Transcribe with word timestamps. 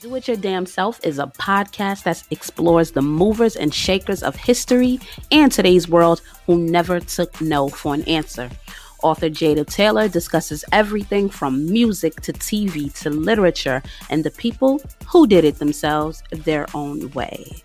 Do 0.00 0.14
It 0.14 0.28
Your 0.28 0.36
Damn 0.38 0.64
Self 0.64 0.98
is 1.04 1.18
a 1.18 1.26
podcast 1.26 2.04
that 2.04 2.22
explores 2.30 2.92
the 2.92 3.02
movers 3.02 3.54
and 3.54 3.72
shakers 3.72 4.22
of 4.22 4.34
history 4.34 4.98
and 5.30 5.52
today's 5.52 5.90
world 5.90 6.22
who 6.46 6.56
never 6.56 7.00
took 7.00 7.38
no 7.42 7.68
for 7.68 7.92
an 7.92 8.04
answer. 8.04 8.48
Author 9.02 9.28
Jada 9.28 9.66
Taylor 9.66 10.08
discusses 10.08 10.64
everything 10.72 11.28
from 11.28 11.70
music 11.70 12.18
to 12.22 12.32
TV 12.32 12.90
to 13.02 13.10
literature 13.10 13.82
and 14.08 14.24
the 14.24 14.30
people 14.30 14.80
who 15.06 15.26
did 15.26 15.44
it 15.44 15.58
themselves 15.58 16.22
their 16.30 16.66
own 16.72 17.10
way. 17.10 17.62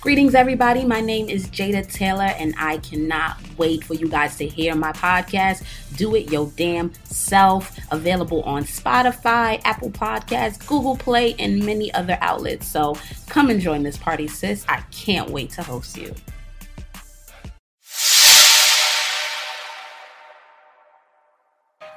Greetings, 0.00 0.34
everybody. 0.34 0.86
My 0.86 1.02
name 1.02 1.28
is 1.28 1.46
Jada 1.48 1.86
Taylor, 1.86 2.32
and 2.38 2.54
I 2.56 2.78
cannot 2.78 3.36
wait 3.58 3.84
for 3.84 3.92
you 3.92 4.08
guys 4.08 4.34
to 4.38 4.46
hear 4.46 4.74
my 4.74 4.92
podcast, 4.92 5.62
Do 5.98 6.14
It 6.14 6.32
Your 6.32 6.50
Damn 6.56 6.90
Self, 7.04 7.78
available 7.92 8.42
on 8.44 8.64
Spotify, 8.64 9.60
Apple 9.66 9.90
Podcasts, 9.90 10.66
Google 10.66 10.96
Play, 10.96 11.34
and 11.38 11.62
many 11.66 11.92
other 11.92 12.16
outlets. 12.22 12.66
So 12.66 12.96
come 13.28 13.50
and 13.50 13.60
join 13.60 13.82
this 13.82 13.98
party, 13.98 14.26
sis. 14.26 14.64
I 14.70 14.80
can't 14.90 15.28
wait 15.28 15.50
to 15.50 15.62
host 15.62 15.98
you. 15.98 16.14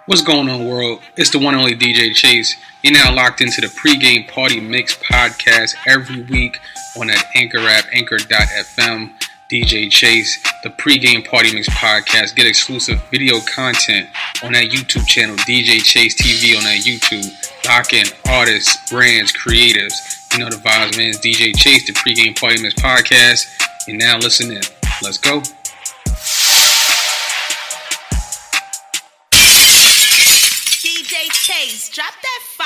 What's 0.07 0.21
going 0.21 0.49
on, 0.49 0.67
world? 0.67 0.99
It's 1.15 1.29
the 1.29 1.39
one 1.39 1.53
and 1.53 1.63
only 1.63 1.75
DJ 1.77 2.13
Chase. 2.13 2.53
You're 2.83 2.91
now 2.91 3.15
locked 3.15 3.39
into 3.39 3.61
the 3.61 3.67
pregame 3.67 4.27
party 4.27 4.59
mix 4.59 4.97
podcast 4.97 5.73
every 5.87 6.23
week 6.23 6.59
on 6.99 7.07
that 7.07 7.27
Anchor 7.33 7.59
app, 7.59 7.85
anchor.fm. 7.93 9.13
DJ 9.49 9.89
Chase, 9.89 10.41
the 10.63 10.69
pregame 10.69 11.25
party 11.25 11.53
mix 11.53 11.69
podcast. 11.69 12.35
Get 12.35 12.45
exclusive 12.45 13.01
video 13.09 13.39
content 13.41 14.09
on 14.43 14.51
that 14.53 14.71
YouTube 14.71 15.07
channel, 15.07 15.35
DJ 15.37 15.81
Chase 15.81 16.15
TV 16.15 16.57
on 16.57 16.63
that 16.63 16.79
YouTube. 16.79 17.31
Lock 17.65 17.93
in 17.93 18.05
artists, 18.27 18.89
brands, 18.89 19.31
creatives. 19.31 20.33
You 20.33 20.39
know 20.39 20.49
the 20.49 20.57
vibes, 20.57 20.97
man. 20.97 21.09
It's 21.09 21.19
DJ 21.19 21.55
Chase, 21.55 21.87
the 21.87 21.93
pregame 21.93 22.37
party 22.37 22.61
mix 22.61 22.73
podcast. 22.73 23.47
And 23.87 23.97
now 23.97 24.17
listen 24.17 24.51
in. 24.51 24.61
Let's 25.01 25.19
go. 25.19 25.41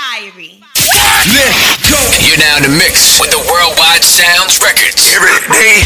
Fiery. 0.07 0.63
Let's 0.87 1.83
go. 1.83 1.99
You're 2.23 2.39
now 2.39 2.63
in 2.63 2.63
the 2.63 2.75
mix 2.79 3.19
with 3.19 3.31
the 3.31 3.43
Worldwide 3.43 4.03
Sounds 4.03 4.55
Records. 4.63 5.03
Every 5.11 5.35
day. 5.51 5.83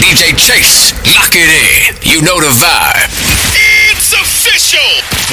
DJ 0.00 0.32
Chase, 0.32 0.96
lock 1.12 1.36
it 1.36 1.44
in. 1.44 2.00
You 2.00 2.24
know 2.24 2.40
the 2.40 2.48
vibe. 2.56 3.12
It's 3.52 4.16
official. 4.16 4.80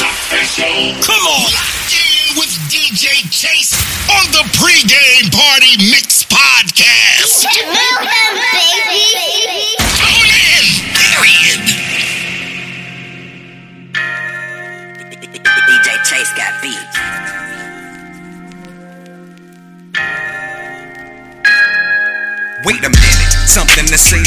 Official. 0.03 0.99
Come 1.07 1.23
on. 1.23 1.47
Lock 1.55 1.87
in 1.95 2.35
with 2.35 2.51
DJ 2.67 3.23
Chase 3.31 3.71
on 4.11 4.27
the 4.35 4.43
pregame 4.59 5.16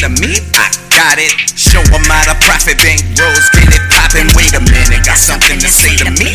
to 0.00 0.08
me? 0.16 0.40
I 0.56 0.72
got 0.88 1.20
it. 1.20 1.28
Show 1.52 1.84
them 1.92 2.00
how 2.08 2.24
to 2.32 2.36
profit 2.48 2.80
bank 2.80 3.04
rolls, 3.20 3.44
get 3.52 3.68
it 3.68 3.84
poppin'. 3.92 4.32
Wait 4.32 4.48
a 4.56 4.62
minute, 4.64 5.04
got 5.04 5.20
something 5.20 5.60
to 5.60 5.68
say 5.68 5.92
to 6.00 6.08
me? 6.16 6.32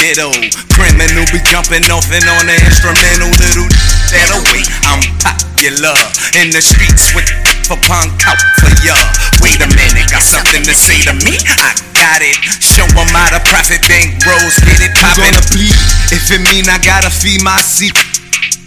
Ditto, 0.00 0.32
criminal 0.72 1.28
be 1.28 1.36
jumping 1.44 1.84
off 1.92 2.08
and 2.08 2.24
on 2.24 2.48
the 2.48 2.56
instrumental. 2.64 3.28
Little 3.28 3.68
that'll 4.08 4.40
wait, 4.56 4.64
I'm 4.88 5.04
popular 5.20 5.92
in 6.40 6.48
the 6.48 6.64
streets 6.64 7.12
with 7.12 7.28
for 7.68 7.76
punk 7.84 8.16
out 8.24 8.40
for 8.56 8.72
ya. 8.80 8.96
Wait 9.44 9.60
a 9.60 9.68
minute, 9.68 10.08
got 10.08 10.24
something 10.24 10.64
to 10.64 10.72
say 10.72 11.04
to 11.04 11.12
me? 11.28 11.36
I 11.60 11.76
got 11.92 12.24
it. 12.24 12.40
Show 12.64 12.88
them 12.88 13.12
how 13.12 13.36
to 13.36 13.40
profit 13.52 13.84
bank 13.84 14.16
rolls, 14.24 14.56
get 14.64 14.80
it 14.80 14.96
poppin'. 14.96 15.36
bleed 15.52 15.76
if 16.08 16.24
it 16.32 16.40
mean 16.48 16.64
I 16.72 16.80
gotta 16.80 17.12
feed 17.12 17.44
my 17.44 17.60
seat 17.60 18.13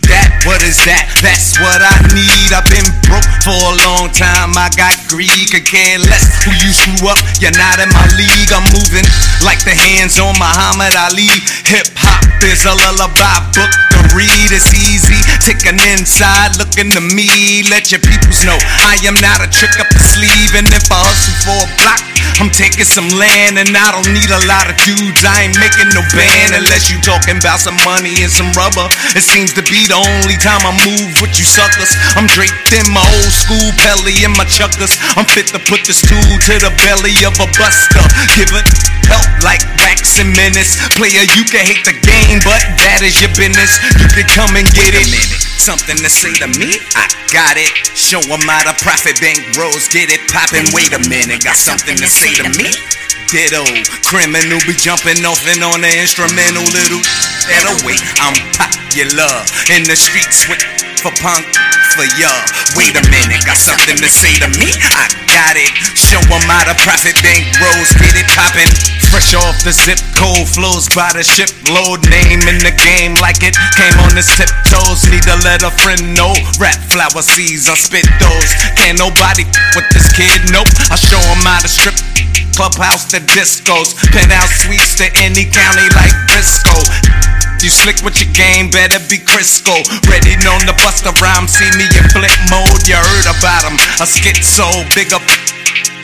that? 0.09 0.43
What 0.47 0.63
is 0.63 0.79
that? 0.87 1.11
That's 1.19 1.59
what 1.59 1.79
I 1.83 1.95
need. 2.15 2.51
I've 2.55 2.67
been 2.67 2.87
broke 3.07 3.27
for 3.43 3.55
a 3.55 3.75
long 3.83 4.11
time. 4.11 4.55
I 4.55 4.71
got 4.75 4.95
greed, 5.11 5.51
could 5.51 5.67
care 5.67 5.99
less 5.99 6.27
who 6.43 6.51
you 6.63 6.71
screw 6.71 7.11
up. 7.11 7.19
You're 7.39 7.55
not 7.55 7.79
in 7.83 7.91
my 7.91 8.07
league. 8.15 8.51
I'm 8.51 8.65
moving 8.71 9.05
like 9.43 9.61
the 9.67 9.75
hands 9.75 10.19
on 10.19 10.35
Muhammad 10.39 10.95
Ali. 10.95 11.29
Hip 11.67 11.91
hop 11.99 12.23
is 12.43 12.63
a 12.65 12.73
lullaby 12.73 13.37
book 13.53 13.71
to 13.93 13.99
read. 14.15 14.49
It's 14.51 14.71
easy. 14.73 15.19
Ticking 15.43 15.79
inside, 15.93 16.55
looking 16.57 16.91
to 16.95 17.01
me. 17.03 17.63
Let 17.67 17.91
your 17.91 18.01
peoples 18.01 18.43
know 18.47 18.57
I 18.87 18.97
am 19.05 19.15
not 19.19 19.43
a 19.43 19.47
trick 19.51 19.75
up 19.79 19.89
the 19.91 20.03
sleeve. 20.03 20.55
And 20.55 20.67
if 20.71 20.87
I 20.89 20.99
hustle 21.03 21.37
for 21.43 21.59
a 21.59 21.69
block, 21.79 22.01
I'm 22.37 22.53
taking 22.53 22.85
some 22.85 23.09
land 23.17 23.57
and 23.57 23.73
I 23.73 23.89
don't 23.97 24.13
need 24.13 24.29
a 24.29 24.41
lot 24.45 24.69
of 24.69 24.77
dudes. 24.85 25.25
I 25.25 25.49
ain't 25.49 25.57
making 25.57 25.89
no 25.97 26.05
band 26.13 26.53
unless 26.53 26.85
you 26.85 27.01
talking 27.01 27.41
about 27.41 27.57
some 27.57 27.77
money 27.81 28.13
and 28.21 28.29
some 28.29 28.53
rubber. 28.53 28.85
It 29.17 29.25
seems 29.25 29.57
to 29.57 29.65
be 29.65 29.89
the 29.89 29.97
only 29.97 30.37
time 30.37 30.61
I 30.61 30.73
move 30.85 31.17
with 31.17 31.33
you 31.33 31.45
suckers. 31.49 31.89
I'm 32.13 32.29
draped 32.29 32.69
in 32.77 32.85
my 32.93 33.01
old 33.01 33.33
school 33.33 33.73
pelly 33.81 34.21
and 34.21 34.37
my 34.37 34.45
chuckers. 34.45 35.01
I'm 35.17 35.25
fit 35.25 35.49
to 35.57 35.59
put 35.65 35.81
this 35.89 35.97
tool 35.97 36.21
to 36.21 36.53
the 36.61 36.69
belly 36.85 37.17
of 37.25 37.33
a 37.41 37.49
buster. 37.57 38.05
Give 38.37 38.53
it 38.53 38.69
help 39.09 39.25
like 39.41 39.65
racks 39.81 40.21
and 40.21 40.29
minutes. 40.37 40.77
Player, 40.93 41.25
you 41.33 41.41
can 41.41 41.65
hate 41.65 41.89
the 41.89 41.97
game, 42.05 42.37
but 42.45 42.61
that 42.85 43.01
is 43.01 43.17
your 43.17 43.33
business. 43.33 43.81
You 43.97 44.07
can 44.13 44.29
come 44.29 44.53
and 44.53 44.67
get 44.77 44.93
it. 44.93 45.36
Something 45.67 45.97
to 45.97 46.07
say 46.07 46.31
to 46.39 46.47
me? 46.47 46.79
I 46.95 47.11
got 47.27 47.59
it. 47.59 47.67
Show 47.91 48.23
Show 48.23 48.23
'em 48.23 48.39
how 48.47 48.63
the 48.63 48.71
profit 48.79 49.19
bank 49.19 49.43
rolls. 49.59 49.89
Get 49.89 50.07
it 50.07 50.23
poppin'. 50.31 50.63
Wait 50.71 50.93
a 50.93 50.99
minute, 51.09 51.43
got 51.43 51.57
something 51.57 51.97
to 51.97 52.07
say 52.07 52.33
to 52.35 52.47
me? 52.55 52.71
Ditto, 53.27 53.67
criminal 54.07 54.63
be 54.63 54.71
jumping 54.71 55.25
off 55.25 55.43
and 55.45 55.61
on 55.61 55.81
the 55.81 55.91
instrumental 55.99 56.63
little 56.63 57.03
that 57.51 57.83
away. 57.83 57.99
I'm 58.23 58.39
popular 58.55 59.43
in 59.75 59.83
the 59.83 59.97
streets 59.97 60.47
with 60.47 60.63
for 61.01 61.13
punk 61.21 61.45
for 61.95 62.05
y'all. 62.19 62.45
Wait 62.75 62.93
a 62.97 63.03
minute, 63.09 63.41
got 63.45 63.57
something 63.57 63.97
to 63.97 64.09
say 64.09 64.33
to 64.43 64.49
me? 64.59 64.69
I 64.93 65.07
got 65.31 65.55
it. 65.55 65.71
Show 65.97 66.17
Show 66.17 66.33
'em 66.33 66.49
how 66.49 66.63
to 66.65 66.75
profit 66.81 67.13
bank 67.21 67.45
rolls, 67.61 67.93
get 68.01 68.15
it 68.15 68.25
poppin'. 68.33 68.69
Fresh 69.11 69.33
off 69.35 69.53
the 69.63 69.71
zip, 69.71 69.99
cold 70.15 70.49
flows 70.49 70.89
by 70.89 71.11
the 71.13 71.23
ship 71.23 71.51
load. 71.69 72.01
Name 72.09 72.41
in 72.47 72.57
the 72.57 72.71
game 72.71 73.13
like 73.21 73.43
it 73.43 73.55
came 73.77 73.97
on 74.01 74.15
his 74.15 74.25
tiptoes. 74.33 75.05
Need 75.11 75.23
to 75.23 75.35
let 75.45 75.61
a 75.61 75.71
friend 75.83 76.15
know. 76.15 76.33
Rap 76.59 76.79
flower 76.89 77.21
seeds, 77.21 77.69
I 77.69 77.75
spit 77.75 78.07
those. 78.19 78.49
Can't 78.77 78.97
nobody 78.97 79.45
with 79.75 79.87
this 79.93 80.09
kid, 80.13 80.49
nope. 80.49 80.69
I 80.89 80.95
show 80.95 81.21
'em 81.21 81.45
how 81.45 81.59
to 81.59 81.67
strip 81.67 81.95
clubhouse 82.55 83.05
to 83.13 83.19
discos, 83.19 83.93
penthouse 84.11 84.65
suites 84.65 84.95
to 84.95 85.05
any 85.21 85.45
county 85.45 85.87
like 85.93 86.15
Briscoe. 86.25 86.81
You 87.57 87.73
slick 87.73 87.99
with 88.05 88.21
your 88.21 88.29
game, 88.37 88.69
better 88.69 89.01
be 89.09 89.17
Crisco. 89.17 89.73
Ready, 90.07 90.37
known 90.45 90.61
to 90.69 90.75
bust 90.79 91.03
a 91.09 91.13
rhyme, 91.17 91.49
see 91.49 91.67
me 91.73 91.89
in 91.89 92.05
flip 92.13 92.31
mode. 92.53 92.85
You 92.85 92.95
heard 92.95 93.27
about 93.27 93.65
him, 93.65 93.75
a 93.97 94.05
schizo, 94.05 94.85
big 94.93 95.11
up. 95.11 95.25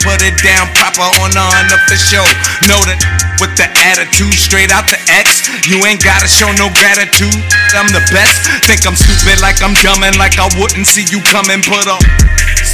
Put 0.04 0.20
it 0.20 0.36
down 0.44 0.68
proper 0.76 1.08
on 1.24 1.32
the 1.32 1.46
unofficial. 1.64 2.26
Know 2.68 2.76
that 2.84 3.00
with 3.40 3.56
the 3.56 3.64
attitude 3.86 4.36
straight 4.36 4.68
out 4.68 4.84
the 4.92 5.00
X, 5.08 5.48
you 5.64 5.80
ain't 5.88 6.04
gotta 6.04 6.28
show 6.28 6.52
no 6.60 6.68
gratitude. 6.76 7.40
I'm 7.72 7.88
the 7.88 8.04
best. 8.12 8.66
Think 8.68 8.84
I'm 8.84 8.98
stupid 8.98 9.40
like 9.40 9.64
I'm 9.64 9.72
dumb 9.80 10.04
and 10.04 10.20
like 10.20 10.36
I 10.36 10.50
wouldn't 10.60 10.84
see 10.84 11.08
you 11.08 11.24
coming. 11.32 11.64
Put 11.64 11.88
up 11.88 12.04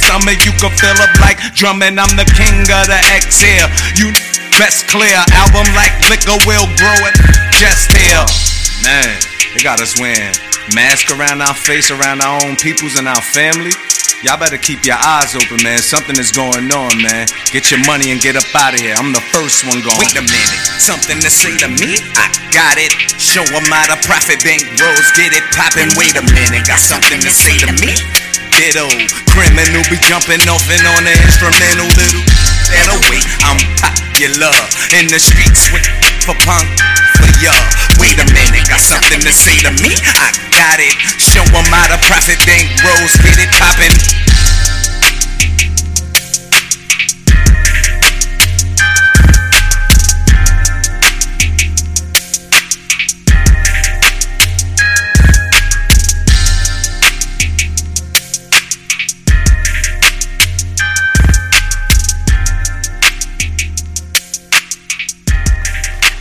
stomach, 0.03 0.43
you 0.43 0.51
can 0.59 0.73
fill 0.75 0.99
up 0.99 1.13
like 1.23 1.39
drumming. 1.55 1.95
I'm 1.95 2.11
the 2.19 2.27
king 2.35 2.67
of 2.67 2.91
the 2.91 2.99
X 3.15 3.39
here. 3.39 3.69
You 3.95 4.11
best 4.59 4.91
clear 4.91 5.15
album 5.39 5.69
like 5.77 5.95
liquor 6.11 6.35
will 6.43 6.67
grow 6.75 6.99
it. 7.07 7.15
Just 7.55 7.95
here. 7.95 8.27
Man, 8.83 9.19
they 9.53 9.61
got 9.61 9.81
us 9.81 9.99
wearing 9.99 10.33
mask 10.73 11.13
around 11.13 11.41
our 11.41 11.53
face, 11.53 11.91
around 11.91 12.21
our 12.21 12.41
own 12.45 12.55
peoples 12.55 12.97
and 12.97 13.07
our 13.07 13.21
family. 13.21 13.71
Y'all 14.21 14.37
better 14.37 14.57
keep 14.57 14.85
your 14.85 15.01
eyes 15.01 15.33
open, 15.33 15.57
man. 15.65 15.81
Something 15.81 16.17
is 16.21 16.29
going 16.29 16.69
on, 16.69 16.93
man. 17.01 17.25
Get 17.49 17.73
your 17.73 17.81
money 17.89 18.13
and 18.13 18.21
get 18.21 18.37
up 18.37 18.45
out 18.53 18.73
of 18.73 18.79
here. 18.79 18.93
I'm 18.93 19.13
the 19.13 19.23
first 19.33 19.65
one 19.65 19.81
going. 19.81 19.97
Wait 19.97 20.13
a 20.13 20.21
minute, 20.21 20.61
something 20.77 21.17
to 21.21 21.29
say 21.29 21.57
to 21.61 21.69
me? 21.69 21.97
I 22.17 22.29
got 22.53 22.77
it. 22.77 22.93
Show 23.17 23.41
'em 23.41 23.65
how 23.69 23.89
to 23.89 23.97
profit 24.05 24.41
bank 24.45 24.61
rolls, 24.77 25.09
get 25.17 25.33
it 25.33 25.45
poppin'. 25.57 25.89
Wait 25.97 26.13
a 26.17 26.25
minute, 26.33 26.65
got 26.69 26.77
something 26.77 27.21
to 27.21 27.31
say 27.33 27.57
to 27.65 27.69
me? 27.81 27.97
Ditto, 28.53 28.85
criminal 29.33 29.81
be 29.89 29.97
jumping 30.05 30.41
off 30.49 30.69
and 30.69 30.85
on 30.85 31.03
the 31.05 31.13
instrumental 31.25 31.89
little 31.97 32.21
that 32.69 32.87
away. 32.93 33.21
I'm 33.45 33.57
popular 33.81 34.53
in 34.97 35.09
the 35.09 35.17
streets 35.17 35.73
with 35.73 35.85
for 36.21 36.37
punk 36.45 36.69
for 37.17 37.29
ya. 37.41 37.53
Wait 38.11 38.19
a 38.19 38.33
minute, 38.33 38.67
got 38.67 38.81
something 38.81 39.21
to 39.21 39.31
say 39.31 39.55
to 39.63 39.71
me? 39.81 39.95
I 40.03 40.35
got 40.51 40.79
it. 40.83 40.91
Show 41.17 41.43
'em 41.55 41.63
how 41.71 41.87
the 41.87 41.97
profit 42.07 42.45
bank 42.45 42.67
rolls, 42.83 43.15
get 43.23 43.39
it 43.39 43.49
poppin'. 43.55 44.20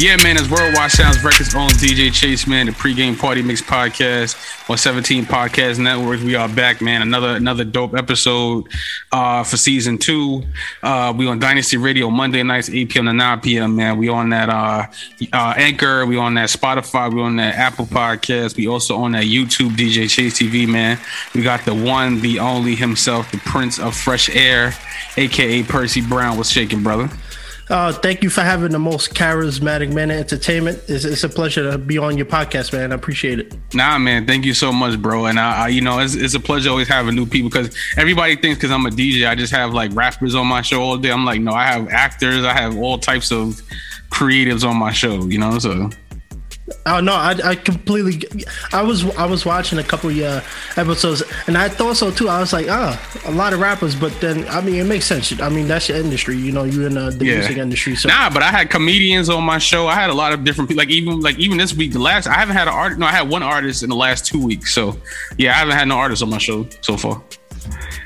Yeah, 0.00 0.17
man, 0.23 0.38
it's 0.38 0.49
Worldwide 0.49 0.91
Sounds 0.91 1.23
Records 1.23 1.55
owns 1.55 1.75
DJ 1.75 2.11
Chase, 2.11 2.47
man, 2.47 2.64
the 2.64 2.73
pregame 2.73 3.19
party 3.19 3.43
mix 3.43 3.61
podcast 3.61 4.35
on 4.70 4.79
17 4.79 5.26
Podcast 5.26 5.79
Networks. 5.79 6.23
We 6.23 6.37
are 6.37 6.49
back, 6.49 6.81
man. 6.81 7.02
Another 7.02 7.37
another 7.37 7.64
dope 7.64 7.94
episode 7.94 8.67
uh, 9.12 9.44
for 9.44 9.58
season 9.58 9.99
two. 9.99 10.43
Uh, 10.82 11.12
we 11.14 11.29
on 11.29 11.38
Dynasty 11.38 11.76
Radio 11.76 12.08
Monday 12.08 12.43
nights, 12.43 12.70
8 12.70 12.88
p.m. 12.88 13.05
to 13.05 13.12
9 13.12 13.41
p.m. 13.43 13.76
Man, 13.76 13.99
we 13.99 14.08
on 14.08 14.31
that 14.31 14.49
uh, 14.49 14.87
uh, 15.35 15.55
Anchor, 15.58 16.06
we 16.06 16.17
on 16.17 16.32
that 16.32 16.49
Spotify, 16.49 17.12
we 17.12 17.20
on 17.20 17.37
that 17.37 17.56
Apple 17.56 17.85
Podcast. 17.85 18.56
We 18.56 18.69
also 18.69 18.96
on 18.96 19.12
that 19.12 19.25
YouTube 19.25 19.73
DJ 19.73 20.08
Chase 20.08 20.38
TV, 20.38 20.67
man. 20.67 20.99
We 21.35 21.43
got 21.43 21.67
the 21.67 21.75
one, 21.75 22.23
the 22.23 22.38
only 22.38 22.75
himself, 22.75 23.31
the 23.32 23.38
Prince 23.41 23.79
of 23.79 23.94
Fresh 23.94 24.31
Air, 24.31 24.73
aka 25.19 25.62
Percy 25.62 26.00
Brown. 26.00 26.38
What's 26.38 26.49
shaking, 26.49 26.82
brother? 26.82 27.11
Uh, 27.70 27.93
thank 27.93 28.25
you 28.25 28.28
for 28.28 28.40
having 28.40 28.72
the 28.72 28.78
most 28.81 29.14
charismatic 29.14 29.93
man 29.93 30.11
of 30.11 30.17
entertainment. 30.17 30.82
It's, 30.88 31.05
it's, 31.05 31.22
a 31.22 31.28
pleasure 31.28 31.70
to 31.70 31.78
be 31.78 31.99
on 31.99 32.17
your 32.17 32.26
podcast, 32.26 32.72
man. 32.72 32.90
I 32.90 32.96
appreciate 32.96 33.38
it. 33.38 33.55
Nah, 33.72 33.96
man, 33.96 34.26
thank 34.26 34.44
you 34.44 34.55
so 34.55 34.72
much, 34.72 35.00
bro. 35.00 35.26
And 35.26 35.38
I, 35.38 35.67
I 35.67 35.69
you 35.69 35.81
know, 35.81 36.00
it's, 36.00 36.17
it's, 36.17 36.34
a 36.34 36.40
pleasure 36.40 36.70
always 36.70 36.88
having 36.88 37.14
new 37.14 37.26
people 37.26 37.49
because 37.49 37.72
everybody 37.96 38.34
thinks 38.34 38.58
because 38.58 38.72
I'm 38.72 38.87
a 38.87 38.90
DJ, 38.90 39.28
I 39.28 39.37
just 39.37 39.52
have 39.52 39.72
like 39.72 39.94
rappers 39.94 40.34
on 40.34 40.49
my 40.49 40.62
show 40.62 40.82
all 40.82 40.99
day. 40.99 41.12
I'm 41.12 41.25
like, 41.25 41.40
no, 41.40 41.52
I 41.52 41.64
have 41.64 41.88
actors, 41.90 42.44
I 42.44 42.55
have 42.55 42.76
all 42.76 42.99
types 42.99 43.31
of 43.31 43.62
creatives 44.08 44.69
on 44.69 44.76
my 44.76 44.90
show. 44.90 45.26
You 45.26 45.38
know, 45.38 45.61
so 45.61 45.90
Oh 46.87 47.00
no, 47.00 47.12
I, 47.12 47.37
I 47.44 47.55
completely. 47.56 48.22
I 48.72 48.82
was 48.82 49.05
I 49.17 49.26
was 49.26 49.44
watching 49.44 49.78
a 49.78 49.82
couple 49.82 50.11
of 50.11 50.19
uh, 50.19 50.40
episodes, 50.76 51.22
and 51.46 51.56
I 51.58 51.69
thought 51.69 51.96
so 51.96 52.11
too. 52.11 52.28
I 52.28 52.40
was 52.40 52.52
like, 52.52 52.67
ah, 52.69 53.20
a 53.26 53.31
lot 53.32 53.52
of 53.52 53.61
rappers, 53.61 53.94
but 53.94 54.19
then 54.20 54.46
I 54.49 54.61
mean, 54.61 54.76
it 54.76 54.84
makes 54.84 55.05
sense. 55.05 55.38
I 55.40 55.49
mean, 55.49 55.69
that's 55.69 55.88
your 55.88 55.99
industry. 55.99 56.37
You 56.37 56.52
know, 56.52 56.64
you're 56.64 56.87
in 56.87 56.96
uh, 56.96 57.11
the 57.11 57.26
yeah. 57.26 57.34
music 57.34 57.58
industry. 57.58 57.96
So 57.96 58.08
nah, 58.08 58.31
but 58.31 58.43
I 58.43 58.50
had 58.50 58.70
comedians 58.70 59.28
on 59.28 59.44
my 59.44 59.58
show. 59.58 59.88
I 59.88 59.94
had 59.94 60.11
a 60.11 60.14
lot 60.14 60.32
of 60.32 60.44
different 60.44 60.69
people. 60.69 60.82
Like 60.82 60.90
even 60.90 61.20
like 61.20 61.38
even 61.38 61.58
this 61.58 61.75
week, 61.75 61.93
the 61.93 61.99
last 61.99 62.26
I 62.26 62.34
haven't 62.34 62.56
had 62.56 62.69
an 62.69 62.75
artist. 62.75 62.99
No, 62.99 63.06
I 63.06 63.12
had 63.12 63.28
one 63.28 63.43
artist 63.43 63.82
in 63.82 63.90
the 63.90 63.96
last 63.96 64.26
two 64.26 64.43
weeks. 64.43 64.72
So 64.72 64.96
yeah, 65.38 65.50
I 65.50 65.55
haven't 65.55 65.76
had 65.76 65.88
no 65.88 65.96
artist 65.96 66.22
on 66.22 66.31
my 66.31 66.38
show 66.38 66.67
so 66.81 66.96
far. 66.96 67.22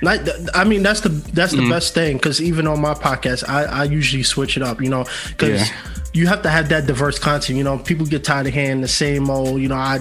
I 0.06 0.64
mean, 0.64 0.82
that's 0.82 1.00
the 1.00 1.10
that's 1.10 1.52
the 1.52 1.58
mm-hmm. 1.58 1.70
best 1.70 1.94
thing 1.94 2.16
because 2.16 2.40
even 2.40 2.66
on 2.66 2.80
my 2.80 2.94
podcast, 2.94 3.48
I, 3.48 3.64
I 3.64 3.84
usually 3.84 4.22
switch 4.22 4.56
it 4.56 4.62
up. 4.62 4.80
You 4.80 4.88
know, 4.88 5.04
because. 5.28 5.68
Yeah 5.68 5.90
you 6.14 6.28
have 6.28 6.42
to 6.42 6.48
have 6.48 6.68
that 6.68 6.86
diverse 6.86 7.18
content. 7.18 7.58
You 7.58 7.64
know, 7.64 7.76
people 7.76 8.06
get 8.06 8.22
tired 8.22 8.46
of 8.46 8.54
hearing 8.54 8.80
the 8.80 8.88
same 8.88 9.28
old. 9.28 9.60
You 9.60 9.66
know, 9.66 9.74
I, 9.74 9.98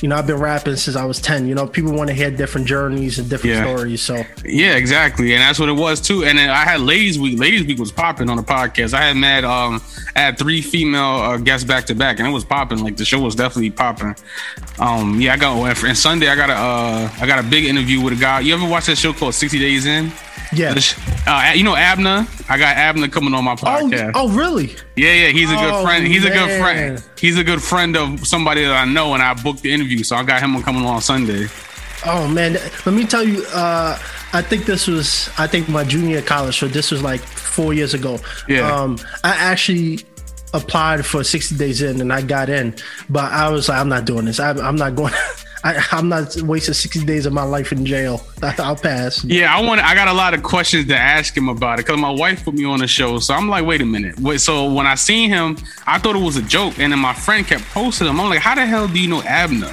you 0.00 0.08
know, 0.08 0.14
I've 0.16 0.26
been 0.26 0.38
rapping 0.38 0.76
since 0.76 0.96
I 0.96 1.04
was 1.04 1.20
ten. 1.20 1.48
You 1.48 1.56
know, 1.56 1.66
people 1.66 1.92
want 1.92 2.08
to 2.08 2.14
hear 2.14 2.30
different 2.30 2.68
journeys 2.68 3.18
and 3.18 3.28
different 3.28 3.56
yeah. 3.56 3.62
stories. 3.64 4.00
So 4.00 4.22
yeah, 4.44 4.76
exactly, 4.76 5.34
and 5.34 5.42
that's 5.42 5.58
what 5.58 5.68
it 5.68 5.72
was 5.72 6.00
too. 6.00 6.24
And 6.24 6.38
then 6.38 6.50
I 6.50 6.64
had 6.64 6.80
Ladies 6.80 7.18
Week. 7.18 7.38
Ladies 7.38 7.66
Week 7.66 7.78
was 7.80 7.90
popping 7.90 8.30
on 8.30 8.36
the 8.36 8.44
podcast. 8.44 8.94
I 8.94 9.02
had 9.02 9.16
mad, 9.16 9.44
um, 9.44 9.82
I 10.14 10.20
had 10.20 10.38
three 10.38 10.62
female 10.62 11.02
uh, 11.02 11.36
guests 11.36 11.66
back 11.66 11.84
to 11.86 11.96
back, 11.96 12.20
and 12.20 12.28
it 12.28 12.32
was 12.32 12.44
popping. 12.44 12.78
Like 12.78 12.96
the 12.96 13.04
show 13.04 13.18
was 13.18 13.34
definitely 13.34 13.72
popping. 13.72 14.14
Um, 14.78 15.20
yeah, 15.20 15.34
I 15.34 15.36
got 15.36 15.84
and 15.84 15.98
Sunday 15.98 16.28
I 16.28 16.36
got 16.36 16.50
a, 16.50 16.54
uh, 16.54 17.10
I 17.20 17.26
got 17.26 17.44
a 17.44 17.48
big 17.48 17.64
interview 17.64 18.00
with 18.00 18.12
a 18.12 18.20
guy. 18.20 18.38
You 18.40 18.54
ever 18.54 18.68
watch 18.68 18.86
that 18.86 18.98
show 18.98 19.12
called 19.12 19.34
Sixty 19.34 19.58
Days 19.58 19.84
In? 19.84 20.12
Yeah. 20.52 20.74
Uh, 21.26 21.52
you 21.54 21.64
know 21.64 21.74
Abner? 21.74 22.26
I 22.48 22.58
got 22.58 22.76
Abner 22.76 23.08
coming 23.08 23.34
on 23.34 23.44
my 23.44 23.52
oh, 23.52 23.56
podcast. 23.56 24.12
Oh, 24.14 24.30
oh 24.30 24.36
really? 24.36 24.76
Yeah, 24.96 25.12
yeah. 25.12 25.28
He's 25.28 25.50
a 25.50 25.54
good 25.54 25.74
oh, 25.74 25.82
friend. 25.82 26.06
He's 26.06 26.24
a 26.24 26.30
good 26.30 26.60
friend. 26.60 27.04
He's 27.18 27.38
a 27.38 27.44
good 27.44 27.62
friend 27.62 27.96
of 27.96 28.26
somebody 28.26 28.62
that 28.62 28.72
I 28.72 28.90
know, 28.90 29.14
and 29.14 29.22
I 29.22 29.34
booked 29.34 29.62
the 29.62 29.72
interview, 29.72 30.02
so 30.04 30.16
I 30.16 30.22
got 30.22 30.42
him 30.42 30.56
on 30.56 30.62
coming 30.62 30.84
on 30.84 31.00
Sunday. 31.00 31.48
Oh 32.04 32.28
man, 32.28 32.54
let 32.84 32.94
me 32.94 33.04
tell 33.04 33.24
you. 33.24 33.44
Uh, 33.52 33.98
I 34.32 34.42
think 34.42 34.66
this 34.66 34.86
was 34.86 35.30
I 35.38 35.46
think 35.46 35.68
my 35.68 35.84
junior 35.84 36.22
college, 36.22 36.58
so 36.58 36.68
this 36.68 36.90
was 36.90 37.02
like 37.02 37.20
four 37.20 37.72
years 37.72 37.94
ago. 37.94 38.18
Yeah. 38.48 38.70
Um, 38.70 38.98
I 39.24 39.30
actually 39.30 40.00
applied 40.54 41.04
for 41.04 41.24
60 41.24 41.56
days 41.56 41.82
in 41.82 42.00
and 42.00 42.12
I 42.12 42.22
got 42.22 42.48
in, 42.48 42.74
but 43.08 43.32
I 43.32 43.48
was 43.50 43.68
like, 43.68 43.78
I'm 43.78 43.88
not 43.88 44.04
doing 44.04 44.26
this. 44.26 44.40
I, 44.40 44.50
I'm 44.50 44.76
not 44.76 44.94
going. 44.94 45.12
I, 45.66 45.98
am 45.98 46.08
not 46.08 46.36
wasting 46.42 46.74
60 46.74 47.04
days 47.04 47.26
of 47.26 47.32
my 47.32 47.42
life 47.42 47.72
in 47.72 47.84
jail. 47.84 48.24
I'll 48.42 48.76
pass. 48.76 49.24
Yeah, 49.24 49.54
I 49.54 49.60
want. 49.62 49.80
I 49.80 49.94
got 49.94 50.06
a 50.06 50.12
lot 50.12 50.32
of 50.32 50.42
questions 50.42 50.86
to 50.86 50.96
ask 50.96 51.36
him 51.36 51.48
about 51.48 51.80
it 51.80 51.86
because 51.86 52.00
my 52.00 52.10
wife 52.10 52.44
put 52.44 52.54
me 52.54 52.64
on 52.64 52.78
the 52.78 52.86
show. 52.86 53.18
So 53.18 53.34
I'm 53.34 53.48
like, 53.48 53.66
wait 53.66 53.80
a 53.80 53.84
minute. 53.84 54.18
Wait, 54.20 54.40
so 54.40 54.72
when 54.72 54.86
I 54.86 54.94
seen 54.94 55.28
him, 55.28 55.56
I 55.86 55.98
thought 55.98 56.14
it 56.14 56.22
was 56.22 56.36
a 56.36 56.42
joke, 56.42 56.78
and 56.78 56.92
then 56.92 57.00
my 57.00 57.14
friend 57.14 57.44
kept 57.44 57.64
posting 57.64 58.06
him. 58.06 58.20
I'm 58.20 58.28
like, 58.28 58.40
how 58.40 58.54
the 58.54 58.64
hell 58.64 58.86
do 58.86 59.00
you 59.00 59.08
know 59.08 59.22
Abner? 59.22 59.72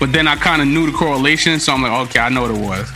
But 0.00 0.12
then 0.12 0.26
I 0.26 0.36
kind 0.36 0.62
of 0.62 0.68
knew 0.68 0.90
the 0.90 0.96
correlation, 0.96 1.60
so 1.60 1.74
I'm 1.74 1.82
like, 1.82 2.08
okay, 2.08 2.20
I 2.20 2.30
know 2.30 2.42
what 2.42 2.50
it 2.50 2.60
was. 2.60 2.90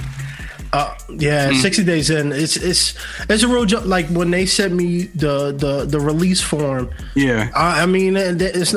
Uh, 0.72 0.96
yeah, 1.10 1.50
mm. 1.50 1.62
sixty 1.62 1.82
days 1.82 2.10
in, 2.10 2.30
it's 2.30 2.56
it's 2.56 2.94
it's 3.28 3.42
a 3.42 3.48
real 3.48 3.64
joke. 3.64 3.86
Like 3.86 4.06
when 4.08 4.30
they 4.30 4.44
sent 4.46 4.74
me 4.74 5.04
the 5.14 5.52
the 5.52 5.86
the 5.86 5.98
release 5.98 6.42
form. 6.42 6.90
Yeah, 7.14 7.50
I, 7.54 7.82
I 7.82 7.86
mean, 7.86 8.16
it's 8.16 8.74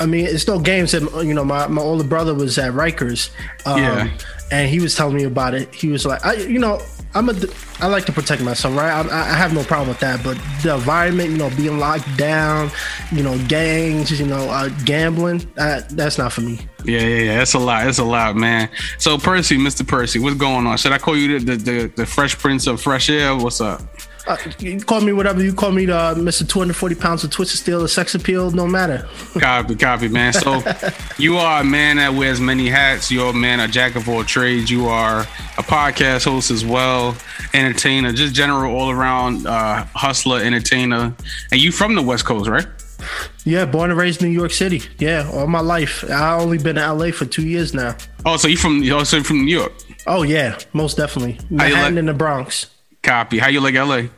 I 0.00 0.06
mean, 0.06 0.26
it's 0.26 0.46
no 0.46 0.58
games 0.58 0.92
that 0.92 1.02
you 1.24 1.34
know. 1.34 1.44
My, 1.44 1.66
my 1.66 1.82
older 1.82 2.04
brother 2.04 2.34
was 2.34 2.58
at 2.58 2.72
Rikers, 2.72 3.30
um, 3.66 3.78
yeah, 3.78 4.18
and 4.50 4.70
he 4.70 4.80
was 4.80 4.94
telling 4.94 5.16
me 5.16 5.24
about 5.24 5.54
it. 5.54 5.74
He 5.74 5.88
was 5.88 6.06
like, 6.06 6.24
I, 6.24 6.34
you 6.34 6.58
know, 6.58 6.80
I'm 7.14 7.28
a, 7.28 7.34
I 7.80 7.86
like 7.86 8.04
to 8.06 8.12
protect 8.12 8.42
myself, 8.42 8.76
right? 8.76 8.90
I, 8.90 9.20
I 9.20 9.34
have 9.34 9.54
no 9.54 9.64
problem 9.64 9.88
with 9.88 10.00
that, 10.00 10.22
but 10.22 10.38
the 10.62 10.74
environment, 10.74 11.30
you 11.30 11.38
know, 11.38 11.50
being 11.56 11.78
locked 11.78 12.16
down, 12.16 12.70
you 13.10 13.22
know, 13.22 13.38
gangs, 13.48 14.20
you 14.20 14.26
know, 14.26 14.48
uh, 14.50 14.68
gambling, 14.84 15.50
uh, 15.56 15.82
that's 15.90 16.18
not 16.18 16.32
for 16.32 16.42
me. 16.42 16.60
Yeah, 16.84 17.00
yeah, 17.00 17.22
yeah. 17.22 17.38
That's 17.38 17.54
a 17.54 17.58
lot. 17.58 17.84
That's 17.84 17.98
a 17.98 18.04
lot, 18.04 18.36
man. 18.36 18.68
So 18.98 19.18
Percy, 19.18 19.56
Mr. 19.56 19.86
Percy, 19.86 20.18
what's 20.18 20.36
going 20.36 20.66
on? 20.66 20.76
Should 20.76 20.92
I 20.92 20.98
call 20.98 21.16
you 21.16 21.38
the 21.38 21.56
the, 21.56 21.56
the, 21.56 21.92
the 21.96 22.06
Fresh 22.06 22.38
Prince 22.38 22.66
of 22.66 22.80
Fresh 22.80 23.10
Air? 23.10 23.34
What's 23.36 23.60
up? 23.60 23.80
Uh, 24.28 24.36
you 24.58 24.78
call 24.78 25.00
me 25.00 25.12
whatever 25.12 25.42
you 25.42 25.54
call 25.54 25.72
me, 25.72 25.86
the 25.86 25.96
uh, 25.96 26.14
Mr. 26.14 26.46
240 26.46 26.94
pounds 26.96 27.24
of 27.24 27.30
twisted 27.30 27.58
steel, 27.58 27.80
the 27.80 27.88
sex 27.88 28.14
appeal, 28.14 28.50
no 28.50 28.66
matter. 28.66 29.08
copy, 29.40 29.74
copy, 29.74 30.08
man. 30.08 30.34
So 30.34 30.62
you 31.18 31.38
are 31.38 31.62
a 31.62 31.64
man 31.64 31.96
that 31.96 32.12
wears 32.12 32.38
many 32.38 32.68
hats. 32.68 33.10
You're 33.10 33.30
a 33.30 33.32
man, 33.32 33.58
a 33.58 33.66
jack 33.66 33.96
of 33.96 34.06
all 34.06 34.22
trades. 34.24 34.70
You 34.70 34.86
are 34.86 35.20
a 35.20 35.62
podcast 35.62 36.26
host 36.26 36.50
as 36.50 36.62
well, 36.62 37.16
entertainer, 37.54 38.12
just 38.12 38.34
general 38.34 38.76
all 38.76 38.90
around 38.90 39.46
uh, 39.46 39.86
hustler, 39.94 40.40
entertainer. 40.40 41.14
And 41.50 41.62
you 41.62 41.72
from 41.72 41.94
the 41.94 42.02
West 42.02 42.26
Coast, 42.26 42.50
right? 42.50 42.66
Yeah, 43.44 43.64
born 43.64 43.90
and 43.90 43.98
raised 43.98 44.22
in 44.22 44.28
New 44.28 44.38
York 44.38 44.50
City. 44.50 44.82
Yeah, 44.98 45.30
all 45.32 45.46
my 45.46 45.60
life. 45.60 46.04
I 46.10 46.36
only 46.38 46.58
been 46.58 46.76
in 46.76 46.98
LA 46.98 47.12
for 47.12 47.24
two 47.24 47.46
years 47.46 47.72
now. 47.72 47.96
Oh, 48.26 48.36
so 48.36 48.46
you 48.46 48.58
from? 48.58 48.82
Also 48.92 49.22
from 49.22 49.46
New 49.46 49.56
York? 49.56 49.72
Oh 50.06 50.22
yeah, 50.22 50.58
most 50.74 50.98
definitely. 50.98 51.38
Manhattan 51.48 51.94
like, 51.94 51.98
in 52.00 52.06
the 52.06 52.14
Bronx. 52.14 52.66
Copy. 53.02 53.38
How 53.38 53.48
you 53.48 53.60
like 53.60 53.74
LA? 53.74 54.08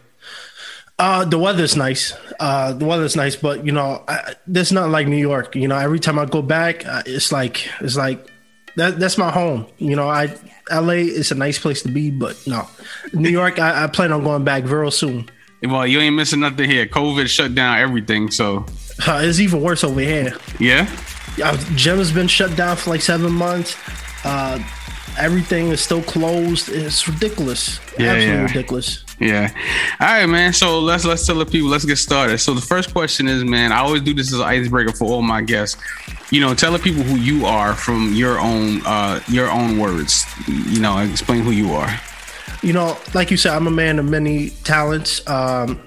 Uh, 1.01 1.25
the 1.25 1.39
weather's 1.39 1.77
nice. 1.77 2.13
Uh, 2.39 2.75
the 2.75 2.85
weather's 2.85 3.17
nice, 3.17 3.35
but 3.35 3.65
you 3.65 3.73
know, 3.73 4.05
I, 4.07 4.35
there's 4.47 4.71
nothing 4.71 4.93
like 4.93 5.07
New 5.07 5.17
York. 5.17 5.57
You 5.57 5.67
know, 5.67 5.79
every 5.79 5.99
time 5.99 6.19
I 6.19 6.27
go 6.27 6.43
back, 6.43 6.85
uh, 6.87 7.03
it's 7.07 7.33
like 7.33 7.67
it's 7.81 7.97
like 7.97 8.31
that. 8.77 8.99
That's 8.99 9.17
my 9.17 9.31
home. 9.31 9.67
You 9.79 9.97
know, 9.97 10.11
I 10.11 10.27
LA 10.71 11.01
is 11.09 11.33
a 11.33 11.35
nice 11.35 11.59
place 11.59 11.81
to 11.85 11.89
be, 11.89 12.11
but 12.11 12.37
no, 12.47 12.69
New 13.15 13.31
York. 13.31 13.59
I, 13.59 13.85
I 13.85 13.87
plan 13.87 14.13
on 14.13 14.25
going 14.25 14.45
back 14.45 14.65
real 14.65 14.91
soon. 14.91 15.31
Well, 15.63 15.87
you 15.87 16.01
ain't 16.01 16.17
missing 16.17 16.41
nothing 16.41 16.69
here. 16.69 16.85
COVID 16.85 17.29
shut 17.29 17.55
down 17.55 17.79
everything, 17.79 18.31
so 18.31 18.67
uh, 19.09 19.23
it's 19.25 19.41
even 19.41 19.63
worse 19.63 19.83
over 19.83 20.01
here. 20.01 20.37
Yeah, 20.59 20.87
uh, 21.43 21.57
gym 21.77 21.97
has 21.97 22.13
been 22.13 22.29
shut 22.29 22.55
down 22.59 22.77
for 22.77 22.91
like 22.91 23.01
seven 23.01 23.33
months. 23.33 23.75
Uh, 24.23 24.63
everything 25.19 25.69
is 25.69 25.81
still 25.81 26.03
closed. 26.03 26.69
It's 26.69 27.09
ridiculous. 27.09 27.81
Yeah, 27.99 28.13
Absolutely 28.13 28.27
yeah. 28.27 28.43
ridiculous. 28.43 29.05
Yeah. 29.21 29.53
All 30.01 30.07
right, 30.07 30.27
man. 30.27 30.55
So 30.55 30.81
let's 30.81 31.05
let's 31.05 31.27
tell 31.27 31.37
the 31.37 31.45
people. 31.45 31.69
Let's 31.69 31.85
get 31.85 31.97
started. 31.97 32.39
So 32.39 32.55
the 32.55 32.63
first 32.63 32.93
question 32.93 33.29
is, 33.29 33.45
man. 33.45 33.71
I 33.71 33.81
always 33.81 34.01
do 34.01 34.15
this 34.15 34.33
as 34.33 34.41
an 34.41 34.47
icebreaker 34.47 34.93
for 34.93 35.05
all 35.05 35.21
my 35.21 35.43
guests. 35.43 35.81
You 36.31 36.41
know, 36.41 36.55
tell 36.55 36.73
the 36.73 36.79
people 36.79 37.03
who 37.03 37.17
you 37.17 37.45
are 37.45 37.75
from 37.75 38.15
your 38.15 38.41
own 38.41 38.81
uh 38.87 39.21
your 39.29 39.51
own 39.51 39.79
words. 39.79 40.25
You 40.49 40.81
know, 40.81 40.99
explain 40.99 41.43
who 41.43 41.51
you 41.51 41.73
are. 41.73 42.01
You 42.63 42.73
know, 42.73 42.97
like 43.15 43.31
you 43.31 43.37
said, 43.37 43.55
I'm 43.55 43.67
a 43.67 43.71
man 43.71 43.99
of 43.99 44.07
many 44.07 44.51
talents. 44.65 45.27
Um, 45.29 45.81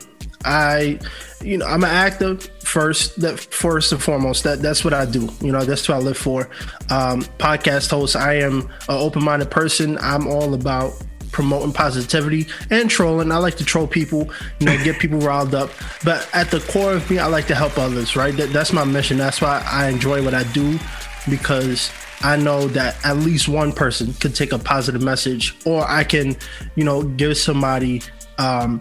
I, 0.45 0.99
you 1.41 1.57
know, 1.57 1.65
I'm 1.65 1.83
an 1.83 1.89
actor 1.89 2.35
first. 2.37 3.19
That 3.21 3.39
first 3.39 3.91
and 3.91 4.01
foremost, 4.01 4.43
that 4.43 4.61
that's 4.61 4.83
what 4.83 4.93
I 4.93 5.05
do. 5.05 5.29
You 5.41 5.51
know, 5.51 5.65
that's 5.65 5.87
what 5.87 5.95
I 5.95 5.99
live 5.99 6.17
for. 6.17 6.49
Um, 6.89 7.21
podcast 7.39 7.89
host. 7.89 8.15
I 8.15 8.35
am 8.35 8.61
an 8.61 8.69
open-minded 8.89 9.49
person. 9.49 9.97
I'm 10.01 10.27
all 10.27 10.53
about 10.53 10.93
promoting 11.33 11.73
positivity 11.73 12.47
and 12.69 12.89
trolling. 12.89 13.31
I 13.31 13.37
like 13.37 13.57
to 13.57 13.65
troll 13.65 13.87
people, 13.87 14.29
you 14.59 14.67
know, 14.67 14.83
get 14.83 14.99
people 14.99 15.19
riled 15.19 15.53
up. 15.53 15.71
But 16.05 16.29
at 16.33 16.51
the 16.51 16.61
core 16.71 16.93
of 16.93 17.09
me, 17.09 17.19
I 17.19 17.27
like 17.27 17.47
to 17.47 17.55
help 17.55 17.77
others, 17.77 18.15
right? 18.15 18.35
That, 18.37 18.53
that's 18.53 18.71
my 18.71 18.85
mission. 18.85 19.17
That's 19.17 19.41
why 19.41 19.61
I 19.69 19.89
enjoy 19.89 20.23
what 20.23 20.33
I 20.33 20.43
do 20.53 20.79
because 21.29 21.91
I 22.21 22.37
know 22.37 22.67
that 22.69 22.95
at 23.05 23.17
least 23.17 23.49
one 23.49 23.73
person 23.73 24.13
could 24.13 24.33
take 24.33 24.53
a 24.53 24.59
positive 24.59 25.01
message, 25.01 25.57
or 25.65 25.89
I 25.89 26.05
can, 26.05 26.37
you 26.75 26.85
know, 26.85 27.03
give 27.03 27.37
somebody, 27.37 28.01
um, 28.37 28.79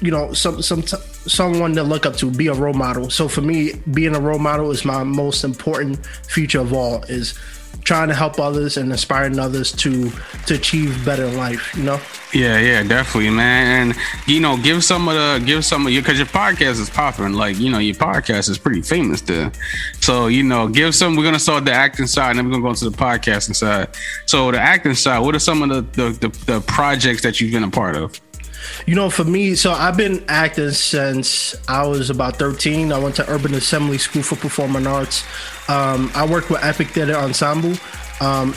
you 0.00 0.10
know, 0.10 0.32
some 0.32 0.62
some 0.62 0.82
someone 0.82 1.74
to 1.74 1.82
look 1.82 2.06
up 2.06 2.16
to, 2.16 2.30
be 2.30 2.46
a 2.46 2.54
role 2.54 2.72
model. 2.72 3.10
So 3.10 3.28
for 3.28 3.42
me, 3.42 3.72
being 3.92 4.14
a 4.14 4.20
role 4.20 4.38
model 4.38 4.70
is 4.70 4.84
my 4.84 5.04
most 5.04 5.44
important 5.44 6.04
feature 6.28 6.60
of 6.60 6.72
all. 6.72 7.02
Is 7.04 7.38
trying 7.86 8.08
to 8.08 8.14
help 8.14 8.40
others 8.40 8.76
and 8.76 8.90
inspiring 8.90 9.38
others 9.38 9.70
to 9.70 10.10
to 10.46 10.54
achieve 10.54 11.02
better 11.04 11.28
life. 11.28 11.74
You 11.76 11.84
know. 11.84 12.00
Yeah, 12.34 12.58
yeah, 12.58 12.82
definitely, 12.82 13.30
man. 13.30 13.90
And 13.90 13.98
you 14.26 14.40
know, 14.40 14.56
give 14.56 14.84
some 14.84 15.08
of 15.08 15.14
the 15.14 15.42
give 15.46 15.64
some 15.64 15.86
of 15.86 15.92
your 15.92 16.02
because 16.02 16.18
your 16.18 16.26
podcast 16.26 16.80
is 16.80 16.90
popping. 16.90 17.32
Like 17.32 17.58
you 17.58 17.70
know, 17.70 17.78
your 17.78 17.94
podcast 17.94 18.50
is 18.50 18.58
pretty 18.58 18.82
famous 18.82 19.20
there. 19.22 19.52
So 20.00 20.26
you 20.26 20.42
know, 20.42 20.68
give 20.68 20.94
some. 20.94 21.16
We're 21.16 21.24
gonna 21.24 21.38
start 21.38 21.64
the 21.64 21.72
acting 21.72 22.08
side, 22.08 22.30
and 22.30 22.40
then 22.40 22.46
we're 22.46 22.52
gonna 22.52 22.64
go 22.64 22.70
into 22.70 22.90
the 22.90 22.96
podcasting 22.96 23.54
side. 23.54 23.88
So 24.26 24.50
the 24.50 24.60
acting 24.60 24.94
side, 24.94 25.20
what 25.20 25.34
are 25.34 25.38
some 25.38 25.62
of 25.62 25.68
the 25.68 26.02
the, 26.02 26.28
the, 26.28 26.44
the 26.46 26.60
projects 26.62 27.22
that 27.22 27.40
you've 27.40 27.52
been 27.52 27.64
a 27.64 27.70
part 27.70 27.96
of? 27.96 28.20
You 28.86 28.96
know, 28.96 29.10
for 29.10 29.24
me, 29.24 29.54
so 29.54 29.72
I've 29.72 29.96
been 29.96 30.24
acting 30.28 30.70
since 30.70 31.54
I 31.68 31.86
was 31.86 32.10
about 32.10 32.36
13. 32.36 32.92
I 32.92 32.98
went 32.98 33.14
to 33.16 33.30
Urban 33.30 33.54
Assembly 33.54 33.98
School 33.98 34.22
for 34.22 34.34
Performing 34.36 34.86
Arts. 34.88 35.24
Um, 35.68 36.10
I 36.14 36.26
work 36.26 36.50
with 36.50 36.62
Epic 36.64 36.88
Theater 36.88 37.14
Ensemble. 37.14 37.74
Um, 38.20 38.54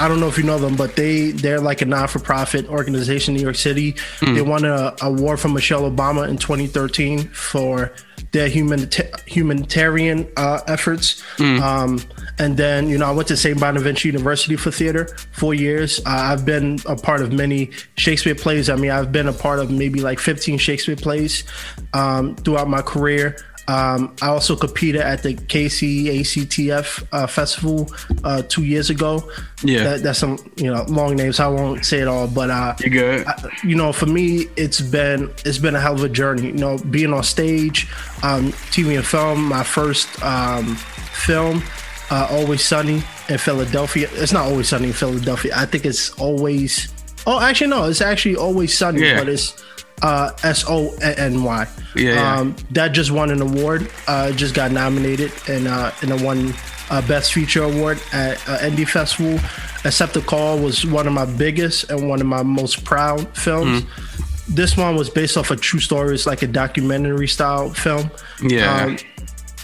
I 0.00 0.08
don't 0.08 0.18
know 0.18 0.28
if 0.28 0.38
you 0.38 0.44
know 0.44 0.58
them, 0.58 0.76
but 0.76 0.96
they 0.96 1.30
they're 1.30 1.60
like 1.60 1.82
a 1.82 1.84
non 1.84 2.08
for 2.08 2.20
profit 2.20 2.66
organization 2.68 3.34
in 3.34 3.38
New 3.38 3.44
York 3.44 3.56
City. 3.56 3.96
Hmm. 4.20 4.34
They 4.34 4.42
won 4.42 4.64
a 4.64 4.96
award 5.02 5.40
from 5.40 5.52
Michelle 5.52 5.82
Obama 5.82 6.26
in 6.26 6.38
2013 6.38 7.28
for 7.28 7.92
their 8.32 8.48
humanita- 8.48 9.10
humanitarian 9.26 10.26
uh, 10.38 10.60
efforts. 10.66 11.20
Hmm. 11.36 11.60
Um, 11.60 12.02
and 12.38 12.56
then 12.56 12.88
you 12.88 12.96
know 12.96 13.06
I 13.06 13.10
went 13.10 13.28
to 13.28 13.36
St. 13.36 13.60
Bonaventure 13.60 14.08
University 14.08 14.56
for 14.56 14.70
theater 14.70 15.04
four 15.32 15.52
years. 15.52 15.98
Uh, 16.00 16.32
I've 16.32 16.46
been 16.46 16.78
a 16.86 16.96
part 16.96 17.20
of 17.20 17.32
many 17.32 17.70
Shakespeare 17.96 18.34
plays. 18.34 18.70
I 18.70 18.76
mean 18.76 18.90
I've 18.90 19.12
been 19.12 19.28
a 19.28 19.34
part 19.34 19.58
of 19.58 19.70
maybe 19.70 20.00
like 20.00 20.18
15 20.18 20.56
Shakespeare 20.56 20.96
plays 20.96 21.44
um, 21.92 22.36
throughout 22.36 22.68
my 22.68 22.80
career. 22.80 23.36
Um, 23.70 24.14
I 24.20 24.26
also 24.28 24.56
competed 24.56 25.00
at 25.02 25.22
the 25.22 25.34
KCACTF 25.34 27.06
uh, 27.12 27.26
festival 27.26 27.88
uh, 28.24 28.42
two 28.48 28.64
years 28.64 28.90
ago. 28.90 29.28
Yeah. 29.62 29.84
that, 29.84 30.02
that's 30.02 30.18
some 30.18 30.38
you 30.56 30.72
know 30.72 30.82
long 30.88 31.16
names. 31.16 31.38
I 31.40 31.48
won't 31.48 31.84
say 31.84 32.00
it 32.00 32.08
all, 32.08 32.26
but 32.26 32.50
uh, 32.50 32.74
You 32.82 32.90
good? 32.90 33.26
I- 33.26 33.48
you 33.62 33.76
know, 33.76 33.92
for 33.92 34.06
me, 34.06 34.46
it's 34.56 34.80
been 34.80 35.30
it's 35.44 35.58
been 35.58 35.74
a 35.74 35.80
hell 35.80 35.94
of 35.94 36.02
a 36.04 36.08
journey. 36.08 36.46
You 36.46 36.52
know, 36.52 36.78
being 36.78 37.12
on 37.12 37.22
stage, 37.22 37.86
um, 38.22 38.52
TV 38.72 38.96
and 38.96 39.06
film. 39.06 39.44
My 39.44 39.62
first 39.62 40.08
um, 40.22 40.76
film, 40.76 41.62
uh, 42.10 42.26
Always 42.30 42.64
Sunny 42.64 43.02
in 43.28 43.38
Philadelphia. 43.38 44.08
It's 44.14 44.32
not 44.32 44.46
Always 44.46 44.68
Sunny 44.68 44.88
in 44.88 44.92
Philadelphia. 44.94 45.52
I 45.54 45.66
think 45.66 45.84
it's 45.84 46.10
always. 46.18 46.88
Oh, 47.26 47.38
actually, 47.38 47.68
no. 47.68 47.84
It's 47.84 48.00
actually 48.00 48.36
Always 48.36 48.76
Sunny, 48.76 49.02
Yeah. 49.02 49.18
but 49.18 49.28
it's 49.28 49.62
uh, 50.02 50.32
S 50.42 50.64
O 50.68 50.94
N 50.96 51.42
Y. 51.42 51.68
Yeah, 51.96 52.14
yeah. 52.14 52.38
Um, 52.38 52.56
that 52.70 52.88
just 52.88 53.10
won 53.10 53.30
an 53.30 53.40
award. 53.40 53.90
Uh, 54.06 54.32
just 54.32 54.54
got 54.54 54.72
nominated 54.72 55.32
and 55.48 55.66
uh, 55.68 55.92
and 56.02 56.22
won 56.22 56.54
uh, 56.90 57.06
Best 57.06 57.32
Feature 57.32 57.64
Award 57.64 58.00
at 58.12 58.36
uh, 58.48 58.58
Indie 58.58 58.88
Festival. 58.88 59.38
Accept 59.84 60.14
the 60.14 60.20
Call 60.20 60.58
was 60.58 60.84
one 60.84 61.06
of 61.06 61.12
my 61.12 61.24
biggest 61.24 61.90
and 61.90 62.08
one 62.08 62.20
of 62.20 62.26
my 62.26 62.42
most 62.42 62.84
proud 62.84 63.36
films. 63.36 63.82
Mm-hmm. 63.82 64.54
This 64.54 64.76
one 64.76 64.96
was 64.96 65.08
based 65.08 65.36
off 65.36 65.50
a 65.50 65.56
true 65.56 65.80
story. 65.80 66.14
It's 66.14 66.26
like 66.26 66.42
a 66.42 66.46
documentary 66.46 67.28
style 67.28 67.70
film. 67.70 68.10
Yeah. 68.42 68.84
Um, 68.84 68.98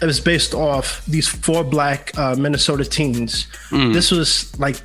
it 0.00 0.04
was 0.04 0.20
based 0.20 0.54
off 0.54 1.04
these 1.06 1.26
four 1.26 1.64
black 1.64 2.16
uh, 2.16 2.36
Minnesota 2.36 2.84
teens. 2.84 3.46
Mm. 3.70 3.94
This 3.94 4.10
was 4.10 4.56
like 4.60 4.76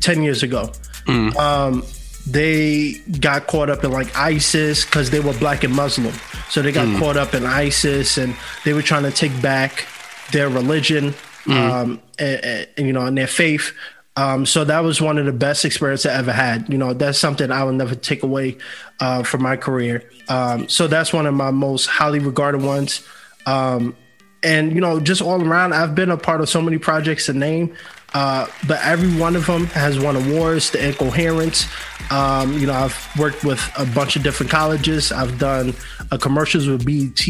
10 0.00 0.22
years 0.22 0.42
ago. 0.42 0.72
Um, 1.06 1.84
they 2.26 2.94
got 3.20 3.46
caught 3.46 3.70
up 3.70 3.84
in 3.84 3.92
like 3.92 4.14
ISIS 4.16 4.84
because 4.84 5.10
they 5.10 5.20
were 5.20 5.32
black 5.34 5.62
and 5.64 5.74
Muslim. 5.74 6.14
So 6.50 6.60
they 6.60 6.72
got 6.72 6.98
caught 6.98 7.16
up 7.16 7.34
in 7.34 7.46
ISIS 7.46 8.18
and 8.18 8.36
they 8.64 8.72
were 8.72 8.82
trying 8.82 9.04
to 9.04 9.12
take 9.12 9.40
back 9.40 9.86
their 10.32 10.48
religion, 10.48 11.14
um, 11.48 12.02
and, 12.18 12.66
and, 12.76 12.86
you 12.86 12.92
know, 12.92 13.06
and 13.06 13.16
their 13.16 13.28
faith. 13.28 13.72
Um, 14.16 14.46
so 14.46 14.64
that 14.64 14.80
was 14.80 15.00
one 15.00 15.18
of 15.18 15.26
the 15.26 15.32
best 15.32 15.64
experiences 15.64 16.06
I 16.06 16.14
ever 16.14 16.32
had. 16.32 16.68
You 16.68 16.78
know, 16.78 16.94
that's 16.94 17.18
something 17.18 17.50
I 17.50 17.62
will 17.64 17.72
never 17.72 17.94
take 17.94 18.22
away 18.22 18.56
uh, 18.98 19.22
from 19.22 19.42
my 19.42 19.56
career. 19.56 20.10
Um, 20.28 20.68
so 20.68 20.86
that's 20.86 21.12
one 21.12 21.26
of 21.26 21.34
my 21.34 21.50
most 21.50 21.86
highly 21.86 22.18
regarded 22.18 22.62
ones. 22.62 23.06
Um, 23.44 23.94
and 24.42 24.72
you 24.72 24.80
know, 24.80 25.00
just 25.00 25.20
all 25.22 25.46
around, 25.46 25.74
I've 25.74 25.94
been 25.94 26.10
a 26.10 26.16
part 26.16 26.40
of 26.40 26.48
so 26.48 26.62
many 26.62 26.78
projects 26.78 27.26
to 27.26 27.34
name, 27.34 27.76
uh, 28.16 28.46
but 28.66 28.82
every 28.82 29.12
one 29.20 29.36
of 29.36 29.44
them 29.44 29.66
has 29.66 30.00
won 30.00 30.16
awards. 30.16 30.70
The 30.70 30.88
Incoherence, 30.88 31.66
um, 32.10 32.54
you 32.54 32.66
know, 32.66 32.72
I've 32.72 32.96
worked 33.18 33.44
with 33.44 33.60
a 33.76 33.84
bunch 33.84 34.16
of 34.16 34.22
different 34.22 34.50
colleges. 34.50 35.12
I've 35.12 35.38
done 35.38 35.74
uh, 36.10 36.16
commercials 36.16 36.66
with 36.66 36.86
BET, 36.86 37.26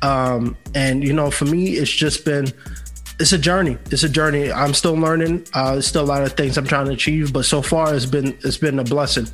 um, 0.00 0.56
and 0.76 1.02
you 1.02 1.12
know, 1.12 1.32
for 1.32 1.46
me, 1.46 1.70
it's 1.70 1.90
just 1.90 2.24
been 2.24 2.46
it's 3.18 3.32
a 3.32 3.38
journey. 3.38 3.76
It's 3.90 4.04
a 4.04 4.08
journey. 4.08 4.52
I'm 4.52 4.74
still 4.74 4.94
learning. 4.94 5.44
Uh, 5.54 5.72
there's 5.72 5.88
still 5.88 6.04
a 6.04 6.10
lot 6.14 6.22
of 6.22 6.34
things 6.34 6.56
I'm 6.56 6.68
trying 6.68 6.86
to 6.86 6.92
achieve, 6.92 7.32
but 7.32 7.44
so 7.44 7.60
far, 7.60 7.92
it's 7.92 8.06
been 8.06 8.38
it's 8.44 8.58
been 8.58 8.78
a 8.78 8.84
blessing. 8.84 9.26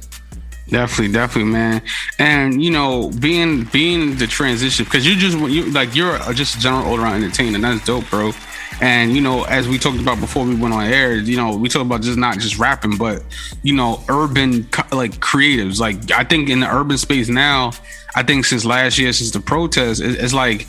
Definitely, 0.71 1.12
definitely, 1.12 1.52
man. 1.52 1.83
And 2.18 2.62
you 2.62 2.71
know, 2.71 3.11
being 3.21 3.64
being 3.64 4.16
the 4.16 4.26
transition 4.26 4.87
because 4.87 5.07
you 5.07 5.16
just 5.16 5.37
you 5.50 5.71
like 5.71 5.95
you're 5.95 6.18
just 6.33 6.57
a 6.57 6.61
general 6.61 6.87
all 6.87 6.99
around 6.99 7.25
entertainer. 7.25 7.59
That's 7.59 7.85
dope, 7.85 8.09
bro. 8.09 8.33
And 8.80 9.14
you 9.14 9.20
know, 9.20 9.44
as 9.44 9.68
we 9.68 9.78
talked 9.78 9.99
about 10.00 10.20
before 10.20 10.44
we 10.44 10.54
went 10.54 10.73
on 10.73 10.85
air, 10.85 11.14
you 11.16 11.37
know, 11.37 11.56
we 11.56 11.68
talked 11.68 11.87
about 11.87 12.02
just 12.02 12.18
not 12.18 12.38
just 12.38 12.58
rapping, 12.58 12.97
but 12.97 13.23
you 13.62 13.75
know, 13.75 14.02
urban 14.08 14.68
like 14.92 15.12
creatives. 15.18 15.80
Like 15.80 16.11
I 16.12 16.25
think 16.25 16.49
in 16.49 16.61
the 16.61 16.73
urban 16.73 16.97
space 16.99 17.28
now, 17.28 17.73
I 18.14 18.23
think 18.23 18.44
since 18.44 18.64
last 18.64 18.99
year, 18.99 19.12
since 19.12 19.32
the 19.32 19.40
protest, 19.40 20.00
it- 20.00 20.18
it's 20.20 20.32
like 20.35 20.66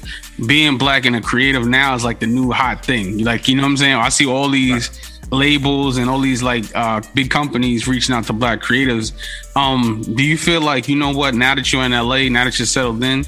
being 0.47 0.77
black 0.77 1.05
and 1.05 1.15
a 1.15 1.21
creative 1.21 1.67
now 1.67 1.93
is 1.95 2.03
like 2.03 2.19
the 2.19 2.27
new 2.27 2.51
hot 2.51 2.83
thing. 2.83 3.19
Like 3.23 3.47
you 3.47 3.55
know 3.55 3.63
what 3.63 3.69
I'm 3.69 3.77
saying? 3.77 3.95
I 3.95 4.09
see 4.09 4.25
all 4.25 4.49
these 4.49 4.89
labels 5.31 5.97
and 5.97 6.09
all 6.09 6.19
these 6.19 6.41
like 6.41 6.65
uh 6.75 6.99
big 7.13 7.29
companies 7.29 7.87
reaching 7.87 8.15
out 8.15 8.23
to 8.23 8.33
black 8.33 8.59
creatives 8.61 9.11
um 9.55 10.01
do 10.15 10.23
you 10.23 10.35
feel 10.35 10.59
like 10.59 10.87
you 10.87 10.95
know 10.95 11.11
what 11.11 11.35
now 11.35 11.53
that 11.53 11.71
you're 11.71 11.83
in 11.83 11.91
la 11.91 12.17
now 12.29 12.45
that 12.45 12.57
you're 12.57 12.65
settled 12.65 13.03
in 13.03 13.23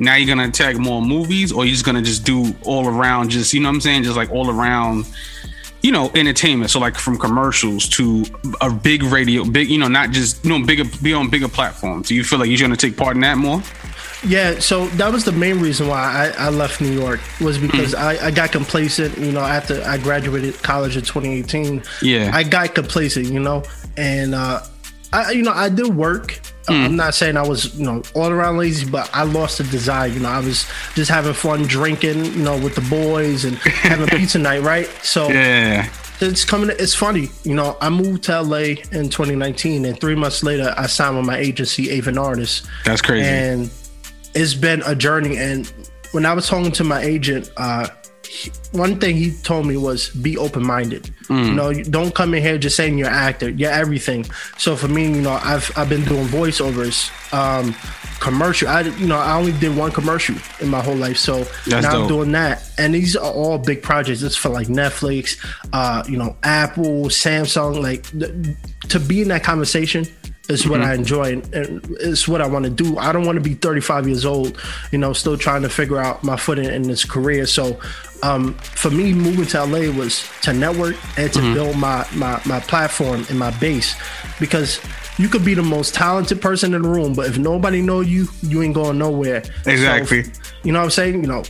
now 0.00 0.16
you're 0.16 0.26
gonna 0.26 0.48
attack 0.48 0.76
more 0.76 1.00
movies 1.00 1.52
or 1.52 1.64
you're 1.64 1.72
just 1.72 1.84
gonna 1.84 2.02
just 2.02 2.24
do 2.24 2.52
all 2.64 2.88
around 2.88 3.30
just 3.30 3.52
you 3.54 3.60
know 3.60 3.68
what 3.68 3.74
i'm 3.76 3.80
saying 3.80 4.02
just 4.02 4.16
like 4.16 4.30
all 4.32 4.50
around 4.50 5.06
you 5.82 5.92
know 5.92 6.10
entertainment 6.14 6.70
so 6.70 6.80
like 6.80 6.96
from 6.96 7.16
commercials 7.18 7.88
to 7.88 8.24
a 8.60 8.70
big 8.70 9.02
radio 9.04 9.44
big 9.44 9.68
you 9.70 9.78
know 9.78 9.88
not 9.88 10.10
just 10.10 10.42
you 10.44 10.50
know 10.50 10.66
bigger 10.66 10.84
be 11.02 11.12
on 11.12 11.30
bigger 11.30 11.48
platforms 11.48 12.08
do 12.08 12.14
you 12.14 12.24
feel 12.24 12.38
like 12.38 12.48
you're 12.48 12.58
gonna 12.58 12.76
take 12.76 12.96
part 12.96 13.14
in 13.14 13.20
that 13.22 13.38
more 13.38 13.62
Yeah, 14.22 14.58
so 14.58 14.86
that 15.00 15.10
was 15.10 15.24
the 15.24 15.32
main 15.32 15.60
reason 15.60 15.88
why 15.88 16.32
I, 16.38 16.46
I 16.46 16.48
left 16.50 16.82
New 16.82 16.92
York 16.92 17.20
was 17.40 17.56
because 17.56 17.94
I, 17.94 18.26
I 18.26 18.30
got 18.30 18.52
complacent. 18.52 19.16
You 19.16 19.32
know, 19.32 19.40
after 19.40 19.82
I 19.82 19.96
graduated 19.96 20.62
college 20.62 20.94
in 20.94 21.00
2018, 21.00 21.82
Yeah. 22.02 22.30
I 22.34 22.42
got 22.42 22.74
complacent. 22.74 23.28
You 23.32 23.40
know, 23.40 23.62
and 23.96 24.34
uh, 24.34 24.60
I 25.10 25.30
you 25.30 25.42
know 25.42 25.52
I 25.54 25.70
did 25.70 25.96
work. 25.96 26.38
Uh, 26.68 26.74
I'm 26.74 26.96
not 26.96 27.14
saying 27.14 27.36
I 27.36 27.46
was 27.46 27.74
you 27.74 27.84
know 27.84 28.02
all 28.14 28.30
around 28.30 28.58
lazy, 28.58 28.88
but 28.88 29.08
I 29.12 29.22
lost 29.22 29.58
the 29.58 29.64
desire. 29.64 30.08
You 30.08 30.20
know, 30.20 30.28
I 30.28 30.40
was 30.40 30.66
just 30.94 31.10
having 31.10 31.32
fun 31.32 31.62
drinking. 31.62 32.24
You 32.24 32.42
know, 32.42 32.58
with 32.58 32.74
the 32.74 32.82
boys 32.82 33.44
and 33.44 33.56
having 33.58 34.06
pizza 34.08 34.38
night, 34.38 34.62
right? 34.62 34.86
So 35.02 35.28
yeah 35.28 35.90
it's 36.22 36.44
coming. 36.44 36.70
It's 36.78 36.94
funny, 36.94 37.30
you 37.44 37.54
know. 37.54 37.78
I 37.80 37.88
moved 37.88 38.24
to 38.24 38.42
LA 38.42 38.76
in 38.92 39.08
2019, 39.08 39.86
and 39.86 39.98
three 39.98 40.14
months 40.14 40.42
later, 40.42 40.74
I 40.76 40.86
signed 40.86 41.16
with 41.16 41.24
my 41.24 41.38
agency, 41.38 41.88
Avon 41.90 42.18
Artists 42.18 42.68
that's 42.84 43.00
crazy 43.00 43.26
and 43.26 43.70
it's 44.34 44.54
been 44.54 44.82
a 44.86 44.94
journey 44.94 45.36
and 45.36 45.72
when 46.12 46.24
i 46.24 46.32
was 46.32 46.46
talking 46.46 46.72
to 46.72 46.84
my 46.84 47.00
agent 47.00 47.50
uh 47.56 47.86
one 48.72 48.98
thing 49.00 49.16
he 49.16 49.32
told 49.42 49.66
me 49.66 49.76
was 49.76 50.10
be 50.10 50.36
open-minded. 50.38 51.10
You 51.28 51.54
know 51.54 51.72
don't 51.72 52.14
come 52.14 52.34
in 52.34 52.42
here 52.42 52.58
just 52.58 52.76
saying 52.76 52.98
you're 52.98 53.08
an 53.08 53.14
actor. 53.14 53.48
You're 53.50 53.70
everything. 53.70 54.24
So 54.58 54.76
for 54.76 54.88
me 54.88 55.04
you 55.04 55.22
know 55.22 55.38
i've 55.42 55.70
i've 55.76 55.88
been 55.88 56.04
doing 56.04 56.26
voiceovers 56.26 57.10
um 57.32 57.74
commercial. 58.20 58.68
I 58.68 58.80
you 58.82 59.06
know 59.06 59.16
i 59.18 59.34
only 59.36 59.52
did 59.52 59.76
one 59.76 59.90
commercial 59.92 60.36
in 60.60 60.68
my 60.68 60.80
whole 60.80 60.96
life. 60.96 61.18
So 61.18 61.44
That's 61.66 61.86
now 61.86 62.02
i'm 62.02 62.08
doing 62.08 62.32
that. 62.32 62.70
And 62.78 62.94
these 62.94 63.16
are 63.16 63.32
all 63.32 63.58
big 63.58 63.82
projects. 63.82 64.22
It's 64.22 64.36
for 64.36 64.48
like 64.48 64.66
netflix 64.68 65.36
uh 65.72 66.02
you 66.08 66.16
know 66.16 66.36
apple 66.42 67.04
samsung 67.06 67.80
like 67.82 68.10
th- 68.18 68.56
to 68.88 68.98
be 69.00 69.22
in 69.22 69.28
that 69.28 69.42
conversation 69.44 70.06
is 70.50 70.68
what 70.68 70.80
I 70.82 70.94
enjoy 70.94 71.32
and, 71.32 71.54
and 71.54 71.96
it's 72.00 72.26
what 72.26 72.40
I 72.40 72.46
want 72.46 72.64
to 72.64 72.70
do. 72.70 72.98
I 72.98 73.12
don't 73.12 73.24
want 73.24 73.36
to 73.36 73.42
be 73.42 73.54
35 73.54 74.08
years 74.08 74.24
old, 74.24 74.58
you 74.90 74.98
know, 74.98 75.12
still 75.12 75.38
trying 75.38 75.62
to 75.62 75.68
figure 75.68 75.98
out 75.98 76.22
my 76.24 76.36
footing 76.36 76.64
in 76.66 76.82
this 76.82 77.04
career. 77.04 77.46
So, 77.46 77.78
um, 78.22 78.54
for 78.54 78.90
me, 78.90 79.14
moving 79.14 79.46
to 79.46 79.64
LA 79.64 79.90
was 79.90 80.28
to 80.42 80.52
network 80.52 80.96
and 81.16 81.32
to 81.32 81.54
build 81.54 81.76
my, 81.78 82.06
my 82.14 82.40
my 82.44 82.60
platform 82.60 83.24
and 83.30 83.38
my 83.38 83.50
base, 83.58 83.94
because 84.38 84.78
you 85.18 85.28
could 85.28 85.44
be 85.44 85.54
the 85.54 85.62
most 85.62 85.94
talented 85.94 86.40
person 86.40 86.74
in 86.74 86.82
the 86.82 86.88
room, 86.88 87.14
but 87.14 87.26
if 87.26 87.38
nobody 87.38 87.80
know 87.80 88.00
you, 88.00 88.28
you 88.42 88.62
ain't 88.62 88.74
going 88.74 88.98
nowhere. 88.98 89.42
So, 89.64 89.70
Exactly. 89.70 90.24
you 90.64 90.72
know 90.72 90.80
what 90.80 90.84
I'm 90.84 90.90
saying? 90.90 91.22
You 91.22 91.28
know, 91.28 91.44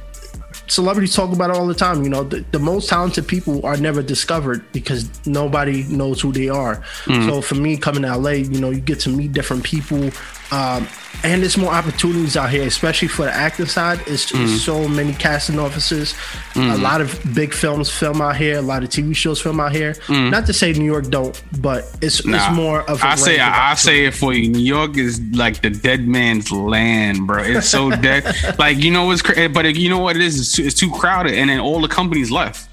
celebrities 0.70 1.14
talk 1.14 1.32
about 1.32 1.50
it 1.50 1.56
all 1.56 1.66
the 1.66 1.74
time. 1.74 2.02
You 2.02 2.08
know, 2.10 2.24
the, 2.24 2.44
the 2.52 2.58
most 2.58 2.88
talented 2.88 3.26
people 3.28 3.64
are 3.66 3.76
never 3.76 4.02
discovered 4.02 4.64
because 4.72 5.08
nobody 5.26 5.82
knows 5.84 6.20
who 6.20 6.32
they 6.32 6.48
are. 6.48 6.76
Mm. 7.04 7.26
So 7.28 7.42
for 7.42 7.56
me, 7.56 7.76
coming 7.76 8.02
to 8.02 8.16
LA, 8.16 8.30
you 8.30 8.60
know, 8.60 8.70
you 8.70 8.80
get 8.80 9.00
to 9.00 9.10
meet 9.10 9.32
different 9.32 9.64
people, 9.64 10.10
um, 10.52 10.86
and 11.22 11.42
there's 11.42 11.56
more 11.58 11.72
opportunities 11.72 12.36
out 12.36 12.50
here, 12.50 12.62
especially 12.66 13.08
for 13.08 13.24
the 13.24 13.32
acting 13.32 13.66
side. 13.66 14.00
It's, 14.06 14.30
Mm. 14.32 14.44
it's 14.44 14.62
so 14.62 14.88
many 14.88 15.12
casting 15.12 15.58
offices. 15.58 16.14
A 16.56 16.76
lot 16.78 17.00
of 17.00 17.18
big 17.34 17.52
films 17.52 17.90
film 17.90 18.20
out 18.22 18.36
here. 18.36 18.58
A 18.58 18.62
lot 18.62 18.82
of 18.82 18.90
TV 18.90 19.14
shows 19.14 19.40
film 19.40 19.60
out 19.60 19.72
here. 19.72 19.94
Not 20.08 20.46
to 20.46 20.52
say 20.52 20.72
New 20.72 20.84
York 20.84 21.08
don't, 21.08 21.40
but 21.60 21.84
it's 22.00 22.20
Mm. 22.22 22.30
Nah. 22.30 22.46
it's 22.46 22.54
more 22.56 22.82
of. 22.82 23.02
a 23.02 23.06
I 23.08 23.14
say 23.16 23.38
I, 23.40 23.72
I 23.72 23.74
say 23.74 24.04
it 24.06 24.14
for 24.14 24.32
you. 24.32 24.48
New 24.48 24.58
York 24.76 24.96
is 24.96 25.20
like 25.32 25.62
the 25.62 25.70
dead 25.70 26.06
man's 26.06 26.50
land, 26.52 27.26
bro. 27.26 27.42
It's 27.42 27.68
so 27.68 27.90
dead. 27.90 28.24
Like 28.58 28.78
you 28.78 28.90
know 28.90 29.04
what's 29.06 29.22
crazy, 29.22 29.48
but 29.48 29.64
you 29.76 29.88
know 29.88 29.98
what 29.98 30.16
it 30.16 30.22
is? 30.22 30.59
It's 30.66 30.78
too, 30.78 30.86
it's 30.86 30.94
too 30.94 30.98
crowded, 31.00 31.34
and 31.34 31.48
then 31.50 31.60
all 31.60 31.80
the 31.80 31.88
companies 31.88 32.30
left. 32.30 32.66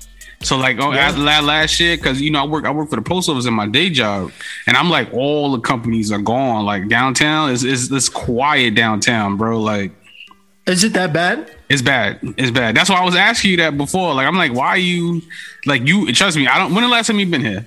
So 0.44 0.56
like 0.58 0.78
oh 0.80 0.94
Yeah. 0.94 1.12
la- 1.18 1.40
last 1.40 1.80
year, 1.80 1.98
because 1.98 2.22
you 2.22 2.30
know 2.30 2.44
I 2.44 2.46
work 2.46 2.66
I 2.66 2.72
work 2.72 2.90
for 2.90 2.96
the 2.96 3.02
post 3.02 3.28
office 3.28 3.46
in 3.48 3.54
my 3.54 3.68
day 3.68 3.90
job, 3.90 4.32
and 4.68 4.78
I'm 4.78 4.90
like 4.90 5.12
all 5.14 5.52
the 5.52 5.60
companies 5.60 6.12
are 6.12 6.20
gone. 6.22 6.64
Like 6.66 6.88
downtown 6.88 7.50
is 7.52 7.64
is 7.64 7.92
it's 7.92 8.08
quiet 8.10 8.76
downtown, 8.76 9.36
bro. 9.38 9.60
Like 9.60 9.92
Is 10.68 10.84
it 10.84 10.94
that 10.94 11.12
bad? 11.12 11.52
it's 11.70 11.82
bad. 11.82 12.20
It's 12.38 12.52
bad. 12.52 12.76
That's 12.76 12.90
why 12.90 12.98
I 12.98 13.04
was 13.04 13.16
asking 13.16 13.52
you 13.52 13.58
that 13.58 13.78
before. 13.78 14.14
Like 14.14 14.28
I'm 14.28 14.38
like, 14.38 14.54
why 14.54 14.68
are 14.68 14.78
you 14.78 15.24
like 15.66 15.88
you? 15.88 16.14
Trust 16.14 16.38
me, 16.38 16.48
I 16.48 16.60
don't. 16.60 16.74
When 16.76 16.84
the 16.84 16.90
last 16.90 17.08
time 17.08 17.20
you've 17.20 17.32
been 17.32 17.42
here? 17.44 17.66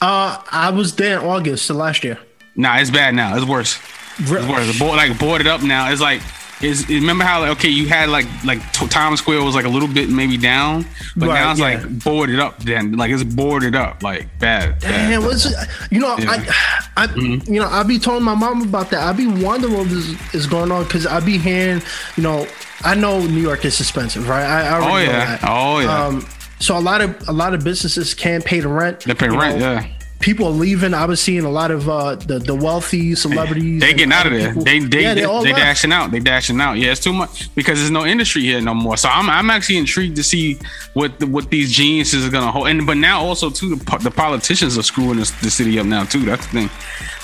Uh, 0.00 0.42
I 0.50 0.70
was 0.70 0.96
there 0.96 1.20
in 1.20 1.24
August 1.24 1.70
of 1.70 1.76
last 1.76 2.02
year. 2.02 2.18
Nah, 2.56 2.78
it's 2.78 2.90
bad 2.90 3.14
now. 3.14 3.36
It's 3.36 3.46
worse. 3.46 3.78
It's 4.18 4.30
worse. 4.30 4.78
Board, 4.80 4.96
like 4.96 5.16
boarded 5.16 5.46
up 5.46 5.62
now. 5.62 5.90
It's 5.92 6.00
like 6.00 6.20
is 6.62 6.86
remember 6.88 7.24
how 7.24 7.40
like 7.40 7.50
okay 7.56 7.68
you 7.68 7.88
had 7.88 8.08
like 8.10 8.26
like 8.44 8.60
t- 8.72 8.86
Times 8.88 9.20
Square 9.20 9.42
was 9.44 9.54
like 9.54 9.64
a 9.64 9.68
little 9.68 9.88
bit 9.88 10.08
maybe 10.10 10.36
down, 10.36 10.84
but 11.16 11.28
Right, 11.28 11.34
now 11.40 11.50
it's 11.52 11.60
yeah. 11.60 11.66
like 11.82 12.04
boarded 12.04 12.38
up. 12.38 12.58
Then 12.62 12.92
like 12.96 13.10
it's 13.10 13.22
boarded 13.24 13.74
up 13.74 14.02
like 14.02 14.26
bad. 14.38 14.78
bad. 14.80 15.08
Damn, 15.10 15.24
what's? 15.24 15.46
You 15.90 16.00
know, 16.00 16.16
Yeah. 16.18 16.36
Mm-hmm. 16.36 16.50
I, 16.96 17.04
I, 17.04 17.14
you 17.50 17.60
know, 17.60 17.68
I 17.68 17.82
be 17.82 17.98
telling 17.98 18.22
my 18.24 18.34
mom 18.34 18.62
about 18.62 18.90
that. 18.90 19.02
I 19.02 19.12
be 19.12 19.26
wondering 19.26 19.74
what 19.74 19.86
is, 19.88 20.34
is 20.34 20.46
going 20.46 20.70
on 20.70 20.84
because 20.84 21.06
I 21.06 21.20
be 21.20 21.38
hearing, 21.38 21.82
you 22.16 22.22
know, 22.22 22.46
I 22.82 22.94
know 22.94 23.20
New 23.26 23.40
York 23.40 23.64
is 23.64 23.80
expensive, 23.80 24.28
right? 24.28 24.44
I, 24.44 24.66
I 24.66 24.72
already 24.72 24.86
Oh, 24.86 24.90
know 24.90 24.98
yeah. 25.18 25.36
that. 25.36 25.40
Oh, 25.48 25.78
yeah. 25.80 26.04
Um, 26.06 26.26
so 26.58 26.76
a 26.76 26.80
lot 26.80 27.00
of 27.00 27.26
a 27.28 27.32
lot 27.32 27.54
of 27.54 27.64
businesses 27.64 28.12
can't 28.12 28.44
pay 28.44 28.60
the 28.60 28.68
rent. 28.68 29.00
They 29.00 29.14
pay 29.14 29.30
rent, 29.30 29.58
know. 29.58 29.72
yeah. 29.72 29.86
People 30.20 30.46
are 30.48 30.50
leaving. 30.52 30.92
I 30.92 31.06
was 31.06 31.18
seeing 31.20 31.44
a 31.44 31.50
lot 31.50 31.70
of 31.70 31.88
uh, 31.88 32.14
the 32.16 32.38
the 32.38 32.54
wealthy 32.54 33.14
celebrities. 33.14 33.80
They 33.80 33.94
getting 33.94 34.12
out 34.12 34.26
of 34.26 34.32
there. 34.32 34.48
people- 34.48 34.64
They 34.64 34.78
they 34.80 35.02
yeah, 35.02 35.14
they, 35.14 35.24
all 35.24 35.42
they 35.42 35.52
dashing 35.52 35.92
out. 35.92 36.10
They 36.10 36.20
dashing 36.20 36.60
out. 36.60 36.74
Yeah, 36.74 36.92
it's 36.92 37.00
too 37.00 37.12
much 37.14 37.52
because 37.54 37.78
there's 37.78 37.90
no 37.90 38.04
industry 38.04 38.42
here 38.42 38.60
no 38.60 38.74
more. 38.74 38.98
So 38.98 39.08
I'm 39.08 39.30
I'm 39.30 39.48
actually 39.48 39.78
intrigued 39.78 40.16
to 40.16 40.22
see 40.22 40.58
what 40.92 41.18
the, 41.18 41.26
what 41.26 41.48
these 41.50 41.72
geniuses 41.72 42.26
are 42.26 42.30
gonna 42.30 42.52
hold. 42.52 42.68
And 42.68 42.86
but 42.86 42.98
now 42.98 43.22
also 43.22 43.48
too 43.48 43.76
the, 43.76 43.98
the 43.98 44.10
politicians 44.10 44.76
are 44.76 44.82
screwing 44.82 45.16
this, 45.16 45.30
the 45.40 45.50
city 45.50 45.78
up 45.78 45.86
now 45.86 46.04
too. 46.04 46.20
That's 46.26 46.46
the 46.48 46.52
thing. 46.52 46.70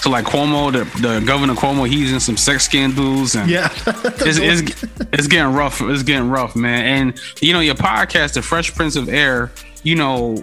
So 0.01 0.09
like 0.11 0.25
Cuomo, 0.25 0.73
the, 0.73 0.85
the 1.01 1.21
governor 1.27 1.55
Cuomo, 1.55 1.87
he's 1.89 2.13
in 2.13 2.21
some 2.21 2.37
sex 2.39 2.65
scandals 2.65 3.35
and 3.35 3.51
Yeah, 3.51 3.69
it's, 3.87 4.39
it's 4.39 4.85
it's 5.13 5.27
getting 5.27 5.53
rough. 5.53 5.81
It's 5.83 6.03
getting 6.03 6.31
rough, 6.31 6.57
man. 6.57 6.85
And 6.87 7.21
you 7.43 7.53
know 7.53 7.61
your 7.61 7.75
podcast, 7.75 8.33
The 8.35 8.43
Fresh 8.43 8.75
Prince 8.75 8.97
of 8.97 9.09
Air. 9.11 9.53
You 9.83 9.97
know. 9.97 10.43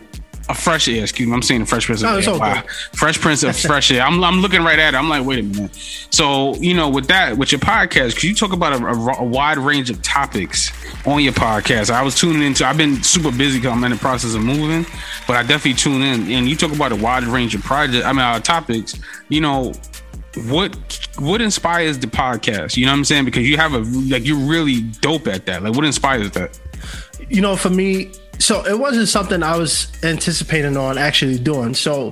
A 0.50 0.54
fresh 0.54 0.90
air, 0.90 1.04
excuse 1.04 1.28
me. 1.28 1.34
I'm 1.34 1.42
saying 1.42 1.66
Fresh 1.66 1.86
Prince 1.86 2.02
of 2.04 2.10
No, 2.10 2.18
Air. 2.18 2.30
all 2.30 2.40
Wow. 2.40 2.64
Fresh 2.94 3.20
Prince 3.22 3.44
of 3.44 3.56
Fresh 3.68 3.92
Air. 3.92 4.02
I'm, 4.02 4.22
I'm 4.24 4.42
looking 4.42 4.62
right 4.62 4.78
at 4.78 4.94
it. 4.94 4.98
I'm 4.98 5.08
like, 5.08 5.26
wait 5.26 5.40
a 5.40 5.44
minute. 5.44 5.74
So, 6.10 6.56
you 6.56 6.74
know, 6.74 6.90
with 6.90 7.08
that, 7.08 7.38
with 7.38 7.54
your 7.54 7.60
podcast, 7.60 8.10
because 8.10 8.26
you 8.26 8.36
talk 8.36 8.52
about 8.52 8.74
a, 8.74 8.86
a, 8.86 9.16
a 9.20 9.24
wide 9.24 9.58
range 9.58 9.90
of 9.90 10.02
topics 10.02 10.72
on 11.08 11.24
your 11.24 11.32
podcast. 11.32 11.90
I 11.92 12.04
was 12.04 12.16
tuning 12.16 12.42
into, 12.44 12.66
I've 12.68 12.76
been 12.78 13.02
super 13.04 13.32
busy 13.32 13.60
because 13.60 13.72
I'm 13.72 13.84
in 13.86 13.92
the 13.92 13.98
process 13.98 14.36
of 14.36 14.44
moving, 14.44 14.86
but 15.28 15.38
I 15.38 15.44
definitely 15.44 15.76
tune 15.76 16.02
in. 16.02 16.30
And 16.30 16.50
you 16.50 16.58
talk 16.58 16.74
about 16.74 16.92
a 16.92 16.96
wide 16.98 17.24
range 17.24 17.56
of 17.56 17.64
projects, 17.64 18.06
I 18.06 18.12
mean, 18.12 18.20
uh, 18.22 18.40
topics. 18.40 19.00
You 19.30 19.40
know, 19.42 19.72
what 20.48 20.76
what 21.20 21.42
inspires 21.42 22.00
the 22.00 22.08
podcast? 22.08 22.76
You 22.76 22.86
know 22.86 22.92
what 22.92 22.98
I'm 22.98 23.06
saying? 23.06 23.26
Because 23.26 23.48
you 23.48 23.56
have 23.58 23.74
a, 23.74 23.80
like, 23.80 24.26
you're 24.26 24.36
really 24.38 24.82
dope 24.82 25.28
at 25.28 25.46
that. 25.46 25.64
Like, 25.64 25.74
what 25.76 25.86
inspires 25.86 26.32
that? 26.32 26.60
you 27.30 27.40
know, 27.40 27.56
for 27.56 27.70
me, 27.70 28.12
so 28.40 28.66
it 28.66 28.78
wasn't 28.78 29.08
something 29.08 29.42
I 29.44 29.58
was 29.58 29.88
anticipating 30.04 30.76
on 30.78 30.98
actually 30.98 31.40
doing. 31.40 31.74
So 31.74 32.12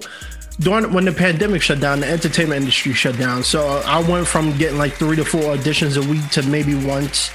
during 0.59 0.93
when 0.93 1.05
the 1.05 1.11
pandemic 1.11 1.61
shut 1.61 1.79
down, 1.79 2.01
the 2.01 2.07
entertainment 2.07 2.61
industry 2.61 2.93
shut 2.93 3.17
down. 3.17 3.43
So 3.43 3.81
I 3.85 3.99
went 4.07 4.27
from 4.27 4.57
getting 4.57 4.77
like 4.77 4.93
three 4.93 5.15
to 5.15 5.25
four 5.25 5.41
auditions 5.55 5.97
a 5.97 6.07
week 6.09 6.27
to 6.31 6.43
maybe 6.43 6.75
once, 6.85 7.29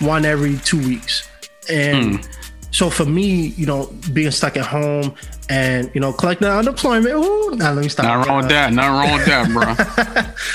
one 0.00 0.24
every 0.24 0.56
two 0.58 0.78
weeks. 0.78 1.28
And 1.70 2.26
so 2.72 2.90
for 2.90 3.04
me, 3.04 3.48
you 3.48 3.66
know, 3.66 3.86
being 4.12 4.30
stuck 4.32 4.56
at 4.56 4.66
home 4.66 5.14
and 5.48 5.90
you 5.94 6.00
know 6.00 6.12
collecting 6.12 6.48
unemployment. 6.48 7.14
Ooh, 7.14 7.54
now 7.56 7.72
let 7.72 7.82
me 7.82 7.88
stop. 7.88 8.04
Nothing 8.06 8.28
wrong 8.30 8.38
with 8.42 8.48
that. 8.50 8.72
Nothing 8.72 8.92
wrong 8.92 9.12
with 9.12 9.26
that, 9.26 9.48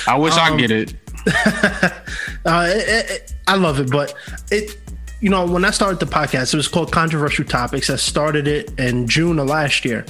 bro. 0.05 0.13
I 0.13 0.17
wish 0.17 0.33
I 0.33 0.49
Um, 0.49 0.57
get 0.57 0.71
it. 0.71 0.93
Uh, 2.45 2.65
it, 2.69 2.77
it, 2.87 3.11
it- 3.11 3.33
I 3.49 3.55
love 3.55 3.79
it, 3.79 3.89
but 3.89 4.13
it, 4.51 4.77
you 5.19 5.29
know, 5.29 5.45
when 5.45 5.65
I 5.65 5.71
started 5.71 5.99
the 5.99 6.05
podcast, 6.05 6.53
it 6.53 6.57
was 6.57 6.67
called 6.67 6.91
Controversial 6.91 7.45
Topics. 7.45 7.89
I 7.89 7.95
started 7.95 8.47
it 8.47 8.77
in 8.79 9.07
June 9.07 9.39
of 9.39 9.47
last 9.47 9.83
year, 9.83 10.05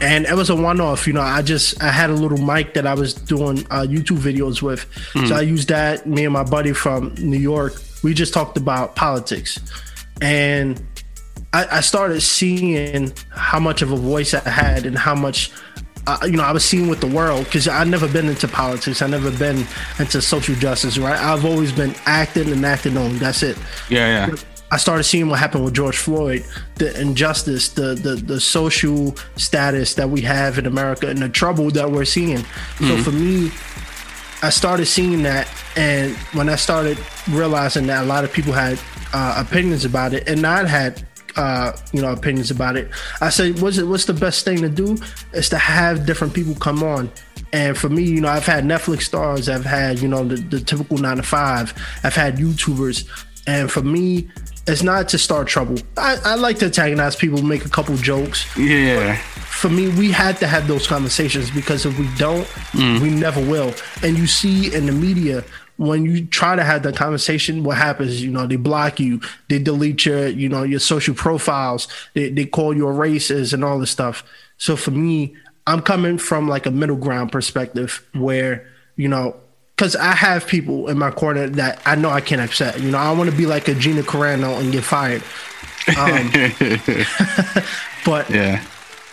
and 0.00 0.24
it 0.26 0.34
was 0.34 0.50
a 0.50 0.56
one-off. 0.56 1.06
You 1.06 1.14
know, 1.14 1.20
I 1.20 1.42
just 1.42 1.82
I 1.82 1.90
had 1.90 2.10
a 2.10 2.14
little 2.14 2.38
mic 2.38 2.74
that 2.74 2.86
I 2.86 2.94
was 2.94 3.14
doing 3.14 3.58
uh, 3.70 3.86
YouTube 3.88 4.18
videos 4.18 4.62
with, 4.62 4.86
so 5.26 5.34
I 5.34 5.40
used 5.40 5.68
that. 5.68 6.06
Me 6.06 6.24
and 6.24 6.32
my 6.32 6.44
buddy 6.44 6.72
from 6.72 7.14
New 7.18 7.38
York, 7.38 7.74
we 8.02 8.14
just 8.14 8.32
talked 8.32 8.56
about 8.56 8.94
politics, 8.94 9.58
and 10.20 10.80
I, 11.52 11.78
I 11.78 11.80
started 11.80 12.20
seeing 12.20 13.12
how 13.30 13.58
much 13.58 13.82
of 13.82 13.90
a 13.90 13.96
voice 13.96 14.34
I 14.34 14.48
had 14.48 14.86
and 14.86 14.96
how 14.96 15.14
much 15.14 15.50
uh, 16.06 16.18
you 16.24 16.32
know 16.32 16.44
I 16.44 16.52
was 16.52 16.64
seeing 16.64 16.88
with 16.88 17.00
the 17.00 17.06
world 17.06 17.44
because 17.44 17.68
I've 17.68 17.88
never 17.88 18.08
been 18.08 18.28
into 18.28 18.48
politics. 18.48 19.02
I've 19.02 19.10
never 19.10 19.30
been 19.30 19.66
into 19.98 20.22
social 20.22 20.54
justice. 20.54 20.98
Right? 20.98 21.18
I've 21.18 21.44
always 21.44 21.72
been 21.72 21.94
acting 22.06 22.50
and 22.52 22.64
acting 22.64 22.96
only. 22.96 23.18
That's 23.18 23.42
it. 23.42 23.58
Yeah, 23.88 24.28
yeah. 24.28 24.36
I 24.70 24.78
started 24.78 25.04
seeing 25.04 25.28
what 25.28 25.38
happened 25.38 25.64
with 25.64 25.74
George 25.74 25.96
Floyd, 25.96 26.44
the 26.76 26.98
injustice, 27.00 27.68
the 27.68 27.94
the 27.94 28.16
the 28.16 28.40
social 28.40 29.16
status 29.36 29.94
that 29.94 30.10
we 30.10 30.20
have 30.22 30.58
in 30.58 30.66
America, 30.66 31.08
and 31.08 31.20
the 31.20 31.28
trouble 31.28 31.70
that 31.70 31.90
we're 31.90 32.04
seeing. 32.04 32.44
So 32.78 32.96
for 33.02 33.12
me, 33.12 33.52
I 34.42 34.50
started 34.50 34.86
seeing 34.86 35.22
that, 35.22 35.48
and 35.76 36.14
when 36.32 36.48
I 36.48 36.56
started 36.56 36.98
realizing 37.30 37.86
that 37.86 38.02
a 38.02 38.06
lot 38.06 38.24
of 38.24 38.32
people 38.32 38.52
had 38.52 38.78
uh, 39.12 39.44
opinions 39.46 39.84
about 39.84 40.12
it, 40.14 40.28
and 40.28 40.44
I 40.46 40.66
had 40.66 41.06
uh, 41.36 41.72
you 41.92 42.00
know 42.02 42.12
opinions 42.12 42.50
about 42.50 42.76
it, 42.76 42.90
I 43.20 43.28
said, 43.30 43.60
"What's 43.60 43.78
it? 43.78 43.86
What's 43.86 44.04
the 44.06 44.14
best 44.14 44.44
thing 44.44 44.60
to 44.62 44.68
do? 44.68 44.96
Is 45.32 45.48
to 45.50 45.58
have 45.58 46.06
different 46.06 46.34
people 46.34 46.54
come 46.54 46.82
on." 46.82 47.10
And 47.52 47.76
for 47.78 47.88
me, 47.88 48.02
you 48.02 48.20
know, 48.20 48.28
I've 48.28 48.44
had 48.46 48.64
Netflix 48.64 49.02
stars, 49.02 49.48
I've 49.48 49.64
had 49.64 50.00
you 50.00 50.08
know 50.08 50.24
the, 50.24 50.36
the 50.36 50.60
typical 50.60 50.98
nine 50.98 51.16
to 51.18 51.22
five, 51.22 51.72
I've 52.04 52.14
had 52.16 52.36
YouTubers, 52.36 53.06
and 53.46 53.70
for 53.70 53.82
me, 53.82 54.28
it's 54.66 54.82
not 54.82 55.08
to 55.10 55.18
start 55.18 55.46
trouble. 55.46 55.76
I, 55.96 56.16
I 56.24 56.34
like 56.34 56.58
to 56.58 56.64
antagonize 56.66 57.14
people, 57.16 57.40
make 57.42 57.64
a 57.64 57.68
couple 57.68 57.96
jokes, 57.96 58.44
Yeah. 58.58 59.14
for 59.38 59.68
me, 59.68 59.88
we 59.90 60.10
had 60.10 60.38
to 60.38 60.46
have 60.48 60.66
those 60.66 60.88
conversations 60.88 61.50
because 61.52 61.86
if 61.86 61.96
we 61.98 62.08
don't, 62.16 62.46
we 62.74 63.10
never 63.10 63.40
will. 63.40 63.72
And 64.02 64.18
you 64.18 64.26
see 64.26 64.74
in 64.74 64.86
the 64.86 64.92
media 64.92 65.44
when 65.76 66.04
you 66.04 66.26
try 66.26 66.56
to 66.56 66.64
have 66.64 66.82
that 66.84 66.96
conversation, 66.96 67.64
what 67.64 67.76
happens? 67.76 68.22
You 68.22 68.30
know, 68.30 68.46
they 68.46 68.56
block 68.56 68.98
you, 68.98 69.20
they 69.48 69.58
delete 69.58 70.06
your, 70.06 70.26
you 70.28 70.48
know, 70.48 70.62
your 70.62 70.80
social 70.80 71.14
profiles, 71.14 71.88
they, 72.14 72.30
they 72.30 72.46
call 72.46 72.74
you 72.74 72.88
a 72.88 72.92
racist 72.92 73.52
and 73.52 73.64
all 73.64 73.78
this 73.78 73.90
stuff. 73.90 74.24
So 74.58 74.76
for 74.76 74.90
me, 74.90 75.36
I'm 75.66 75.82
coming 75.82 76.18
from 76.18 76.48
like 76.48 76.66
a 76.66 76.70
middle 76.70 76.96
ground 76.96 77.32
perspective 77.32 78.06
where, 78.14 78.66
you 78.96 79.08
know, 79.08 79.36
because 79.74 79.94
I 79.94 80.12
have 80.12 80.46
people 80.46 80.88
in 80.88 80.96
my 80.96 81.10
corner 81.10 81.48
that 81.50 81.82
I 81.84 81.96
know 81.96 82.08
I 82.08 82.22
can't 82.22 82.40
upset. 82.40 82.80
You 82.80 82.90
know, 82.90 82.98
I 82.98 83.12
want 83.12 83.30
to 83.30 83.36
be 83.36 83.44
like 83.44 83.68
a 83.68 83.74
Gina 83.74 84.02
Carano 84.02 84.58
and 84.58 84.72
get 84.72 84.84
fired. 84.84 85.22
Um, 85.98 86.30
but 88.06 88.30
Yeah. 88.30 88.64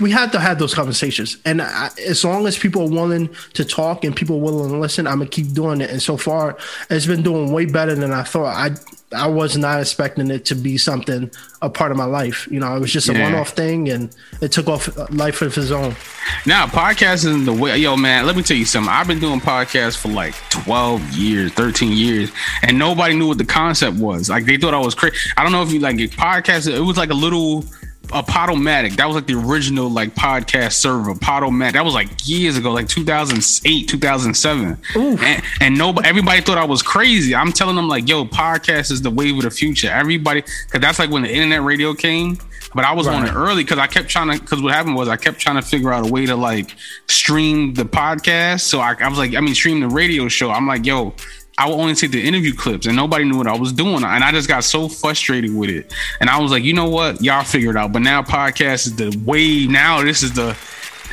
We 0.04 0.12
have 0.12 0.32
to 0.32 0.40
have 0.40 0.60
those 0.60 0.74
conversations. 0.74 1.38
And 1.46 1.62
I, 1.62 1.90
as 2.06 2.24
long 2.24 2.46
as 2.46 2.58
people 2.58 2.84
are 2.84 2.90
willing 2.90 3.30
to 3.54 3.64
talk 3.66 4.04
and 4.04 4.16
people 4.16 4.36
are 4.36 4.42
willing 4.42 4.72
to 4.72 4.78
listen, 4.78 5.08
I'm 5.08 5.20
gonna 5.20 5.30
keep 5.30 5.54
doing 5.54 5.82
it. 5.82 5.90
And 5.90 6.02
so 6.02 6.18
far, 6.18 6.58
it's 6.90 7.06
been 7.08 7.24
doing 7.24 7.52
way 7.52 7.66
better 7.66 7.96
than 7.96 8.12
I 8.12 8.24
thought. 8.24 8.54
I 8.56 8.72
I 9.16 9.28
was 9.28 9.56
not 9.56 9.80
expecting 9.80 10.32
it 10.32 10.44
to 10.46 10.56
be 10.56 10.76
something 10.76 11.30
a 11.62 11.70
part 11.70 11.92
of 11.92 11.98
my 11.98 12.04
life. 12.06 12.48
You 12.50 12.60
know, 12.60 12.76
it 12.76 12.80
was 12.80 12.92
just 12.92 13.10
a 13.10 13.14
Yeah. 13.14 13.26
one-off 13.26 13.50
thing, 13.50 13.88
and 13.90 14.10
it 14.42 14.52
took 14.52 14.68
off 14.68 14.90
life 15.12 15.44
of 15.44 15.56
its 15.56 15.70
own. 15.70 15.96
Now, 16.48 16.66
podcasting 16.66 17.46
the 17.46 17.54
way, 17.54 17.78
yo, 17.78 17.96
man, 17.96 18.26
let 18.26 18.36
me 18.36 18.42
tell 18.42 18.58
you 18.58 18.66
something. 18.66 18.92
I've 18.92 19.06
been 19.06 19.20
doing 19.20 19.40
podcasts 19.40 19.98
for 19.98 20.08
like 20.08 20.34
12 20.50 21.12
years, 21.12 21.52
13 21.52 21.92
years, 21.92 22.32
and 22.64 22.80
nobody 22.80 23.14
knew 23.14 23.28
what 23.28 23.38
the 23.38 23.46
concept 23.46 23.98
was. 23.98 24.30
Like, 24.30 24.46
they 24.46 24.58
thought 24.58 24.74
I 24.74 24.80
was 24.80 24.96
crazy. 24.96 25.16
I 25.38 25.44
don't 25.44 25.52
know 25.52 25.62
if 25.62 25.72
you 25.72 25.80
like 25.80 25.98
podcasts, 25.98 26.68
it 26.68 26.80
was 26.82 26.98
like 26.98 27.12
a 27.12 27.14
little 27.14 27.66
a 28.12 28.22
Podomatic. 28.22 28.96
That 28.98 29.08
was 29.08 29.16
like 29.16 29.28
the 29.28 29.36
original 29.36 29.90
like 29.90 30.14
podcast 30.14 30.74
server, 30.74 31.14
Podomatic. 31.16 31.74
That 31.74 31.86
was 31.86 31.94
like 31.94 32.10
years 32.28 32.58
ago, 32.58 32.72
like 32.72 32.88
2008, 32.88 33.88
2007. 33.88 34.78
And, 34.96 35.44
and 35.62 35.78
nobody, 35.78 36.08
everybody 36.08 36.42
thought 36.42 36.58
I 36.58 36.66
was 36.66 36.82
crazy. 36.82 37.34
I'm 37.34 37.52
telling 37.52 37.76
them 37.76 37.88
like, 37.88 38.08
yo, 38.08 38.26
podcast 38.26 38.92
is 38.92 39.02
the 39.02 39.10
wave 39.10 39.38
of 39.38 39.44
the 39.44 39.52
future. 39.52 39.90
Everybody, 39.90 40.42
because 40.42 40.82
that's 40.82 41.00
like 41.00 41.10
when 41.10 41.24
the 41.24 41.34
internet 41.34 41.64
radio 41.64 41.94
came. 41.94 42.38
But 42.76 42.86
I 42.86 42.94
was 42.94 43.08
on 43.08 43.24
it 43.24 43.34
early 43.34 43.64
because 43.64 43.78
I 43.78 43.86
kept 43.86 44.10
trying 44.10 44.32
to. 44.32 44.40
Because 44.42 44.60
what 44.60 44.74
happened 44.74 44.96
was 44.96 45.08
I 45.08 45.16
kept 45.16 45.40
trying 45.40 45.58
to 45.58 45.62
figure 45.62 45.94
out 45.94 46.08
a 46.08 46.12
way 46.12 46.26
to 46.26 46.36
like 46.36 46.76
stream 47.08 47.76
the 47.76 47.84
podcast. 47.84 48.62
So 48.62 48.80
I, 48.80 48.96
I 49.00 49.08
was 49.08 49.20
like, 49.20 49.36
I 49.36 49.42
mean, 49.42 49.54
stream 49.54 49.80
the 49.80 49.88
radio 49.88 50.28
show. 50.28 50.50
I'm 50.50 50.66
like, 50.66 50.84
yo, 50.84 51.14
I 51.58 51.70
would 51.70 51.76
only 51.80 51.94
take 51.94 52.12
the 52.12 52.26
interview 52.26 52.54
clips, 52.54 52.88
and 52.88 52.96
nobody 52.96 53.26
knew 53.26 53.38
what 53.38 53.48
I 53.48 53.56
was 53.56 53.72
doing, 53.72 54.04
and 54.04 54.06
I 54.06 54.32
just 54.32 54.48
got 54.48 54.64
so 54.64 54.88
frustrated 54.90 55.56
with 55.56 55.70
it. 55.70 55.94
And 56.20 56.30
I 56.30 56.40
was 56.40 56.52
like, 56.52 56.64
you 56.64 56.74
know 56.74 56.90
what, 56.90 57.22
y'all 57.22 57.44
figure 57.44 57.70
it 57.70 57.78
out. 57.78 57.92
But 57.92 58.02
now 58.02 58.24
podcast 58.24 58.88
is 58.88 58.96
the 58.96 59.16
way 59.26 59.68
Now 59.68 60.02
this 60.02 60.24
is 60.24 60.34
the 60.34 60.58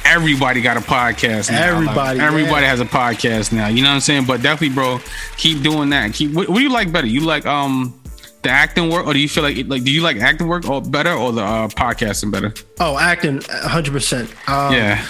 everybody 0.05 0.63
got 0.63 0.77
a 0.77 0.81
podcast. 0.81 1.51
Now. 1.51 1.61
Like, 1.61 1.69
Everybody, 1.69 2.21
everybody 2.21 2.63
yeah. 2.63 2.71
has 2.71 2.81
a 2.81 2.85
podcast 2.87 3.53
now. 3.53 3.69
You 3.69 3.83
know 3.83 3.91
what 3.91 3.95
I'm 3.97 4.01
saying? 4.01 4.25
But 4.25 4.43
definitely, 4.43 4.75
bro, 4.75 5.01
keep 5.37 5.63
doing 5.63 5.91
that. 5.91 6.15
Keep. 6.15 6.33
What, 6.33 6.49
what 6.49 6.57
do 6.57 6.63
you 6.63 6.73
like 6.73 6.91
better? 6.93 7.07
You 7.07 7.21
like 7.21 7.47
um. 7.47 7.95
The 8.43 8.49
acting 8.49 8.89
work, 8.89 9.07
or 9.07 9.13
do 9.13 9.19
you 9.19 9.29
feel 9.29 9.43
like 9.43 9.67
like 9.69 9.85
do 9.85 9.91
you 9.91 10.01
like 10.01 10.17
acting 10.17 10.49
work 10.49 10.67
or 10.67 10.81
better, 10.81 11.13
or 11.13 11.31
the 11.31 11.43
uh, 11.43 11.69
podcasting 11.69 12.31
better? 12.31 12.55
Oh, 12.81 12.97
acting, 12.97 13.43
hundred 13.43 13.93
percent. 13.93 14.31
Um, 14.49 14.73
yeah, 14.73 15.07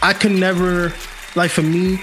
I 0.00 0.14
could 0.14 0.32
never 0.32 0.94
like 1.36 1.50
for 1.50 1.60
me. 1.60 2.00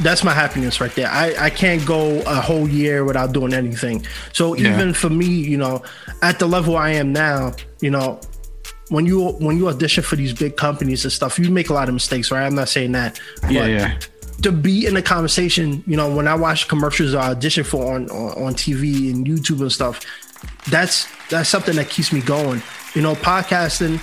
That's 0.00 0.22
my 0.22 0.32
happiness 0.32 0.80
right 0.80 0.94
there. 0.94 1.08
I, 1.10 1.34
I 1.46 1.50
can't 1.50 1.84
go 1.84 2.20
a 2.20 2.36
whole 2.36 2.68
year 2.68 3.04
without 3.04 3.32
doing 3.32 3.52
anything. 3.52 4.06
So 4.32 4.54
Yeah. 4.54 4.72
even 4.74 4.94
for 4.94 5.10
me, 5.10 5.26
you 5.26 5.56
know, 5.56 5.82
at 6.22 6.38
the 6.38 6.46
level 6.46 6.76
I 6.76 6.90
am 6.90 7.12
now, 7.12 7.54
you 7.80 7.90
know, 7.90 8.20
when 8.90 9.04
you 9.06 9.30
when 9.32 9.58
you 9.58 9.68
audition 9.68 10.02
for 10.04 10.16
these 10.16 10.32
big 10.32 10.56
companies 10.56 11.04
and 11.04 11.12
stuff, 11.12 11.38
you 11.38 11.50
make 11.50 11.68
a 11.68 11.74
lot 11.74 11.88
of 11.88 11.94
mistakes, 11.94 12.30
right? 12.30 12.46
I'm 12.46 12.54
not 12.54 12.68
saying 12.68 12.92
that. 12.92 13.20
yeah, 13.50 13.60
but 13.60 13.70
yeah. 13.70 13.98
to 14.42 14.52
be 14.52 14.86
in 14.86 14.96
a 14.96 15.02
conversation, 15.02 15.82
you 15.86 15.96
know, 15.96 16.14
when 16.14 16.26
I 16.28 16.34
watch 16.34 16.68
commercials 16.68 17.14
I 17.14 17.30
audition 17.30 17.64
for 17.64 17.94
on, 17.94 18.08
on 18.10 18.44
on 18.44 18.54
TV 18.54 19.12
and 19.12 19.26
YouTube 19.26 19.60
and 19.60 19.70
stuff, 19.72 20.00
that's 20.70 21.06
that's 21.28 21.48
something 21.50 21.76
that 21.76 21.90
keeps 21.90 22.12
me 22.12 22.20
going. 22.20 22.62
You 22.94 23.02
know, 23.02 23.14
podcasting, 23.14 23.94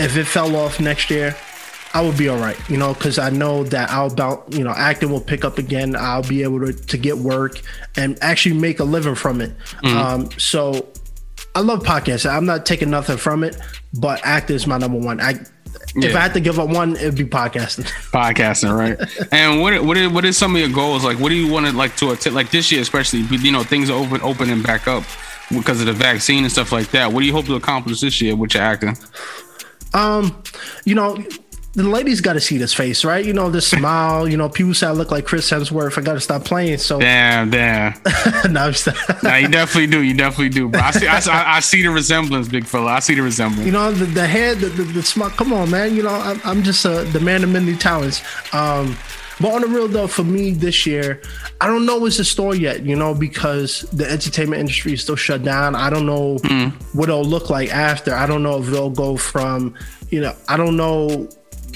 if 0.00 0.16
it 0.16 0.24
fell 0.24 0.56
off 0.56 0.80
next 0.80 1.10
year, 1.10 1.36
I 1.94 2.02
would 2.02 2.18
be 2.18 2.28
all 2.28 2.38
right, 2.38 2.56
you 2.68 2.76
know, 2.76 2.92
because 2.92 3.18
I 3.18 3.30
know 3.30 3.64
that 3.64 3.90
I'll 3.90 4.12
about, 4.12 4.52
you 4.52 4.62
know, 4.62 4.70
acting 4.76 5.10
will 5.10 5.20
pick 5.20 5.44
up 5.44 5.56
again. 5.58 5.96
I'll 5.96 6.22
be 6.22 6.42
able 6.42 6.60
to, 6.66 6.72
to 6.72 6.98
get 6.98 7.16
work 7.18 7.60
and 7.96 8.18
actually 8.22 8.56
make 8.56 8.78
a 8.80 8.84
living 8.84 9.14
from 9.14 9.40
it. 9.40 9.52
Um, 9.82 10.30
so 10.38 10.86
I 11.54 11.60
love 11.60 11.82
podcasts. 11.82 12.28
I'm 12.30 12.44
not 12.44 12.66
taking 12.66 12.90
nothing 12.90 13.16
from 13.16 13.42
it, 13.42 13.56
but 13.98 14.20
acting 14.22 14.56
is 14.56 14.66
my 14.66 14.76
number 14.78 14.98
one. 14.98 15.18
I, 15.20 15.30
If 15.30 15.48
Yeah. 15.96 16.18
I 16.18 16.20
had 16.20 16.34
to 16.34 16.40
give 16.40 16.58
up 16.60 16.68
one, 16.68 16.94
it'd 16.96 17.16
be 17.16 17.24
podcasting. 17.24 17.84
podcasting, 18.12 18.76
right? 18.76 18.98
and 19.32 19.60
what 19.62 19.82
what 19.82 19.96
is, 19.96 20.12
what 20.12 20.24
is 20.26 20.36
some 20.36 20.54
of 20.54 20.60
your 20.60 20.70
goals? 20.70 21.04
Like, 21.04 21.18
what 21.18 21.30
do 21.30 21.34
you 21.36 21.50
want 21.50 21.66
to 21.66 21.72
like 21.72 21.96
to 21.96 22.10
attend? 22.10 22.34
Like 22.36 22.50
this 22.50 22.70
year, 22.70 22.82
especially, 22.82 23.20
you 23.20 23.50
know, 23.50 23.62
things 23.62 23.88
are 23.88 23.94
open 23.98 24.20
opening 24.22 24.62
back 24.62 24.86
up 24.86 25.04
because 25.50 25.80
of 25.80 25.86
the 25.86 25.94
vaccine 25.94 26.44
and 26.44 26.52
stuff 26.52 26.70
like 26.70 26.90
that. 26.90 27.10
What 27.12 27.20
do 27.20 27.26
you 27.26 27.32
hope 27.32 27.46
to 27.46 27.54
accomplish 27.56 28.00
this 28.02 28.20
year 28.20 28.36
with 28.36 28.52
your 28.54 28.62
acting? 28.62 28.96
Um, 29.94 30.42
you 30.84 30.94
know, 30.94 31.16
the 31.78 31.88
ladies 31.88 32.20
got 32.20 32.32
to 32.34 32.40
see 32.40 32.58
this 32.58 32.74
face, 32.74 33.04
right? 33.04 33.24
You 33.24 33.32
know, 33.32 33.50
this 33.50 33.66
smile. 33.70 34.28
You 34.28 34.36
know, 34.36 34.48
people 34.48 34.74
say 34.74 34.86
I 34.86 34.90
look 34.90 35.10
like 35.10 35.24
Chris 35.24 35.48
Hemsworth. 35.50 35.96
I 35.98 36.02
got 36.02 36.14
to 36.14 36.20
stop 36.20 36.44
playing. 36.44 36.78
So 36.78 36.98
Damn, 36.98 37.50
damn. 37.50 37.94
no, 38.52 38.62
I'm 38.66 38.72
just- 38.72 38.88
nah, 39.22 39.36
you 39.36 39.48
definitely 39.48 39.86
do. 39.86 40.02
You 40.02 40.14
definitely 40.14 40.50
do. 40.50 40.68
Bro. 40.68 40.80
I 40.80 40.90
see. 40.90 41.06
I, 41.06 41.18
I, 41.18 41.56
I 41.56 41.60
see 41.60 41.82
the 41.82 41.90
resemblance, 41.90 42.48
big 42.48 42.64
fella. 42.66 42.92
I 42.92 42.98
see 43.00 43.14
the 43.14 43.22
resemblance. 43.22 43.64
you 43.66 43.72
know, 43.72 43.90
the, 43.92 44.04
the 44.06 44.26
hair, 44.26 44.54
the, 44.54 44.66
the, 44.68 44.82
the 44.82 45.02
smile. 45.02 45.30
Come 45.30 45.52
on, 45.52 45.70
man. 45.70 45.94
You 45.94 46.02
know, 46.02 46.14
I'm, 46.14 46.40
I'm 46.44 46.62
just 46.62 46.84
uh, 46.84 47.04
the 47.04 47.20
man 47.20 47.42
of 47.44 47.50
many 47.50 47.76
talents. 47.76 48.22
Um, 48.54 48.96
but 49.40 49.52
on 49.54 49.60
the 49.60 49.68
real 49.68 49.86
though, 49.86 50.08
for 50.08 50.24
me 50.24 50.50
this 50.50 50.84
year, 50.84 51.22
I 51.60 51.68
don't 51.68 51.86
know 51.86 51.98
what's 51.98 52.16
the 52.16 52.24
story 52.24 52.58
yet. 52.58 52.84
You 52.84 52.96
know, 52.96 53.14
because 53.14 53.82
the 53.92 54.10
entertainment 54.10 54.58
industry 54.60 54.94
is 54.94 55.02
still 55.02 55.14
shut 55.14 55.44
down. 55.44 55.76
I 55.76 55.90
don't 55.90 56.06
know 56.06 56.38
what 56.92 57.08
it'll 57.08 57.24
look 57.24 57.48
like 57.48 57.72
after. 57.72 58.14
I 58.14 58.26
don't 58.26 58.42
know 58.42 58.60
if 58.60 58.66
it'll 58.66 58.90
go 58.90 59.16
from, 59.16 59.74
you 60.10 60.20
know, 60.20 60.34
I 60.48 60.56
don't 60.56 60.76
know 60.76 61.28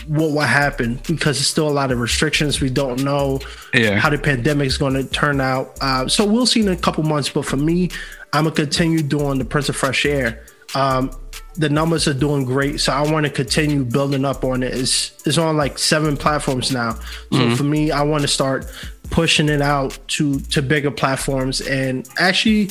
what 0.09 0.31
will 0.33 0.41
happen 0.41 0.95
because 1.07 1.37
there's 1.39 1.47
still 1.47 1.69
a 1.69 1.71
lot 1.71 1.91
of 1.93 1.99
restrictions. 2.01 2.61
We 2.61 2.71
don't 2.71 3.03
know 3.05 3.41
Yeah. 3.75 3.99
how 3.99 4.11
the 4.11 4.19
pandemic 4.19 4.67
is 4.67 4.77
going 4.79 4.95
to 4.95 5.05
turn 5.05 5.41
out. 5.41 5.77
Uh, 5.81 6.09
so 6.09 6.25
we'll 6.25 6.47
see 6.47 6.61
in 6.61 6.69
a 6.69 6.77
couple 6.77 7.05
months. 7.05 7.29
But 7.31 7.45
for 7.47 7.57
me, 7.57 7.91
I'm 8.33 8.45
gonna 8.45 8.57
continue 8.57 9.03
doing 9.03 9.39
the 9.39 9.45
Prince 9.45 9.69
of 9.69 9.77
Fresh 9.77 10.07
Air. 10.07 10.41
Um, 10.75 11.11
the 11.55 11.69
numbers 11.69 12.09
are 12.09 12.15
doing 12.15 12.47
great, 12.47 12.81
so 12.81 12.93
I 12.93 13.03
want 13.13 13.27
to 13.27 13.31
continue 13.31 13.85
building 13.85 14.25
up 14.25 14.43
on 14.43 14.63
it. 14.63 14.73
It's 14.75 15.13
it's 15.27 15.37
on 15.37 15.57
like 15.59 15.79
seven 15.79 16.17
platforms 16.17 16.73
now. 16.73 16.97
So 17.31 17.55
for 17.57 17.65
me, 17.65 17.91
I 17.91 18.03
want 18.03 18.23
to 18.23 18.29
start 18.29 18.65
pushing 19.11 19.51
it 19.51 19.61
out 19.61 19.99
to 20.09 20.41
to 20.41 20.63
bigger 20.63 20.91
platforms 20.91 21.61
and 21.61 22.09
actually 22.19 22.71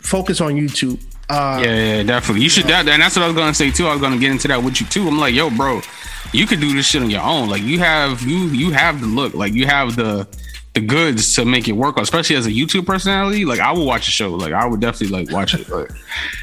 focus 0.00 0.40
on 0.40 0.52
YouTube. 0.54 1.00
Uh, 1.28 1.62
Yeah, 1.64 1.96
yeah, 1.96 2.02
definitely. 2.02 2.42
You 2.42 2.48
should, 2.50 2.64
that, 2.66 2.88
and 2.88 3.00
that's 3.00 3.14
what 3.16 3.22
I 3.22 3.26
was 3.28 3.36
gonna 3.36 3.54
say 3.54 3.70
too. 3.70 3.86
I 3.86 3.92
was 3.92 4.00
gonna 4.00 4.18
get 4.18 4.30
into 4.32 4.48
that 4.48 4.62
with 4.62 4.80
you 4.80 4.86
too. 4.88 5.06
I'm 5.08 5.18
like, 5.18 5.34
yo, 5.34 5.48
bro, 5.50 5.80
you 6.32 6.46
could 6.46 6.60
do 6.60 6.72
this 6.74 6.86
shit 6.86 7.02
on 7.02 7.10
your 7.10 7.22
own. 7.22 7.48
Like, 7.48 7.62
you 7.62 7.78
have 7.78 8.22
you 8.22 8.46
you 8.48 8.70
have 8.72 9.00
the 9.00 9.06
look, 9.06 9.34
like 9.34 9.52
you 9.52 9.66
have 9.66 9.96
the 9.96 10.26
the 10.74 10.80
goods 10.80 11.34
to 11.34 11.44
make 11.44 11.66
it 11.68 11.72
work. 11.72 11.98
Especially 11.98 12.36
as 12.36 12.46
a 12.46 12.50
YouTube 12.50 12.86
personality, 12.86 13.44
like 13.44 13.60
I 13.60 13.72
would 13.72 13.84
watch 13.84 14.08
a 14.08 14.10
show. 14.10 14.30
Like 14.34 14.52
I 14.52 14.66
would 14.66 14.80
definitely 14.80 15.16
like 15.24 15.32
watch 15.34 15.54
it. 15.54 15.68
But 15.68 15.90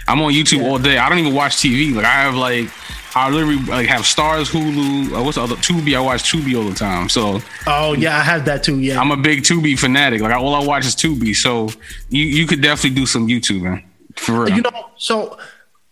I'm 0.07 0.21
on 0.21 0.33
YouTube 0.33 0.63
all 0.63 0.77
day. 0.79 0.97
I 0.97 1.09
don't 1.09 1.19
even 1.19 1.33
watch 1.33 1.57
TV. 1.57 1.93
Like 1.95 2.05
I 2.05 2.13
have 2.23 2.35
like. 2.35 2.69
I 3.15 3.31
literally 3.31 3.57
like 3.63 3.87
have 3.87 4.01
Starz, 4.01 4.51
Hulu. 4.51 5.17
Uh, 5.17 5.23
what's 5.23 5.37
the 5.37 5.41
other 5.43 5.55
Tubi? 5.55 5.97
I 5.97 5.99
watch 6.01 6.31
Tubi 6.31 6.55
all 6.55 6.69
the 6.69 6.75
time. 6.75 7.09
So 7.09 7.39
Oh 7.65 7.93
yeah, 7.93 8.15
I 8.15 8.21
have 8.21 8.45
that 8.45 8.61
too. 8.63 8.79
Yeah, 8.79 8.99
I'm 9.01 9.09
a 9.09 9.17
big 9.17 9.41
Tubi 9.41 9.79
fanatic. 9.79 10.21
Like 10.21 10.35
all 10.35 10.53
I 10.53 10.63
watch 10.63 10.85
is 10.85 10.95
Tubi. 10.95 11.33
So 11.33 11.69
you 12.09 12.25
you 12.25 12.45
could 12.45 12.61
definitely 12.61 12.95
do 12.99 13.07
some 13.07 13.27
YouTubing 13.27 13.83
for 14.17 14.45
real. 14.45 14.55
you 14.57 14.61
know 14.61 14.89
so 14.97 15.37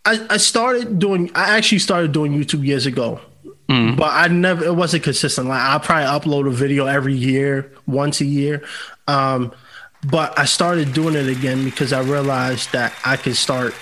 I, 0.04 0.20
I 0.30 0.38
started 0.38 1.00
doing 1.00 1.32
i 1.36 1.56
actually 1.58 1.80
started 1.80 2.12
doing 2.12 2.34
youtube 2.34 2.66
years 2.66 2.86
ago 2.86 3.20
Mm-hmm. 3.68 3.96
but 3.98 4.12
i 4.14 4.28
never 4.28 4.64
it 4.66 4.76
wasn't 4.76 5.04
consistent. 5.04 5.48
Like 5.48 5.60
i 5.62 5.78
probably 5.80 6.06
upload 6.06 6.48
a 6.48 6.52
video 6.52 6.86
every 6.86 7.16
year 7.16 7.72
once 7.88 8.22
a 8.22 8.26
year. 8.26 8.64
Um 9.08 9.52
but 10.06 10.38
i 10.38 10.46
started 10.46 10.94
doing 10.94 11.16
it 11.16 11.28
again 11.28 11.64
because 11.66 11.92
i 11.92 12.00
realized 12.02 12.72
that 12.74 12.94
i 13.04 13.18
could 13.18 13.36
start 13.36 13.74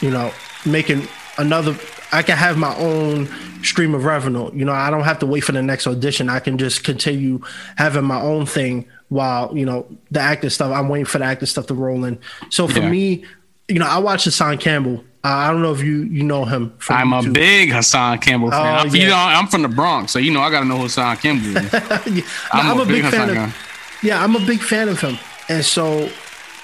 you 0.00 0.10
know 0.10 0.32
making 0.64 1.06
another 1.36 1.76
i 2.10 2.22
can 2.22 2.38
have 2.38 2.56
my 2.56 2.74
own 2.78 3.28
stream 3.62 3.94
of 3.94 4.04
revenue. 4.06 4.50
You 4.54 4.64
know 4.64 4.72
i 4.72 4.88
don't 4.88 5.04
have 5.04 5.18
to 5.18 5.26
wait 5.26 5.40
for 5.40 5.52
the 5.52 5.62
next 5.62 5.86
audition. 5.86 6.30
I 6.30 6.38
can 6.40 6.56
just 6.56 6.84
continue 6.84 7.42
having 7.76 8.04
my 8.04 8.20
own 8.20 8.46
thing 8.46 8.86
while 9.10 9.54
you 9.56 9.66
know 9.66 9.86
the 10.10 10.20
acting 10.20 10.48
stuff 10.50 10.72
i'm 10.72 10.88
waiting 10.88 11.04
for 11.06 11.18
the 11.18 11.24
acting 11.26 11.46
stuff 11.46 11.66
to 11.66 11.74
roll 11.74 12.04
in. 12.04 12.18
So 12.50 12.66
for 12.66 12.78
Yeah. 12.80 12.88
me 12.90 13.24
you 13.68 13.78
know 13.78 13.86
i 13.86 13.98
watch 13.98 14.24
hassan 14.24 14.56
campbell. 14.56 14.98
uh, 15.00 15.07
i 15.24 15.50
don't 15.50 15.62
know 15.62 15.72
if 15.72 15.82
you 15.82 16.02
you 16.04 16.22
know 16.22 16.44
him 16.44 16.72
from 16.78 16.96
I'm 16.96 17.12
a 17.26 17.30
big 17.30 17.70
Hassan 17.70 18.18
Campbell 18.18 18.50
fan. 18.50 18.60
Oh, 18.60 18.88
I'm, 18.88 18.94
You 18.94 19.08
know, 19.08 19.16
I'm 19.16 19.46
from 19.48 19.62
the 19.62 19.68
Bronx, 19.68 20.12
so 20.12 20.18
you 20.18 20.30
know 20.32 20.40
I 20.40 20.50
gotta 20.50 20.64
know 20.66 20.76
who 20.76 20.82
Hassan 20.84 21.16
Campbell 21.18 21.56
is. 21.56 21.72
Yeah, 22.06 22.22
I'm 22.52 22.76
no, 22.76 22.82
a 22.82 22.86
big 22.86 23.02
fan 23.02 23.12
Hassan 23.12 23.28
of 23.30 23.34
guy. 23.36 23.52
yeah 24.02 24.22
i'm 24.22 24.36
a 24.36 24.40
big 24.46 24.60
fan 24.60 24.88
of 24.88 25.00
him 25.00 25.18
and 25.48 25.64
so 25.64 26.08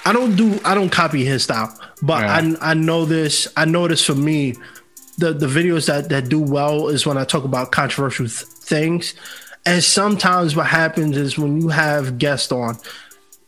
i 0.04 0.12
don't 0.12 0.36
do 0.36 0.58
i 0.64 0.74
don't 0.74 0.90
copy 0.90 1.24
his 1.24 1.42
style 1.44 1.76
but 2.02 2.22
Yeah. 2.22 2.52
I, 2.62 2.70
I 2.70 2.74
know 2.74 3.04
this 3.04 3.48
i 3.56 3.64
know 3.64 3.88
this 3.88 4.04
for 4.04 4.14
me 4.14 4.54
the 5.18 5.32
the 5.32 5.46
videos 5.46 5.86
that 5.86 6.08
that 6.10 6.28
do 6.28 6.40
well 6.40 6.88
is 6.88 7.04
when 7.06 7.18
i 7.18 7.24
talk 7.24 7.44
about 7.44 7.72
controversial 7.72 8.26
th- 8.26 8.36
things 8.46 9.14
and 9.66 9.82
sometimes 9.82 10.54
what 10.54 10.66
happens 10.66 11.16
is 11.16 11.36
when 11.38 11.60
you 11.60 11.68
have 11.70 12.18
guests 12.18 12.52
on 12.52 12.78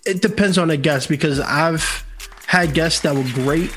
it 0.05 0.21
depends 0.23 0.59
on 0.59 0.69
the 0.69 0.77
guest 0.77 1.09
because 1.09 1.39
i've 1.41 2.05
had 2.47 2.75
guests 2.75 3.01
that 3.01 3.15
were 3.15 3.29
great 3.45 3.71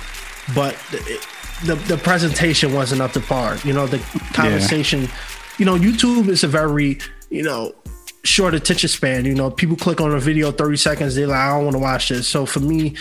but 0.56 0.76
it, 0.92 1.26
the, 1.66 1.76
the 1.76 1.98
presentation 1.98 2.74
wasn't 2.74 3.02
up 3.02 3.12
to 3.14 3.20
par. 3.20 3.58
You 3.64 3.74
know 3.74 3.88
the 3.88 4.00
conversation 4.34 5.08
you 5.58 5.66
know 5.66 5.76
youtube 5.78 6.28
is 6.30 6.44
a 6.44 6.48
very 6.48 7.00
you 7.30 7.44
know 7.44 7.74
short 8.24 8.54
attention 8.54 8.90
span. 8.90 9.26
You 9.26 9.36
know 9.36 9.50
people 9.52 9.76
click 9.76 10.00
on 10.02 10.12
a 10.14 10.20
video 10.20 10.52
30 10.52 10.78
seconds 10.78 11.16
they're 11.16 11.28
like 11.28 11.38
i 11.38 11.50
don't 11.56 11.66
want 11.66 11.76
to 11.76 11.80
watch 11.80 12.10
this. 12.10 12.28
So 12.28 12.46
for 12.46 12.60
me 12.60 12.96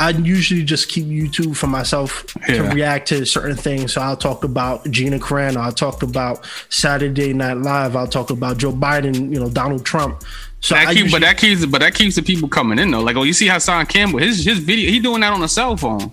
i 0.00 0.10
usually 0.10 0.62
just 0.64 0.88
keep 0.88 1.04
youtube 1.06 1.56
for 1.56 1.66
myself 1.66 2.24
to 2.46 2.62
react 2.74 3.08
to 3.08 3.24
certain 3.26 3.56
things. 3.56 3.92
So 3.94 4.00
i'll 4.00 4.16
talk 4.16 4.44
about 4.44 4.88
gina 4.90 5.18
carano 5.18 5.56
i'll 5.58 5.72
talk 5.72 6.02
about 6.02 6.46
saturday 6.70 7.32
night 7.34 7.58
live 7.58 7.96
i'll 7.96 8.06
talk 8.06 8.30
about 8.30 8.58
joe 8.58 8.72
biden 8.72 9.32
you 9.32 9.40
know 9.40 9.50
donald 9.50 9.84
trump. 9.84 10.22
So 10.60 10.74
That 10.74 10.88
I 10.88 10.94
keep, 10.94 11.04
usually- 11.04 11.20
but 11.20 11.26
that 11.26 11.38
keeps, 11.38 11.66
but 11.66 11.80
that 11.82 11.94
keeps 11.94 12.16
the 12.16 12.22
people 12.22 12.48
coming 12.48 12.80
in 12.80 12.90
though. 12.90 13.00
Like, 13.00 13.14
oh, 13.16 13.22
you 13.22 13.32
see 13.32 13.46
how 13.46 13.54
Hassan 13.54 13.86
Campbell, 13.86 14.18
his 14.18 14.44
his 14.44 14.58
video, 14.58 14.90
he 14.90 14.98
doing 14.98 15.20
that 15.20 15.32
on 15.32 15.40
a 15.42 15.46
cell 15.48 15.76
phone. 15.76 16.10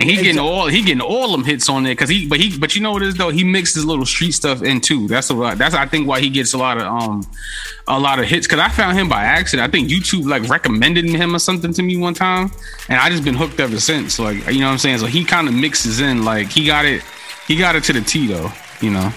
And 0.00 0.08
he 0.08 0.14
getting 0.16 0.38
all 0.38 0.68
he 0.68 0.82
getting 0.82 1.00
all 1.00 1.32
them 1.32 1.42
hits 1.42 1.68
on 1.68 1.82
there 1.82 1.92
because 1.92 2.08
he 2.08 2.28
but 2.28 2.38
he 2.38 2.56
but 2.56 2.76
you 2.76 2.80
know 2.80 2.92
what 2.92 3.02
it 3.02 3.08
is 3.08 3.14
though 3.16 3.30
he 3.30 3.42
mixes 3.42 3.84
little 3.84 4.06
street 4.06 4.30
stuff 4.30 4.62
in 4.62 4.80
too. 4.80 5.08
That's 5.08 5.28
a 5.30 5.54
that's 5.56 5.74
I 5.74 5.86
think 5.86 6.06
why 6.06 6.20
he 6.20 6.30
gets 6.30 6.52
a 6.52 6.58
lot 6.58 6.78
of 6.78 6.84
um 6.84 7.26
a 7.88 7.98
lot 7.98 8.20
of 8.20 8.26
hits 8.26 8.46
because 8.46 8.60
I 8.60 8.68
found 8.68 8.96
him 8.96 9.08
by 9.08 9.24
accident. 9.24 9.68
I 9.68 9.70
think 9.72 9.88
YouTube 9.88 10.24
like 10.28 10.48
recommended 10.48 11.04
him 11.06 11.34
or 11.34 11.40
something 11.40 11.72
to 11.72 11.82
me 11.82 11.96
one 11.96 12.14
time, 12.14 12.52
and 12.88 13.00
I 13.00 13.10
just 13.10 13.24
been 13.24 13.34
hooked 13.34 13.58
ever 13.58 13.80
since. 13.80 14.20
Like 14.20 14.36
you 14.46 14.60
know 14.60 14.66
what 14.66 14.72
I'm 14.72 14.78
saying. 14.78 14.98
So 14.98 15.06
he 15.06 15.24
kind 15.24 15.48
of 15.48 15.54
mixes 15.54 15.98
in 15.98 16.24
like 16.24 16.46
he 16.46 16.64
got 16.64 16.84
it 16.84 17.02
he 17.48 17.56
got 17.56 17.74
it 17.74 17.82
to 17.84 17.92
the 17.92 18.00
T 18.00 18.28
though. 18.28 18.52
You 18.80 18.90
know. 18.90 19.12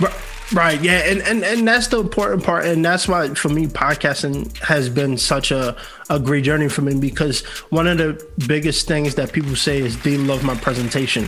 Right, 0.53 0.81
yeah, 0.81 0.99
and, 1.09 1.21
and 1.21 1.43
and 1.45 1.65
that's 1.67 1.87
the 1.87 1.99
important 1.99 2.43
part, 2.43 2.65
and 2.65 2.83
that's 2.83 3.07
why 3.07 3.33
for 3.35 3.47
me 3.47 3.67
podcasting 3.67 4.55
has 4.57 4.89
been 4.89 5.17
such 5.17 5.51
a, 5.51 5.77
a 6.09 6.19
great 6.19 6.43
journey 6.43 6.67
for 6.67 6.81
me 6.81 6.99
because 6.99 7.41
one 7.69 7.87
of 7.87 7.97
the 7.97 8.21
biggest 8.47 8.85
things 8.85 9.15
that 9.15 9.31
people 9.31 9.55
say 9.55 9.79
is 9.79 10.01
they 10.01 10.17
love 10.17 10.43
my 10.43 10.55
presentation. 10.55 11.27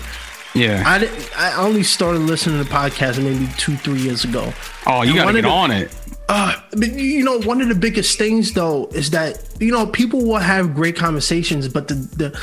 Yeah, 0.53 0.83
I 0.85 1.09
I 1.37 1.55
only 1.55 1.83
started 1.83 2.19
listening 2.19 2.63
to 2.63 2.69
podcasts 2.69 3.23
maybe 3.23 3.49
two 3.57 3.77
three 3.77 4.01
years 4.01 4.25
ago. 4.25 4.53
Oh, 4.85 5.03
you 5.03 5.15
got 5.15 5.27
to 5.27 5.33
get 5.33 5.43
the, 5.43 5.47
on 5.47 5.71
it. 5.71 5.95
Uh, 6.27 6.59
but 6.71 6.91
you 6.91 7.23
know, 7.23 7.39
one 7.39 7.61
of 7.61 7.69
the 7.69 7.75
biggest 7.75 8.17
things 8.17 8.53
though 8.53 8.87
is 8.87 9.11
that 9.11 9.41
you 9.59 9.71
know 9.71 9.87
people 9.87 10.23
will 10.25 10.37
have 10.37 10.75
great 10.75 10.97
conversations, 10.97 11.69
but 11.69 11.87
the 11.87 11.95
the 11.95 12.41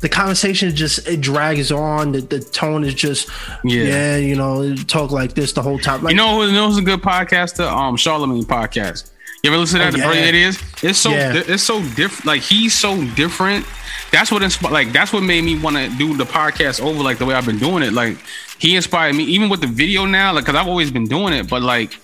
the 0.00 0.08
conversation 0.08 0.74
just 0.74 1.06
it 1.06 1.20
drags 1.20 1.70
on. 1.70 2.12
The, 2.12 2.20
the 2.20 2.40
tone 2.40 2.84
is 2.84 2.94
just 2.94 3.28
yeah. 3.64 3.82
yeah, 3.84 4.16
you 4.16 4.34
know, 4.34 4.74
talk 4.74 5.10
like 5.10 5.34
this 5.34 5.52
the 5.52 5.62
whole 5.62 5.78
time. 5.78 6.02
Like, 6.02 6.12
you 6.12 6.16
know 6.16 6.40
who 6.40 6.52
knows 6.52 6.78
a 6.78 6.82
good 6.82 7.00
podcaster? 7.00 7.70
Um, 7.70 7.96
Charlemagne 7.96 8.44
podcast. 8.44 9.10
You 9.42 9.50
ever 9.50 9.58
listen 9.58 9.80
to 9.80 9.86
that? 9.86 9.94
Oh, 9.94 9.96
yeah. 9.96 10.02
The 10.04 10.08
brilliant 10.08 10.28
it 10.28 10.34
is. 10.34 10.62
It's 10.82 10.98
so 10.98 11.10
yeah. 11.10 11.42
it's 11.46 11.62
so 11.62 11.82
different. 11.94 12.26
Like 12.26 12.42
he's 12.42 12.74
so 12.74 13.02
different. 13.14 13.66
That's 14.10 14.30
what 14.30 14.42
inspired. 14.42 14.72
Like 14.72 14.92
that's 14.92 15.12
what 15.12 15.22
made 15.22 15.44
me 15.44 15.58
want 15.58 15.76
to 15.76 15.88
do 15.96 16.16
the 16.16 16.24
podcast 16.24 16.80
over 16.82 17.02
like 17.02 17.18
the 17.18 17.26
way 17.26 17.34
I've 17.34 17.46
been 17.46 17.58
doing 17.58 17.82
it. 17.82 17.92
Like 17.92 18.18
he 18.58 18.76
inspired 18.76 19.14
me 19.14 19.24
even 19.24 19.48
with 19.48 19.60
the 19.60 19.66
video 19.66 20.04
now. 20.04 20.32
Like 20.32 20.44
because 20.44 20.60
I've 20.60 20.68
always 20.68 20.90
been 20.90 21.06
doing 21.06 21.32
it, 21.32 21.48
but 21.48 21.62
like 21.62 21.98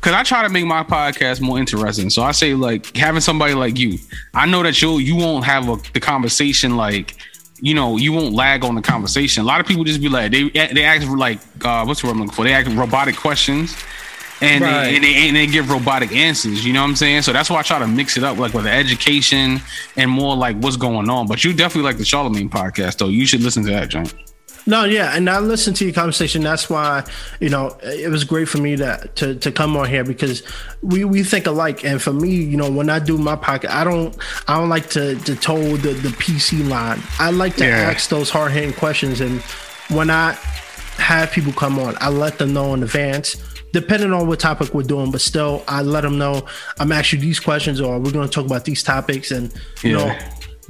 because 0.00 0.14
I 0.14 0.22
try 0.22 0.42
to 0.42 0.48
make 0.48 0.64
my 0.64 0.82
podcast 0.82 1.40
more 1.40 1.58
interesting. 1.58 2.10
So 2.10 2.22
I 2.22 2.32
say 2.32 2.54
like 2.54 2.96
having 2.96 3.20
somebody 3.20 3.54
like 3.54 3.78
you. 3.78 3.98
I 4.34 4.46
know 4.46 4.62
that 4.62 4.80
you 4.80 4.98
you 4.98 5.14
won't 5.14 5.44
have 5.44 5.68
a, 5.68 5.76
the 5.92 6.00
conversation 6.00 6.76
like 6.76 7.16
you 7.60 7.74
know, 7.74 7.96
you 7.96 8.12
won't 8.12 8.34
lag 8.34 8.64
on 8.64 8.74
the 8.74 8.82
conversation. 8.82 9.42
A 9.42 9.46
lot 9.46 9.60
of 9.60 9.66
people 9.66 9.84
just 9.84 10.00
be 10.00 10.08
like, 10.08 10.32
they 10.32 10.48
they 10.48 10.84
ask 10.84 11.06
like, 11.08 11.38
uh, 11.64 11.84
what's 11.84 12.00
the 12.00 12.06
word 12.06 12.12
I'm 12.12 12.20
looking 12.20 12.34
for? 12.34 12.44
They 12.44 12.52
ask 12.52 12.70
robotic 12.76 13.16
questions, 13.16 13.76
and, 14.40 14.64
right. 14.64 14.84
they, 14.84 14.94
and, 14.96 15.04
they, 15.04 15.28
and 15.28 15.36
they 15.36 15.46
give 15.46 15.70
robotic 15.70 16.12
answers. 16.12 16.64
You 16.64 16.72
know 16.72 16.82
what 16.82 16.88
I'm 16.88 16.96
saying? 16.96 17.22
So 17.22 17.32
that's 17.32 17.50
why 17.50 17.58
I 17.58 17.62
try 17.62 17.78
to 17.78 17.86
mix 17.86 18.16
it 18.16 18.24
up, 18.24 18.38
like 18.38 18.54
with 18.54 18.64
the 18.64 18.72
education 18.72 19.60
and 19.96 20.10
more 20.10 20.36
like 20.36 20.56
what's 20.56 20.76
going 20.76 21.10
on. 21.10 21.26
But 21.26 21.44
you 21.44 21.52
definitely 21.52 21.88
like 21.88 21.98
the 21.98 22.04
Charlemagne 22.04 22.50
podcast, 22.50 22.98
though. 22.98 23.08
You 23.08 23.26
should 23.26 23.42
listen 23.42 23.64
to 23.64 23.70
that, 23.70 23.88
John. 23.88 24.06
No, 24.66 24.84
yeah, 24.84 25.16
and 25.16 25.28
I 25.28 25.38
listened 25.40 25.76
to 25.76 25.84
your 25.84 25.94
conversation. 25.94 26.42
That's 26.42 26.68
why 26.68 27.04
you 27.40 27.48
know 27.48 27.76
it 27.82 28.10
was 28.10 28.24
great 28.24 28.48
for 28.48 28.58
me 28.58 28.76
to 28.76 29.10
to, 29.16 29.34
to 29.36 29.52
come 29.52 29.76
on 29.76 29.88
here 29.88 30.04
because 30.04 30.42
we, 30.82 31.04
we 31.04 31.22
think 31.22 31.46
alike. 31.46 31.84
And 31.84 32.00
for 32.00 32.12
me, 32.12 32.30
you 32.30 32.56
know, 32.56 32.70
when 32.70 32.90
I 32.90 32.98
do 32.98 33.18
my 33.18 33.36
podcast, 33.36 33.70
I 33.70 33.84
don't 33.84 34.16
I 34.48 34.58
don't 34.58 34.68
like 34.68 34.90
to 34.90 35.16
to 35.16 35.36
toe 35.36 35.76
the 35.76 35.92
the 35.92 36.08
PC 36.08 36.68
line. 36.68 37.00
I 37.18 37.30
like 37.30 37.56
to 37.56 37.66
yeah. 37.66 37.90
ask 37.90 38.10
those 38.10 38.30
hard 38.30 38.52
hitting 38.52 38.72
questions. 38.74 39.20
And 39.20 39.40
when 39.88 40.10
I 40.10 40.32
have 40.96 41.30
people 41.32 41.52
come 41.52 41.78
on, 41.78 41.96
I 42.00 42.10
let 42.10 42.38
them 42.38 42.52
know 42.52 42.74
in 42.74 42.82
advance 42.82 43.36
depending 43.72 44.12
on 44.12 44.26
what 44.26 44.40
topic 44.40 44.74
we're 44.74 44.82
doing, 44.82 45.10
but 45.10 45.20
still, 45.20 45.62
I 45.68 45.82
let 45.82 46.02
them 46.02 46.18
know 46.18 46.46
I'm 46.78 46.92
asking 46.92 47.20
these 47.20 47.38
questions 47.38 47.80
or 47.80 47.98
we're 47.98 48.10
going 48.10 48.28
to 48.28 48.32
talk 48.32 48.46
about 48.46 48.64
these 48.64 48.82
topics 48.82 49.30
and, 49.30 49.52
you 49.82 49.96
yeah. 49.96 50.06
know, 50.06 50.18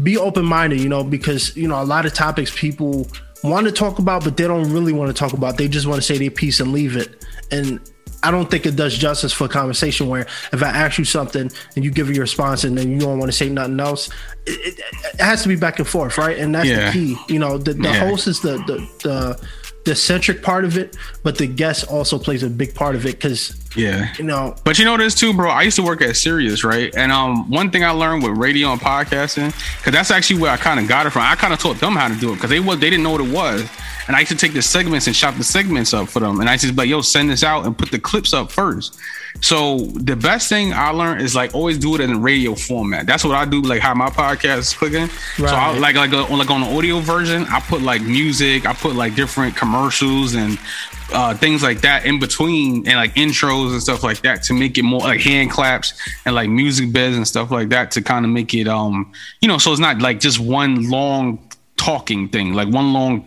be 0.02 0.16
open 0.16 0.44
minded, 0.44 0.80
you 0.80 0.88
know, 0.88 1.02
because, 1.04 1.56
you 1.56 1.68
know, 1.68 1.80
a 1.80 1.84
lot 1.84 2.06
of 2.06 2.14
topics 2.14 2.54
people 2.54 3.06
want 3.42 3.66
to 3.66 3.72
talk 3.72 3.98
about, 3.98 4.24
but 4.24 4.36
they 4.36 4.46
don't 4.46 4.72
really 4.72 4.92
want 4.92 5.08
to 5.08 5.14
talk 5.14 5.32
about. 5.32 5.56
They 5.56 5.68
just 5.68 5.86
want 5.86 6.00
to 6.00 6.06
say 6.06 6.18
their 6.18 6.30
piece 6.30 6.60
and 6.60 6.72
leave 6.72 6.96
it. 6.96 7.24
And 7.50 7.80
I 8.22 8.30
don't 8.30 8.50
think 8.50 8.66
it 8.66 8.76
does 8.76 8.96
justice 8.96 9.32
for 9.32 9.44
a 9.44 9.48
conversation 9.48 10.08
where 10.08 10.26
if 10.52 10.62
I 10.62 10.68
ask 10.68 10.98
you 10.98 11.04
something 11.04 11.50
and 11.74 11.84
you 11.84 11.90
give 11.90 12.10
a 12.10 12.12
response 12.12 12.64
and 12.64 12.76
then 12.76 12.90
you 12.90 12.98
don't 12.98 13.18
want 13.18 13.30
to 13.30 13.36
say 13.36 13.48
nothing 13.48 13.80
else, 13.80 14.10
it, 14.46 14.78
it, 14.78 14.84
it 15.14 15.20
has 15.20 15.42
to 15.42 15.48
be 15.48 15.56
back 15.56 15.78
and 15.78 15.88
forth, 15.88 16.18
right? 16.18 16.38
And 16.38 16.54
that's 16.54 16.68
yeah. 16.68 16.86
the 16.86 16.92
key. 16.92 17.16
You 17.28 17.38
know, 17.38 17.56
the, 17.56 17.74
the 17.74 17.88
yeah. 17.88 18.08
host 18.08 18.26
is 18.26 18.40
the, 18.40 18.58
the 18.66 18.88
the 19.02 19.48
the 19.84 19.94
centric 19.94 20.42
part 20.42 20.64
of 20.64 20.76
it, 20.76 20.96
but 21.22 21.38
the 21.38 21.46
guest 21.46 21.88
also 21.88 22.18
plays 22.18 22.42
a 22.42 22.50
big 22.50 22.74
part 22.74 22.94
of 22.94 23.06
it 23.06 23.16
because 23.16 23.56
yeah, 23.76 24.12
you 24.18 24.24
know. 24.24 24.54
But 24.64 24.78
you 24.78 24.84
know 24.84 24.96
this 24.96 25.14
too, 25.14 25.32
bro. 25.32 25.50
I 25.50 25.62
used 25.62 25.76
to 25.76 25.82
work 25.82 26.02
at 26.02 26.16
Sirius, 26.16 26.64
right? 26.64 26.94
And 26.94 27.10
um, 27.10 27.50
one 27.50 27.70
thing 27.70 27.84
I 27.84 27.90
learned 27.90 28.22
with 28.22 28.36
radio 28.36 28.72
and 28.72 28.80
podcasting, 28.80 29.54
because 29.78 29.92
that's 29.92 30.10
actually 30.10 30.40
where 30.40 30.50
I 30.50 30.56
kind 30.56 30.80
of 30.80 30.88
got 30.88 31.06
it 31.06 31.10
from. 31.10 31.22
I 31.22 31.34
kind 31.34 31.52
of 31.52 31.58
taught 31.60 31.78
them 31.78 31.96
how 31.96 32.08
to 32.08 32.14
do 32.14 32.32
it 32.32 32.36
because 32.36 32.50
they 32.50 32.60
was 32.60 32.78
they 32.78 32.90
didn't 32.90 33.04
know 33.04 33.12
what 33.12 33.20
it 33.20 33.32
was. 33.32 33.68
And 34.06 34.16
I 34.16 34.20
used 34.20 34.32
to 34.32 34.36
take 34.36 34.54
the 34.54 34.62
segments 34.62 35.06
and 35.06 35.14
chop 35.14 35.36
the 35.36 35.44
segments 35.44 35.94
up 35.94 36.08
for 36.08 36.20
them. 36.20 36.40
And 36.40 36.48
I 36.48 36.56
just 36.56 36.74
be 36.74 36.82
like, 36.82 36.88
yo, 36.88 37.00
send 37.00 37.30
this 37.30 37.44
out 37.44 37.64
and 37.64 37.78
put 37.78 37.90
the 37.90 37.98
clips 37.98 38.32
up 38.32 38.50
first. 38.50 38.98
So 39.40 39.78
the 39.78 40.16
best 40.16 40.48
thing 40.48 40.72
I 40.72 40.90
learned 40.90 41.22
is 41.22 41.34
like 41.34 41.54
always 41.54 41.78
do 41.78 41.94
it 41.94 42.00
in 42.00 42.22
radio 42.22 42.54
format. 42.54 43.06
That's 43.06 43.24
what 43.24 43.34
I 43.34 43.44
do, 43.44 43.62
like 43.62 43.80
how 43.80 43.94
my 43.94 44.10
podcast 44.10 44.58
is 44.58 44.74
clicking. 44.74 45.02
Right. 45.02 45.10
So 45.38 45.46
I 45.46 45.78
like 45.78 45.96
like 45.96 46.12
on 46.12 46.38
like 46.38 46.50
on 46.50 46.60
the 46.60 46.76
audio 46.76 47.00
version, 47.00 47.44
I 47.48 47.60
put 47.60 47.82
like 47.82 48.02
music, 48.02 48.66
I 48.66 48.74
put 48.74 48.94
like 48.94 49.14
different 49.14 49.56
commercials 49.56 50.34
and 50.34 50.58
uh, 51.12 51.34
things 51.34 51.62
like 51.62 51.80
that 51.80 52.06
in 52.06 52.20
between 52.20 52.86
and 52.86 52.96
like 52.96 53.14
intros 53.14 53.72
and 53.72 53.82
stuff 53.82 54.02
like 54.02 54.22
that 54.22 54.42
to 54.44 54.54
make 54.54 54.78
it 54.78 54.82
more 54.82 55.00
like 55.00 55.20
hand 55.20 55.50
claps 55.50 55.94
and 56.24 56.34
like 56.34 56.48
music 56.48 56.92
beds 56.92 57.16
and 57.16 57.26
stuff 57.26 57.50
like 57.50 57.68
that 57.70 57.90
to 57.92 58.02
kind 58.02 58.24
of 58.24 58.30
make 58.30 58.54
it 58.54 58.68
um 58.68 59.10
you 59.40 59.48
know 59.48 59.58
so 59.58 59.72
it's 59.72 59.80
not 59.80 59.98
like 59.98 60.20
just 60.20 60.38
one 60.38 60.88
long 60.88 61.38
talking 61.76 62.28
thing 62.28 62.54
like 62.54 62.68
one 62.68 62.92
long 62.92 63.26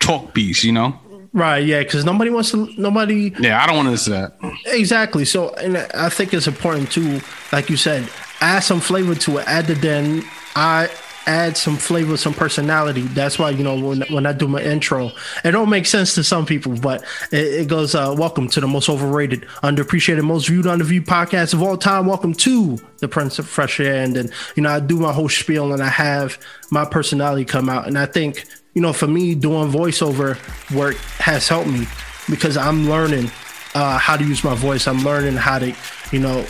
talk 0.00 0.34
piece 0.34 0.62
you 0.64 0.72
know 0.72 0.98
Right, 1.34 1.64
yeah, 1.64 1.78
because 1.78 2.04
nobody 2.04 2.30
wants 2.30 2.50
to. 2.50 2.68
Nobody. 2.76 3.32
Yeah, 3.40 3.62
I 3.62 3.66
don't 3.66 3.76
want 3.76 3.86
to 3.86 3.92
listen 3.92 4.12
to 4.12 4.32
that. 4.38 4.52
Exactly. 4.66 5.24
So, 5.24 5.54
and 5.54 5.78
I 5.78 6.10
think 6.10 6.34
it's 6.34 6.46
important 6.46 6.92
to, 6.92 7.22
like 7.52 7.70
you 7.70 7.78
said, 7.78 8.08
add 8.40 8.60
some 8.60 8.80
flavor 8.80 9.14
to 9.14 9.38
it. 9.38 9.48
Add 9.48 9.66
the 9.66 9.74
then 9.74 10.24
I 10.56 10.90
add 11.26 11.56
some 11.56 11.76
flavor, 11.76 12.16
some 12.16 12.34
personality. 12.34 13.02
That's 13.02 13.38
why 13.38 13.50
you 13.50 13.64
know 13.64 13.78
when 13.78 14.02
when 14.10 14.26
I 14.26 14.34
do 14.34 14.46
my 14.46 14.60
intro, 14.60 15.10
it 15.42 15.52
don't 15.52 15.70
make 15.70 15.86
sense 15.86 16.14
to 16.16 16.24
some 16.24 16.44
people, 16.44 16.76
but 16.76 17.02
it, 17.30 17.60
it 17.60 17.68
goes. 17.68 17.94
Uh, 17.94 18.14
welcome 18.16 18.48
to 18.48 18.60
the 18.60 18.68
most 18.68 18.90
overrated, 18.90 19.42
underappreciated, 19.62 20.22
most 20.24 20.48
viewed, 20.48 20.66
underviewed 20.66 21.06
podcast 21.06 21.54
of 21.54 21.62
all 21.62 21.78
time. 21.78 22.06
Welcome 22.06 22.34
to 22.34 22.78
the 22.98 23.08
Prince 23.08 23.38
of 23.38 23.48
Fresh 23.48 23.80
Air, 23.80 24.02
and 24.02 24.14
then 24.14 24.30
you 24.54 24.62
know 24.62 24.70
I 24.70 24.80
do 24.80 24.98
my 24.98 25.14
whole 25.14 25.30
spiel 25.30 25.72
and 25.72 25.82
I 25.82 25.88
have 25.88 26.38
my 26.70 26.84
personality 26.84 27.46
come 27.46 27.70
out, 27.70 27.86
and 27.86 27.98
I 27.98 28.04
think 28.04 28.44
you 28.74 28.82
know, 28.82 28.92
for 28.92 29.06
me, 29.06 29.34
doing 29.34 29.70
voiceover 29.70 30.38
work 30.74 30.96
has 31.18 31.48
helped 31.48 31.68
me 31.68 31.86
because 32.30 32.56
I'm 32.56 32.88
learning 32.88 33.30
uh, 33.74 33.98
how 33.98 34.16
to 34.16 34.24
use 34.24 34.44
my 34.44 34.54
voice. 34.54 34.86
I'm 34.86 35.04
learning 35.04 35.34
how 35.34 35.58
to, 35.58 35.74
you 36.10 36.20
know, 36.20 36.44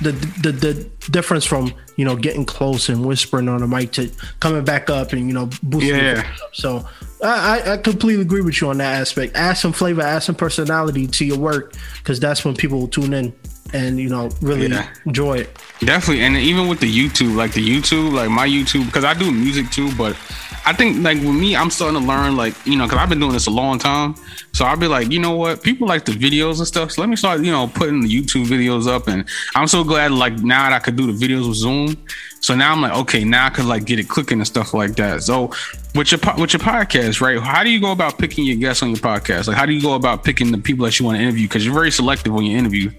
the, 0.00 0.12
the 0.42 0.52
the 0.52 0.90
difference 1.10 1.44
from 1.44 1.72
you 1.96 2.04
know 2.04 2.16
getting 2.16 2.44
close 2.44 2.88
and 2.88 3.04
whispering 3.06 3.48
on 3.48 3.60
the 3.60 3.66
mic 3.66 3.92
to 3.92 4.10
coming 4.40 4.64
back 4.64 4.90
up 4.90 5.12
and 5.12 5.28
you 5.28 5.34
know 5.34 5.48
boosting. 5.62 5.94
Yeah. 5.94 6.34
So 6.52 6.86
I, 7.22 7.72
I 7.72 7.76
completely 7.76 8.20
agree 8.20 8.40
with 8.40 8.60
you 8.60 8.68
on 8.68 8.78
that 8.78 9.00
aspect. 9.00 9.36
Add 9.36 9.54
some 9.54 9.72
flavor, 9.72 10.02
add 10.02 10.20
some 10.20 10.34
personality 10.34 11.06
to 11.06 11.24
your 11.24 11.38
work 11.38 11.74
because 11.98 12.20
that's 12.20 12.44
when 12.44 12.54
people 12.54 12.80
will 12.80 12.88
tune 12.88 13.14
in 13.14 13.32
and 13.72 13.98
you 13.98 14.08
know 14.08 14.30
really 14.40 14.66
yeah. 14.66 14.88
enjoy 15.06 15.38
it. 15.38 15.58
Definitely, 15.80 16.24
and 16.24 16.36
even 16.36 16.68
with 16.68 16.80
the 16.80 16.92
YouTube, 16.92 17.36
like 17.36 17.52
the 17.52 17.66
YouTube, 17.66 18.12
like 18.12 18.30
my 18.30 18.48
YouTube, 18.48 18.86
because 18.86 19.04
I 19.04 19.14
do 19.14 19.30
music 19.30 19.70
too, 19.70 19.94
but 19.96 20.16
I 20.66 20.72
think 20.72 21.02
like 21.02 21.18
with 21.18 21.34
me, 21.34 21.54
I'm 21.54 21.70
starting 21.70 22.00
to 22.00 22.06
learn 22.06 22.36
like 22.36 22.54
you 22.66 22.76
know 22.76 22.84
because 22.84 22.98
I've 22.98 23.08
been 23.08 23.20
doing 23.20 23.32
this 23.32 23.46
a 23.46 23.50
long 23.50 23.78
time, 23.78 24.14
so 24.52 24.64
I'll 24.64 24.76
be 24.76 24.88
like, 24.88 25.10
you 25.10 25.18
know 25.18 25.32
what, 25.32 25.62
people 25.62 25.86
like 25.86 26.04
the 26.04 26.12
videos 26.12 26.58
and 26.58 26.66
stuff, 26.66 26.92
so 26.92 27.02
let 27.02 27.10
me 27.10 27.16
start 27.16 27.40
you 27.40 27.52
know 27.52 27.68
putting 27.68 28.00
the 28.00 28.08
YouTube 28.08 28.46
videos 28.46 28.86
up, 28.86 29.08
and 29.08 29.28
I'm 29.54 29.66
so 29.66 29.84
glad 29.84 30.12
like 30.12 30.38
now 30.38 30.68
that 30.68 30.72
I 30.74 30.78
could 30.78 30.96
do 30.96 31.12
the 31.12 31.26
videos 31.26 31.46
with 31.48 31.56
Zoom. 31.56 31.96
So 32.40 32.54
now 32.54 32.72
I'm 32.72 32.82
like, 32.82 32.92
okay, 32.92 33.24
now 33.24 33.46
I 33.46 33.50
could 33.50 33.64
like 33.64 33.86
get 33.86 33.98
it 33.98 34.06
clicking 34.06 34.38
and 34.38 34.46
stuff 34.46 34.74
like 34.74 34.96
that. 34.96 35.22
So 35.22 35.50
with 35.94 36.12
your 36.12 36.20
with 36.36 36.52
your 36.52 36.60
podcast, 36.60 37.22
right? 37.22 37.40
How 37.40 37.64
do 37.64 37.70
you 37.70 37.80
go 37.80 37.92
about 37.92 38.18
picking 38.18 38.44
your 38.44 38.56
guests 38.56 38.82
on 38.82 38.90
your 38.90 38.98
podcast? 38.98 39.48
Like, 39.48 39.56
how 39.56 39.64
do 39.64 39.72
you 39.72 39.80
go 39.80 39.94
about 39.94 40.24
picking 40.24 40.52
the 40.52 40.58
people 40.58 40.84
that 40.84 40.98
you 40.98 41.06
want 41.06 41.16
to 41.16 41.22
interview? 41.22 41.48
Because 41.48 41.64
you're 41.64 41.74
very 41.74 41.90
selective 41.90 42.34
when 42.34 42.44
you 42.44 42.58
interview. 42.58 42.90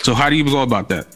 So 0.00 0.14
how 0.14 0.30
do 0.30 0.36
you 0.36 0.44
go 0.44 0.62
about 0.62 0.88
that? 0.88 1.06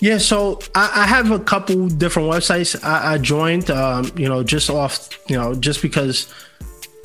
Yeah, 0.00 0.18
so 0.18 0.60
I, 0.74 0.90
I 0.94 1.06
have 1.06 1.30
a 1.30 1.38
couple 1.38 1.88
different 1.88 2.30
websites 2.30 2.82
I, 2.84 3.14
I 3.14 3.18
joined. 3.18 3.70
Um, 3.70 4.10
you 4.16 4.28
know, 4.28 4.42
just 4.42 4.68
off, 4.68 5.08
you 5.28 5.36
know, 5.36 5.54
just 5.54 5.80
because 5.80 6.32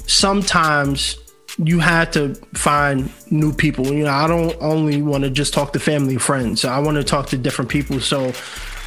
sometimes 0.07 1.17
you 1.57 1.79
had 1.79 2.11
to 2.13 2.35
find 2.53 3.11
new 3.29 3.53
people. 3.53 3.85
You 3.87 4.05
know, 4.05 4.11
I 4.11 4.27
don't 4.27 4.55
only 4.61 5.01
want 5.01 5.23
to 5.23 5.29
just 5.29 5.53
talk 5.53 5.73
to 5.73 5.79
family 5.79 6.17
friends. 6.17 6.65
I 6.65 6.79
want 6.79 6.97
to 6.97 7.03
talk 7.03 7.27
to 7.27 7.37
different 7.37 7.69
people. 7.71 7.99
So 7.99 8.33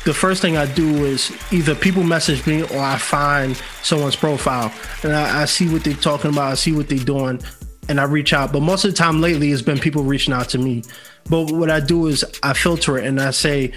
the 0.04 0.14
first 0.14 0.42
thing 0.42 0.56
I 0.56 0.66
do 0.66 1.04
is 1.04 1.32
either 1.50 1.74
people 1.74 2.02
message 2.02 2.46
me 2.46 2.62
or 2.62 2.78
I 2.78 2.98
find 2.98 3.56
someone's 3.82 4.16
profile 4.16 4.72
and 5.02 5.14
I, 5.14 5.42
I 5.42 5.44
see 5.46 5.72
what 5.72 5.84
they're 5.84 5.94
talking 5.94 6.30
about, 6.30 6.52
I 6.52 6.54
see 6.54 6.72
what 6.72 6.88
they're 6.88 6.98
doing, 6.98 7.40
and 7.88 8.00
I 8.00 8.04
reach 8.04 8.32
out. 8.32 8.52
But 8.52 8.60
most 8.60 8.84
of 8.84 8.90
the 8.90 8.96
time 8.96 9.20
lately, 9.20 9.50
it's 9.50 9.62
been 9.62 9.78
people 9.78 10.02
reaching 10.02 10.34
out 10.34 10.48
to 10.50 10.58
me. 10.58 10.84
But 11.28 11.50
what 11.52 11.70
I 11.70 11.80
do 11.80 12.06
is 12.06 12.24
I 12.42 12.52
filter 12.52 12.98
it 12.98 13.06
and 13.06 13.20
I 13.20 13.30
say, 13.30 13.72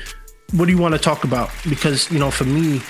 what 0.54 0.66
do 0.66 0.72
you 0.72 0.78
want 0.78 0.94
to 0.96 1.00
talk 1.00 1.24
about? 1.24 1.50
Because, 1.70 2.10
you 2.12 2.20
know, 2.20 2.32
for 2.32 2.44
me, 2.46 2.82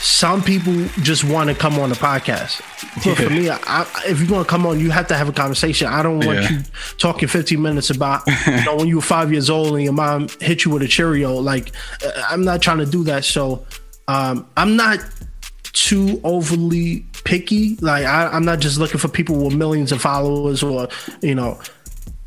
some 0.00 0.42
people 0.42 0.72
just 1.02 1.24
want 1.24 1.50
to 1.50 1.56
come 1.56 1.76
on 1.80 1.88
the 1.88 1.96
podcast. 1.96 2.60
But 3.04 3.16
for 3.16 3.30
me, 3.30 3.50
I, 3.50 3.84
if 4.06 4.20
you're 4.20 4.28
going 4.28 4.44
to 4.44 4.48
come 4.48 4.64
on, 4.66 4.78
you 4.78 4.90
have 4.92 5.08
to 5.08 5.16
have 5.16 5.28
a 5.28 5.32
conversation. 5.32 5.88
I 5.88 6.02
don't 6.04 6.24
want 6.24 6.40
Yeah. 6.42 6.50
you 6.50 6.58
talking 6.98 7.26
15 7.26 7.60
minutes 7.60 7.90
about 7.90 8.22
you 8.46 8.64
know 8.64 8.76
when 8.76 8.86
you 8.86 8.96
were 8.96 9.02
five 9.02 9.32
years 9.32 9.50
old 9.50 9.74
and 9.74 9.82
your 9.82 9.92
mom 9.92 10.28
hit 10.40 10.64
you 10.64 10.70
with 10.70 10.82
a 10.82 10.88
Cheerio. 10.88 11.34
Like, 11.34 11.72
uh, 12.04 12.10
I'm 12.28 12.44
not 12.44 12.62
trying 12.62 12.78
to 12.78 12.86
do 12.86 13.02
that. 13.04 13.24
So, 13.24 13.66
um, 14.06 14.46
I'm 14.56 14.76
not 14.76 15.00
too 15.72 16.20
overly 16.22 17.04
picky. 17.24 17.76
Like, 17.80 18.04
I, 18.04 18.28
I'm 18.28 18.44
not 18.44 18.60
just 18.60 18.78
looking 18.78 18.98
for 19.00 19.08
people 19.08 19.44
with 19.44 19.54
millions 19.56 19.90
of 19.90 20.00
followers 20.00 20.62
or 20.62 20.88
you 21.22 21.34
know. 21.34 21.60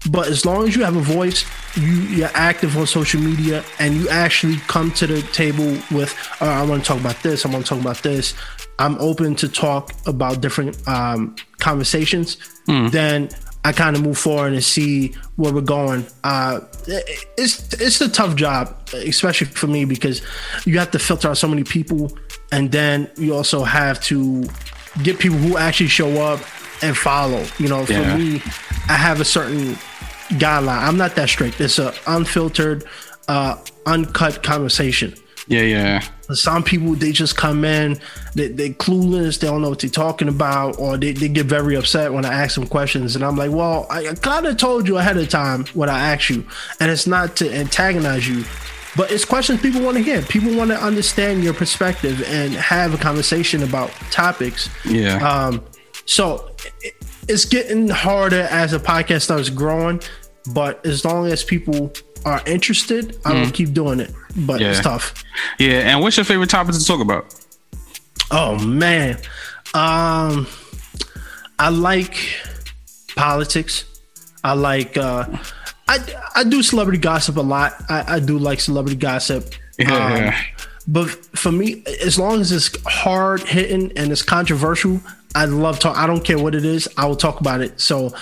But 0.09 0.27
as 0.27 0.45
long 0.45 0.67
as 0.67 0.75
you 0.75 0.83
have 0.83 0.95
a 0.95 1.01
voice, 1.01 1.45
you 1.75 1.87
you're 2.17 2.31
active 2.33 2.75
on 2.77 2.87
social 2.87 3.21
media, 3.21 3.63
and 3.79 3.93
you 3.95 4.09
actually 4.09 4.57
come 4.67 4.91
to 4.93 5.05
the 5.05 5.21
table 5.31 5.77
with, 5.91 6.15
uh, 6.41 6.45
I 6.45 6.63
want 6.63 6.83
to 6.83 6.87
talk 6.87 6.99
about 6.99 7.21
this. 7.21 7.45
I 7.45 7.49
want 7.49 7.65
to 7.65 7.69
talk 7.69 7.81
about 7.81 8.01
this. 8.01 8.33
I'm 8.79 8.97
open 8.99 9.35
to 9.35 9.47
talk 9.47 9.93
about 10.07 10.41
different 10.41 10.75
um, 10.87 11.35
conversations. 11.59 12.37
Then 12.65 13.29
I 13.63 13.73
kind 13.73 13.95
of 13.95 14.01
move 14.01 14.17
forward 14.17 14.53
and 14.53 14.63
see 14.63 15.09
where 15.35 15.53
we're 15.53 15.61
going. 15.61 16.05
Uh, 16.23 16.61
it's 17.37 17.71
it's 17.73 18.01
a 18.01 18.09
tough 18.09 18.35
job, 18.35 18.75
especially 18.93 19.47
for 19.47 19.67
me 19.67 19.85
because 19.85 20.21
you 20.65 20.79
have 20.79 20.89
to 20.91 20.99
filter 20.99 21.27
out 21.29 21.37
so 21.37 21.47
many 21.47 21.63
people, 21.63 22.11
and 22.51 22.71
then 22.71 23.07
you 23.17 23.35
also 23.35 23.63
have 23.63 24.01
to 24.05 24.45
get 25.03 25.19
people 25.19 25.37
who 25.37 25.57
actually 25.57 25.89
show 25.89 26.09
up 26.23 26.39
and 26.81 26.97
follow. 26.97 27.45
You 27.59 27.67
know, 27.67 27.85
for 27.85 27.93
Yeah. 27.93 28.17
me, 28.17 28.41
I 28.89 28.93
have 28.93 29.21
a 29.21 29.25
certain 29.25 29.77
guideline. 30.31 30.81
I'm 30.87 30.97
not 30.97 31.15
that 31.15 31.29
strict. 31.29 31.59
It's 31.61 31.79
a 31.79 31.93
unfiltered, 32.07 32.85
uh, 33.27 33.57
uncut 33.85 34.43
conversation. 34.43 35.13
Yeah, 35.47 35.61
yeah. 35.61 36.01
Some 36.33 36.63
people 36.63 36.93
they 36.93 37.11
just 37.11 37.35
come 37.35 37.65
in, 37.65 37.99
they 38.35 38.47
they 38.47 38.69
clueless, 38.69 39.39
they 39.39 39.47
don't 39.47 39.61
know 39.61 39.69
what 39.69 39.79
they're 39.79 39.89
talking 39.89 40.29
about, 40.29 40.79
or 40.79 40.97
they, 40.97 41.11
they 41.11 41.27
get 41.27 41.47
very 41.47 41.75
upset 41.75 42.13
when 42.13 42.23
I 42.25 42.33
ask 42.33 42.55
them 42.55 42.67
questions, 42.67 43.15
and 43.15 43.25
I'm 43.25 43.35
like, 43.35 43.51
well, 43.51 43.85
I 43.89 44.13
kind 44.21 44.45
of 44.45 44.55
told 44.57 44.87
you 44.87 44.97
ahead 44.97 45.17
of 45.17 45.27
time 45.27 45.65
what 45.73 45.89
I 45.89 46.13
asked 46.13 46.29
you, 46.29 46.45
and 46.79 46.89
it's 46.89 47.05
not 47.05 47.35
to 47.37 47.53
antagonize 47.53 48.29
you, 48.29 48.45
but 48.95 49.11
it's 49.11 49.25
questions 49.25 49.61
people 49.61 49.81
want 49.81 49.97
to 49.97 50.03
hear. 50.03 50.21
People 50.21 50.55
want 50.55 50.69
to 50.71 50.77
understand 50.81 51.43
your 51.43 51.53
perspective 51.53 52.23
and 52.27 52.53
have 52.53 52.93
a 52.93 52.97
conversation 52.97 53.63
about 53.63 53.89
topics. 54.09 54.69
Yeah. 54.85 55.17
Um, 55.17 55.63
so 56.05 56.51
it, 56.81 56.93
it's 57.27 57.45
getting 57.45 57.89
harder 57.89 58.43
as 58.43 58.71
the 58.71 58.79
podcast 58.79 59.23
starts 59.23 59.49
growing, 59.49 60.01
but 60.53 60.85
as 60.85 61.03
long 61.05 61.27
as 61.27 61.43
people 61.43 61.91
are 62.25 62.41
interested, 62.45 63.17
I 63.25 63.33
don't 63.33 63.51
keep 63.51 63.73
doing 63.73 63.99
it. 63.99 64.11
But 64.35 64.61
it's 64.61 64.77
Yeah. 64.77 64.83
tough. 64.83 65.23
yeah. 65.59 65.89
And 65.91 66.01
what's 66.01 66.17
your 66.17 66.23
favorite 66.23 66.49
topic 66.49 66.75
to 66.75 66.85
talk 66.85 67.01
about? 67.01 67.33
Oh 68.31 68.57
man, 68.59 69.17
um, 69.73 70.47
I 71.59 71.69
like 71.69 72.15
politics. 73.15 73.85
I 74.43 74.53
like. 74.53 74.97
Uh, 74.97 75.25
I 75.87 75.99
I 76.35 76.43
do 76.43 76.63
celebrity 76.63 76.97
gossip 76.99 77.37
a 77.37 77.41
lot. 77.41 77.73
I, 77.89 78.15
I 78.15 78.19
do 78.19 78.37
like 78.39 78.59
celebrity 78.61 78.97
gossip. 78.97 79.53
Yeah. 79.77 80.33
Um, 80.33 80.65
but 80.87 81.09
for 81.37 81.51
me, 81.51 81.83
as 82.03 82.17
long 82.17 82.39
as 82.41 82.51
it's 82.51 82.69
hard 82.85 83.41
hitting 83.43 83.91
and 83.97 84.11
it's 84.11 84.23
controversial, 84.23 85.01
I 85.35 85.45
love 85.45 85.79
talk. 85.79 85.97
I 85.97 86.07
don't 86.07 86.23
care 86.23 86.39
what 86.39 86.55
it 86.55 86.65
is. 86.65 86.87
I 86.97 87.05
will 87.05 87.15
talk 87.15 87.39
about 87.39 87.61
it. 87.61 87.79
So, 87.79 88.13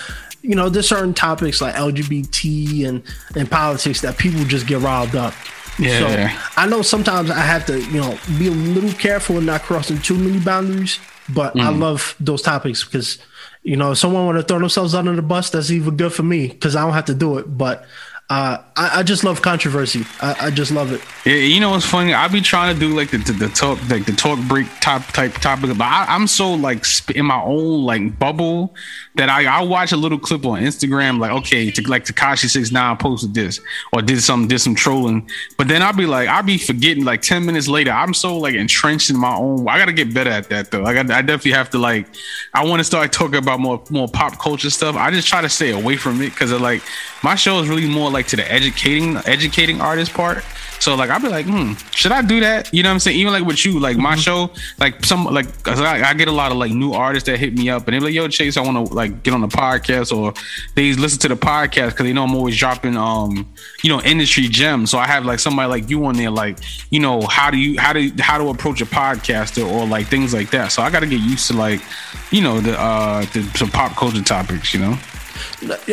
you 0.42 0.54
know, 0.54 0.68
there's 0.68 0.88
certain 0.88 1.14
topics 1.14 1.60
like 1.60 1.74
LGBT 1.74 2.86
and 2.88 3.02
and 3.36 3.50
politics 3.50 4.00
that 4.00 4.18
people 4.18 4.44
just 4.44 4.66
get 4.66 4.80
riled 4.80 5.14
up. 5.14 5.34
Yeah. 5.78 5.98
So 5.98 6.38
I 6.56 6.66
know 6.66 6.82
sometimes 6.82 7.30
I 7.30 7.40
have 7.40 7.66
to, 7.66 7.80
you 7.80 8.00
know, 8.00 8.18
be 8.38 8.48
a 8.48 8.52
little 8.52 8.92
careful 8.92 9.38
and 9.38 9.46
not 9.46 9.62
crossing 9.62 9.98
too 9.98 10.16
many 10.16 10.38
boundaries. 10.38 10.98
But 11.28 11.58
I 11.58 11.68
love 11.68 12.16
those 12.18 12.42
topics 12.42 12.82
because, 12.82 13.18
you 13.62 13.76
know, 13.76 13.92
if 13.92 13.98
someone 13.98 14.26
want 14.26 14.38
to 14.38 14.42
throw 14.42 14.58
themselves 14.58 14.96
under 14.96 15.14
the 15.14 15.22
bus, 15.22 15.50
that's 15.50 15.70
even 15.70 15.96
good 15.96 16.12
for 16.12 16.24
me 16.24 16.48
because 16.48 16.74
I 16.74 16.80
don't 16.80 16.92
have 16.92 17.04
to 17.04 17.14
do 17.14 17.38
it. 17.38 17.56
But 17.56 17.86
uh, 18.30 18.62
I, 18.76 19.00
I 19.00 19.02
just 19.02 19.24
love 19.24 19.42
controversy. 19.42 20.04
I, 20.20 20.46
I 20.46 20.50
just 20.50 20.70
love 20.70 20.92
it. 20.92 21.00
Yeah, 21.24 21.34
you 21.34 21.58
know 21.58 21.70
what's 21.70 21.84
funny? 21.84 22.14
I 22.14 22.28
be 22.28 22.40
trying 22.40 22.72
to 22.72 22.78
do 22.78 22.96
like 22.96 23.10
the, 23.10 23.18
the, 23.18 23.32
the 23.32 23.48
talk, 23.48 23.78
like 23.88 24.06
the 24.06 24.12
talk 24.12 24.38
break 24.46 24.68
top 24.80 25.02
type 25.08 25.34
topic, 25.34 25.76
but 25.76 25.84
I, 25.84 26.06
I'm 26.08 26.28
so 26.28 26.54
like 26.54 26.84
sp- 26.86 27.16
in 27.16 27.26
my 27.26 27.42
own 27.42 27.84
like 27.84 28.20
bubble 28.20 28.74
that 29.20 29.28
I 29.28 29.44
I 29.44 29.62
watch 29.62 29.92
a 29.92 29.98
little 29.98 30.18
clip 30.18 30.46
on 30.46 30.62
Instagram, 30.62 31.18
like 31.18 31.30
okay, 31.30 31.70
to, 31.70 31.82
like 31.88 32.04
Tekashi 32.06 32.48
Six 32.48 32.72
Nine 32.72 32.96
posted 32.96 33.34
this 33.34 33.60
or 33.92 34.00
did 34.00 34.22
some 34.22 34.48
did 34.48 34.60
some 34.60 34.74
trolling, 34.74 35.28
but 35.58 35.68
then 35.68 35.82
I'll 35.82 35.92
be 35.92 36.06
like 36.06 36.26
I'll 36.28 36.42
be 36.42 36.56
forgetting 36.56 37.04
like 37.04 37.20
ten 37.20 37.44
minutes 37.44 37.68
later. 37.68 37.90
I'm 37.90 38.14
so 38.14 38.38
like 38.38 38.54
entrenched 38.54 39.10
in 39.10 39.18
my 39.18 39.34
own. 39.34 39.68
I 39.68 39.76
gotta 39.76 39.92
get 39.92 40.14
better 40.14 40.30
at 40.30 40.48
that 40.48 40.70
though. 40.70 40.84
I, 40.84 40.98
I 40.98 41.02
definitely 41.02 41.52
have 41.52 41.68
to 41.70 41.78
like 41.78 42.06
I 42.54 42.64
want 42.64 42.80
to 42.80 42.84
start 42.84 43.12
talking 43.12 43.36
about 43.36 43.60
more 43.60 43.82
more 43.90 44.08
pop 44.08 44.38
culture 44.38 44.70
stuff. 44.70 44.96
I 44.96 45.10
just 45.10 45.28
try 45.28 45.42
to 45.42 45.50
stay 45.50 45.70
away 45.70 45.96
from 45.98 46.22
it 46.22 46.30
because 46.30 46.50
like 46.52 46.82
my 47.22 47.34
show 47.34 47.60
is 47.60 47.68
really 47.68 47.88
more 47.88 48.10
like 48.10 48.26
to 48.28 48.36
the 48.36 48.50
educating 48.50 49.18
educating 49.26 49.82
artist 49.82 50.14
part. 50.14 50.42
So 50.80 50.94
like 50.96 51.10
I'll 51.10 51.20
be 51.20 51.28
like, 51.28 51.46
hmm, 51.46 51.74
should 51.92 52.10
I 52.10 52.22
do 52.22 52.40
that? 52.40 52.72
You 52.72 52.82
know 52.82 52.88
what 52.88 52.94
I'm 52.94 53.00
saying? 53.00 53.18
Even 53.18 53.32
like 53.32 53.44
with 53.44 53.64
you, 53.64 53.78
like 53.78 53.98
my 53.98 54.16
show, 54.16 54.50
like 54.78 55.04
some 55.04 55.24
like 55.26 55.46
I, 55.68 56.10
I 56.10 56.14
get 56.14 56.26
a 56.26 56.32
lot 56.32 56.52
of 56.52 56.58
like 56.58 56.72
new 56.72 56.92
artists 56.92 57.28
that 57.28 57.38
hit 57.38 57.54
me 57.54 57.68
up 57.68 57.86
and 57.86 57.94
they're 57.94 58.00
like, 58.00 58.14
yo, 58.14 58.26
Chase, 58.28 58.56
I 58.56 58.62
want 58.62 58.88
to 58.88 58.94
like 58.94 59.22
get 59.22 59.34
on 59.34 59.42
the 59.42 59.48
podcast 59.48 60.16
or 60.16 60.32
they 60.74 60.94
listen 60.94 61.20
to 61.20 61.28
the 61.28 61.36
podcast 61.36 61.90
because 61.90 62.04
they 62.04 62.12
know 62.12 62.24
I'm 62.24 62.34
always 62.34 62.56
dropping 62.56 62.96
um, 62.96 63.52
you 63.82 63.90
know, 63.90 64.00
industry 64.02 64.48
gems. 64.48 64.90
So 64.90 64.98
I 64.98 65.06
have 65.06 65.24
like 65.24 65.38
somebody 65.38 65.68
like 65.68 65.90
you 65.90 66.04
on 66.06 66.16
there, 66.16 66.30
like, 66.30 66.58
you 66.90 66.98
know, 66.98 67.20
how 67.22 67.50
do 67.50 67.58
you 67.58 67.78
how 67.78 67.92
do 67.92 68.10
how 68.18 68.38
to 68.38 68.48
approach 68.48 68.80
a 68.80 68.86
podcaster 68.86 69.70
or 69.70 69.86
like 69.86 70.06
things 70.06 70.32
like 70.32 70.50
that. 70.50 70.72
So 70.72 70.82
I 70.82 70.90
gotta 70.90 71.06
get 71.06 71.20
used 71.20 71.46
to 71.48 71.54
like, 71.54 71.82
you 72.30 72.40
know, 72.40 72.60
the 72.60 72.80
uh 72.80 73.20
the 73.32 73.42
some 73.54 73.70
pop 73.70 73.96
culture 73.96 74.22
topics, 74.22 74.72
you 74.72 74.80
know? 74.80 74.98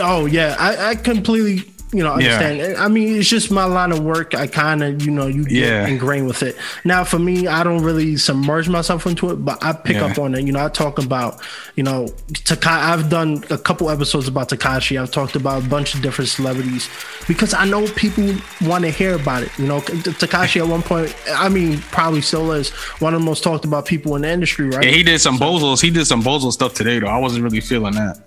Oh 0.01 0.25
yeah, 0.25 0.55
I, 0.57 0.91
I 0.91 0.95
completely 0.95 1.69
you 1.93 2.03
know 2.03 2.17
Yeah. 2.19 2.35
understand. 2.37 2.77
I 2.77 2.87
mean, 2.87 3.17
it's 3.17 3.29
just 3.29 3.49
my 3.49 3.63
line 3.63 3.91
of 3.91 3.99
work. 3.99 4.35
I 4.35 4.47
kind 4.47 4.83
of 4.83 5.05
you 5.05 5.11
know 5.11 5.27
you 5.27 5.43
get 5.45 5.51
Yeah. 5.51 5.87
ingrained 5.87 6.27
with 6.27 6.43
it. 6.43 6.57
Now 6.83 7.03
for 7.03 7.17
me, 7.19 7.47
I 7.47 7.63
don't 7.63 7.81
really 7.81 8.17
submerge 8.17 8.67
myself 8.69 9.05
into 9.05 9.29
it, 9.31 9.35
but 9.45 9.63
I 9.63 9.71
pick 9.73 9.95
Yeah. 9.97 10.05
up 10.05 10.19
on 10.19 10.35
it. 10.35 10.45
You 10.45 10.51
know, 10.51 10.65
I 10.65 10.69
talk 10.69 10.99
about 10.99 11.39
you 11.75 11.83
know 11.83 12.09
Taka. 12.43 12.69
I've 12.69 13.09
done 13.09 13.43
a 13.49 13.57
couple 13.57 13.89
episodes 13.89 14.27
about 14.27 14.49
Tekashi. 14.49 15.01
I've 15.01 15.11
talked 15.11 15.35
about 15.35 15.63
a 15.63 15.67
bunch 15.67 15.95
of 15.95 16.01
different 16.01 16.29
celebrities 16.29 16.89
because 17.27 17.53
I 17.53 17.65
know 17.65 17.87
people 17.95 18.35
want 18.61 18.83
to 18.83 18.91
hear 18.91 19.15
about 19.15 19.43
it. 19.43 19.51
You 19.57 19.67
know, 19.67 19.79
Tekashi 19.81 20.61
at 20.61 20.67
one 20.67 20.81
point, 20.81 21.15
I 21.33 21.49
mean, 21.49 21.79
probably 21.91 22.21
still 22.21 22.51
is 22.51 22.69
one 22.99 23.13
of 23.13 23.21
the 23.21 23.25
most 23.25 23.43
talked 23.43 23.65
about 23.65 23.85
people 23.85 24.15
in 24.15 24.23
the 24.23 24.29
industry, 24.29 24.67
right? 24.69 24.83
Yeah, 24.85 24.91
he 24.91 25.03
did 25.03 25.19
some 25.21 25.37
bozos. 25.37 25.81
He 25.81 25.89
did 25.89 26.05
some 26.05 26.21
bozo 26.21 26.51
stuff 26.51 26.73
today 26.73 26.99
though. 26.99 27.07
I 27.07 27.17
wasn't 27.17 27.43
really 27.43 27.61
feeling 27.61 27.93
that. 27.93 28.17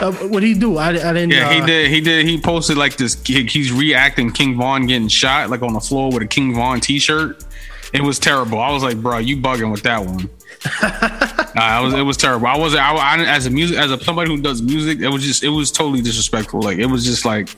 Uh, 0.00 0.12
what 0.12 0.40
did 0.40 0.46
he 0.46 0.54
do? 0.54 0.76
I, 0.76 0.88
I 0.88 0.92
didn't. 1.12 1.30
Yeah, 1.30 1.52
he 1.52 1.60
uh, 1.60 1.66
did. 1.66 1.90
He 1.90 2.00
did. 2.00 2.26
He 2.26 2.40
posted 2.40 2.76
like 2.78 2.96
this. 2.96 3.20
he- 3.24 3.44
He's 3.46 3.72
reacting 3.72 4.30
King 4.32 4.56
Von 4.56 4.86
getting 4.86 5.08
shot 5.08 5.50
like 5.50 5.62
on 5.62 5.72
the 5.72 5.80
floor 5.80 6.10
with 6.12 6.22
a 6.22 6.26
King 6.26 6.54
Von 6.54 6.80
T-shirt. 6.80 7.44
It 7.92 8.02
was 8.02 8.18
terrible. 8.18 8.60
I 8.60 8.70
was 8.70 8.82
like, 8.82 8.98
bro, 9.02 9.18
you 9.18 9.36
bugging 9.36 9.70
with 9.70 9.82
that 9.82 10.04
one. 10.04 10.30
uh, 10.82 11.50
I 11.56 11.80
was. 11.80 11.94
It 11.94 12.02
was 12.02 12.16
terrible. 12.16 12.46
I 12.46 12.56
wasn't. 12.56 12.82
I, 12.82 12.94
I 12.94 13.18
as 13.24 13.46
a 13.46 13.50
music 13.50 13.78
as 13.78 13.90
a 13.90 13.98
somebody 14.02 14.30
who 14.30 14.40
does 14.40 14.62
music. 14.62 15.00
It 15.00 15.08
was 15.08 15.22
just. 15.24 15.42
It 15.42 15.48
was 15.48 15.72
totally 15.72 16.00
disrespectful. 16.02 16.62
Like 16.62 16.78
it 16.78 16.86
was 16.86 17.04
just 17.04 17.24
like. 17.24 17.48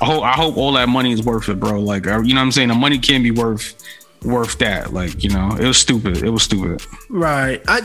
I 0.00 0.06
hope. 0.06 0.24
I 0.24 0.32
hope 0.32 0.56
all 0.56 0.72
that 0.72 0.88
money 0.88 1.12
is 1.12 1.22
worth 1.22 1.48
it, 1.48 1.58
bro. 1.60 1.80
Like 1.80 2.04
you 2.04 2.10
know 2.10 2.18
what 2.18 2.38
I'm 2.38 2.52
saying. 2.52 2.68
The 2.68 2.74
money 2.74 2.98
can't 2.98 3.22
be 3.24 3.30
worth 3.30 3.74
worth 4.24 4.58
that. 4.58 4.92
Like 4.92 5.22
you 5.22 5.30
know, 5.30 5.56
it 5.56 5.66
was 5.66 5.78
stupid. 5.78 6.18
It 6.22 6.30
was 6.30 6.42
stupid. 6.42 6.84
Right. 7.08 7.62
I 7.68 7.80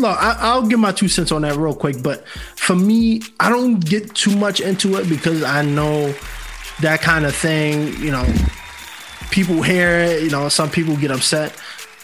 look. 0.00 0.16
I, 0.20 0.36
I'll 0.38 0.66
give 0.66 0.78
my 0.78 0.92
two 0.92 1.08
cents 1.08 1.32
on 1.32 1.42
that 1.42 1.56
real 1.56 1.74
quick. 1.74 2.02
But 2.02 2.26
for 2.56 2.74
me, 2.74 3.22
I 3.38 3.48
don't 3.48 3.80
get 3.80 4.14
too 4.14 4.34
much 4.36 4.60
into 4.60 4.96
it 4.96 5.08
because 5.08 5.42
I 5.42 5.62
know 5.62 6.14
that 6.80 7.00
kind 7.00 7.24
of 7.26 7.34
thing. 7.34 7.94
You 7.98 8.12
know, 8.12 8.34
people 9.30 9.62
hear 9.62 10.00
it. 10.00 10.22
You 10.22 10.30
know, 10.30 10.48
some 10.48 10.70
people 10.70 10.96
get 10.96 11.10
upset. 11.10 11.54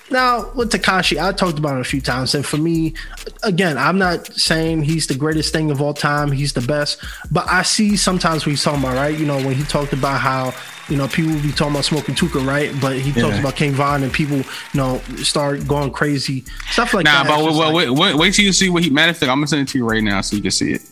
Now 0.09 0.53
with 0.55 0.71
Tekashi, 0.71 1.21
I 1.21 1.33
talked 1.33 1.59
about 1.59 1.79
it 1.79 1.81
a 1.81 1.85
few 1.85 2.01
times, 2.01 2.35
and 2.35 2.47
for 2.47 2.59
me, 2.59 2.95
again, 3.43 3.77
I'm 3.77 3.99
not 3.99 4.27
saying 4.27 4.85
he's 4.85 5.09
the 5.09 5.17
greatest 5.17 5.53
thing 5.53 5.71
of 5.73 5.83
all 5.83 5.95
time. 5.95 6.31
He's 6.31 6.53
the 6.53 6.61
best, 6.61 7.03
but 7.33 7.49
I 7.49 7.63
see 7.63 7.97
sometimes 7.97 8.47
what 8.47 8.51
he's 8.51 8.63
talking 8.63 8.85
about, 8.85 8.95
right? 8.95 9.19
You 9.19 9.27
know, 9.27 9.37
when 9.39 9.57
he 9.57 9.65
talked 9.65 9.93
about 9.93 10.21
how 10.21 10.55
you 10.89 10.97
know 10.97 11.09
people 11.09 11.33
be 11.41 11.51
talking 11.53 11.73
about 11.75 11.85
smoking 11.85 12.15
Tooka, 12.15 12.47
right? 12.47 12.73
But 12.81 12.97
he 12.99 13.13
talks 13.13 13.39
about 13.39 13.57
King 13.57 13.73
Von 13.73 14.03
and 14.03 14.13
people, 14.13 14.37
you 14.39 14.45
know, 14.75 14.99
start 15.17 15.67
going 15.67 15.91
crazy, 15.91 16.45
stuff 16.71 16.95
like 16.95 17.05
Nah, 17.05 17.25
that. 17.25 17.29
but 17.29 17.41
It's 17.45 17.59
wait, 17.59 17.73
wait, 17.75 17.89
like, 17.89 17.99
wait, 17.99 18.13
wait, 18.13 18.15
wait 18.17 18.35
till 18.35 18.45
you 18.45 18.53
see 18.53 18.71
what 18.71 18.83
he. 18.85 18.91
Fact, 18.91 19.23
I'm 19.23 19.29
gonna 19.29 19.47
send 19.47 19.63
it 19.63 19.69
to 19.73 19.79
you 19.79 19.89
right 19.89 20.03
now 20.03 20.21
so 20.21 20.37
you 20.37 20.43
can 20.43 20.51
see 20.51 20.73
it. 20.73 20.83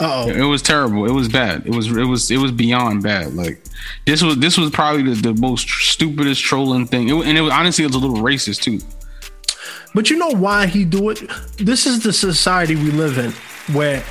uh-oh. 0.00 0.28
It 0.30 0.42
was 0.42 0.62
terrible. 0.62 1.06
It 1.06 1.12
was 1.12 1.28
bad. 1.28 1.66
It 1.66 1.74
was 1.74 1.88
it 1.88 2.04
was 2.04 2.30
it 2.30 2.38
was 2.38 2.52
beyond 2.52 3.02
bad. 3.02 3.34
Like 3.34 3.62
this 4.06 4.22
was 4.22 4.36
this 4.38 4.58
was 4.58 4.70
probably 4.70 5.02
the, 5.14 5.32
the 5.32 5.40
most 5.40 5.68
stupidest 5.68 6.42
trolling 6.42 6.86
thing. 6.86 7.08
It, 7.08 7.14
and 7.26 7.38
it 7.38 7.40
was 7.40 7.52
honestly 7.52 7.84
it 7.84 7.88
was 7.88 7.96
a 7.96 8.00
little 8.00 8.22
racist 8.22 8.60
too. 8.62 8.80
But 9.94 10.10
you 10.10 10.18
know 10.18 10.28
why 10.36 10.66
he 10.66 10.84
do 10.84 11.08
it? 11.10 11.22
This 11.56 11.86
is 11.86 12.02
the 12.02 12.12
society 12.12 12.76
we 12.76 12.90
live 12.90 13.16
in, 13.18 13.32
where 13.74 14.04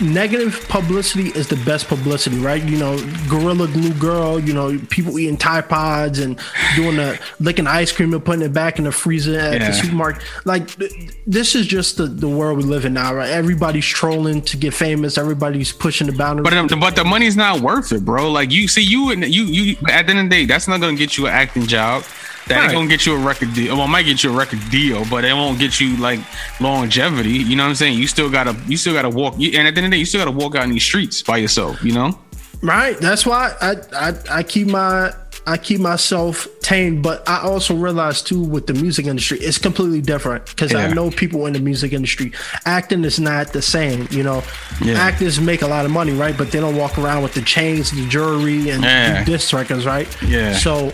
negative 0.00 0.66
publicity 0.68 1.28
is 1.30 1.48
the 1.48 1.56
best 1.64 1.86
publicity, 1.88 2.38
right? 2.38 2.62
You 2.62 2.76
know, 2.78 2.98
Gorilla 3.28 3.68
Glue 3.68 3.94
Girl, 3.94 4.40
you 4.40 4.52
know, 4.52 4.78
people 4.90 5.18
eating 5.18 5.36
Tide 5.36 5.68
Pods 5.68 6.18
and 6.18 6.38
doing 6.76 6.96
the 6.96 7.20
licking 7.40 7.66
ice 7.66 7.92
cream 7.92 8.12
and 8.12 8.24
putting 8.24 8.42
it 8.42 8.52
back 8.52 8.78
in 8.78 8.84
the 8.84 8.92
freezer 8.92 9.38
at 9.38 9.52
Yeah. 9.60 9.68
the 9.68 9.72
supermarket. 9.74 10.22
Like, 10.44 10.76
th- 10.78 10.92
this 11.26 11.54
is 11.54 11.66
just 11.66 11.96
the, 11.96 12.06
the 12.06 12.28
world 12.28 12.58
we 12.58 12.64
live 12.64 12.84
in 12.84 12.94
now, 12.94 13.14
right? 13.14 13.30
Everybody's 13.30 13.86
trolling 13.86 14.42
to 14.42 14.56
get 14.56 14.74
famous, 14.74 15.16
everybody's 15.16 15.72
pushing 15.72 16.06
the 16.06 16.12
boundaries. 16.12 16.44
But 16.50 16.72
um, 16.72 16.80
but 16.80 16.96
the 16.96 17.04
money's 17.04 17.36
not 17.36 17.60
worth 17.60 17.92
it, 17.92 18.04
bro. 18.04 18.30
Like 18.30 18.50
you 18.50 18.68
see, 18.68 18.82
you 18.82 19.10
and 19.10 19.24
you 19.24 19.44
you 19.44 19.76
at 19.88 20.06
the 20.06 20.10
end 20.10 20.18
of 20.18 20.24
the 20.24 20.30
day, 20.30 20.44
that's 20.44 20.66
not 20.68 20.80
gonna 20.80 20.96
get 20.96 21.16
you 21.16 21.26
an 21.26 21.32
acting 21.32 21.66
job. 21.66 22.04
That 22.48 22.64
ain't 22.64 22.72
gonna 22.72 22.88
get 22.88 23.06
you 23.06 23.14
a 23.14 23.18
record 23.18 23.54
deal. 23.54 23.76
Well, 23.76 23.86
it 23.86 23.88
might 23.88 24.02
get 24.04 24.22
you 24.22 24.30
a 24.30 24.36
record 24.36 24.60
deal, 24.70 25.04
but 25.08 25.24
it 25.24 25.32
won't 25.32 25.58
get 25.58 25.80
you 25.80 25.96
like 25.96 26.20
longevity. 26.60 27.30
You 27.30 27.56
know 27.56 27.64
what 27.64 27.70
I'm 27.70 27.74
saying? 27.74 27.98
You 27.98 28.06
still 28.06 28.30
gotta 28.30 28.54
you 28.66 28.76
still 28.76 28.92
gotta 28.94 29.08
walk. 29.10 29.34
You, 29.38 29.58
and 29.58 29.66
at 29.66 29.74
the 29.74 29.78
end 29.78 29.86
of 29.86 29.90
the 29.90 29.96
day, 29.96 29.98
you 29.98 30.04
still 30.06 30.20
gotta 30.20 30.36
walk 30.36 30.54
out 30.54 30.64
in 30.64 30.70
these 30.70 30.82
streets 30.84 31.22
by 31.22 31.38
yourself. 31.38 31.82
You 31.82 31.92
know? 31.92 32.18
Right. 32.62 32.96
That's 32.98 33.26
why 33.26 33.54
I, 33.60 33.76
I 33.92 34.38
I 34.38 34.42
keep 34.42 34.68
my 34.68 35.12
I 35.46 35.58
keep 35.58 35.78
myself 35.80 36.48
tamed, 36.60 37.02
but 37.02 37.26
I 37.28 37.40
also 37.40 37.74
realize 37.74 38.22
too 38.22 38.40
with 38.42 38.66
the 38.66 38.72
music 38.72 39.04
industry, 39.06 39.38
it's 39.40 39.58
completely 39.58 40.00
different 40.00 40.46
because 40.46 40.74
I 40.74 40.88
know 40.92 41.10
people 41.10 41.44
in 41.46 41.52
the 41.52 41.60
music 41.60 41.92
industry. 41.92 42.32
Acting 42.64 43.04
is 43.04 43.20
not 43.20 43.52
the 43.52 43.60
same, 43.60 44.08
you 44.10 44.22
know. 44.22 44.42
Yeah. 44.82 44.94
Actors 44.94 45.38
make 45.40 45.60
a 45.60 45.66
lot 45.66 45.84
of 45.84 45.90
money, 45.90 46.12
right? 46.12 46.36
But 46.36 46.50
they 46.50 46.60
don't 46.60 46.76
walk 46.76 46.98
around 46.98 47.22
with 47.22 47.34
the 47.34 47.42
chains, 47.42 47.90
the 47.90 48.06
jewelry, 48.08 48.70
and 48.70 48.82
Yeah. 48.82 49.24
do 49.24 49.32
disc 49.32 49.52
records, 49.52 49.84
right? 49.84 50.08
Yeah. 50.22 50.54
So 50.54 50.92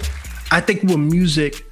I 0.51 0.61
think 0.61 0.83
with 0.83 0.99
music, 0.99 1.65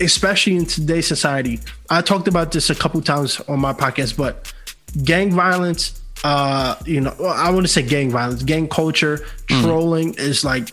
especially 0.00 0.56
in 0.56 0.66
today's 0.66 1.06
society, 1.06 1.60
I 1.90 2.02
talked 2.02 2.28
about 2.28 2.52
this 2.52 2.70
a 2.70 2.74
couple 2.74 3.00
times 3.00 3.40
on 3.48 3.58
my 3.60 3.72
podcast, 3.72 4.16
but 4.16 4.52
gang 5.04 5.32
violence, 5.32 6.00
uh, 6.24 6.76
you 6.84 7.00
know, 7.00 7.14
I 7.24 7.50
want 7.50 7.64
to 7.66 7.72
say 7.72 7.82
gang 7.82 8.10
violence, 8.10 8.42
gang 8.42 8.68
culture, 8.68 9.18
Mm. 9.48 9.62
trolling 9.62 10.14
is 10.14 10.44
like, 10.44 10.68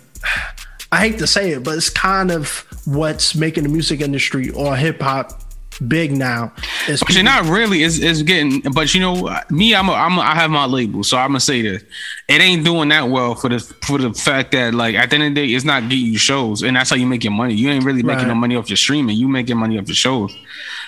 I 0.91 0.97
hate 0.99 1.18
to 1.20 1.28
say 1.28 1.51
it, 1.51 1.64
but 1.64 1.78
it's 1.78 1.89
kind 1.89 2.32
of 2.32 2.66
what's 2.86 3.36
making 3.36 3.64
the 3.64 3.70
music 3.70 4.01
industry 4.01 4.49
or 4.51 4.76
hip 4.76 5.01
hop 5.01 5.41
big 5.80 6.11
now. 6.11 6.53
But 6.88 7.13
you're 7.13 7.23
not 7.23 7.45
really. 7.45 7.84
It's, 7.84 7.99
it's 7.99 8.21
getting. 8.21 8.61
But 8.73 8.93
you 8.93 9.01
know, 9.01 9.30
me, 9.49 9.73
I'm. 9.76 9.89
A, 9.89 9.93
I'm. 9.93 10.17
A, 10.17 10.21
I 10.21 10.36
have 10.36 10.51
my 10.51 10.65
label, 10.65 11.03
so 11.03 11.17
I'm 11.17 11.30
gonna 11.30 11.39
say 11.39 11.61
this. 11.61 11.84
It 12.28 12.41
ain't 12.41 12.63
doing 12.65 12.89
that 12.89 13.09
well 13.09 13.36
for 13.36 13.49
the 13.49 13.59
for 13.59 13.97
the 13.97 14.13
fact 14.13 14.51
that 14.53 14.73
like 14.73 14.95
at 14.95 15.09
the 15.09 15.15
end 15.15 15.23
of 15.26 15.36
the 15.36 15.47
day, 15.47 15.53
it's 15.53 15.65
not 15.65 15.84
getting 15.89 16.05
you 16.05 16.17
shows, 16.17 16.63
and 16.63 16.76
that's 16.76 16.89
how 16.89 16.95
you 16.95 17.05
make 17.05 17.23
your 17.23 17.34
money. 17.34 17.53
You 17.55 17.69
ain't 17.69 17.84
really 17.86 18.03
making 18.03 18.23
Right. 18.23 18.28
no 18.30 18.36
money 18.36 18.55
off 18.55 18.69
your 18.69 18.78
streaming. 18.78 19.17
You 19.17 19.28
making 19.28 19.57
money 19.57 19.78
off 19.80 19.88
your 19.88 19.95
shows. 19.95 20.36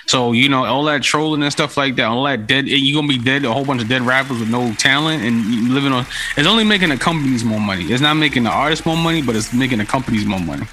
So 0.06 0.32
you 0.32 0.48
know 0.48 0.64
all 0.64 0.84
that 0.84 1.02
trolling 1.02 1.42
and 1.42 1.52
stuff 1.52 1.76
like 1.76 1.96
that, 1.96 2.04
all 2.06 2.24
that 2.24 2.46
dead. 2.46 2.64
Eh, 2.66 2.76
you 2.76 2.94
gonna 2.94 3.08
be 3.08 3.18
dead. 3.18 3.44
A 3.44 3.52
whole 3.52 3.64
bunch 3.64 3.82
of 3.82 3.88
dead 3.88 4.02
rappers 4.02 4.38
with 4.40 4.48
no 4.50 4.72
talent 4.74 5.22
and 5.22 5.68
living 5.74 5.92
on. 5.92 6.06
It's 6.36 6.48
only 6.48 6.64
making 6.64 6.88
the 6.88 6.96
companies 6.96 7.44
more 7.44 7.60
money. 7.60 7.84
It's 7.92 8.00
not 8.00 8.14
making 8.14 8.44
the 8.44 8.50
artists 8.50 8.86
more 8.86 8.96
money, 8.96 9.20
but 9.22 9.36
it's 9.36 9.52
making 9.52 9.78
the 9.78 9.84
companies 9.84 10.24
more 10.24 10.40
money. 10.40 10.66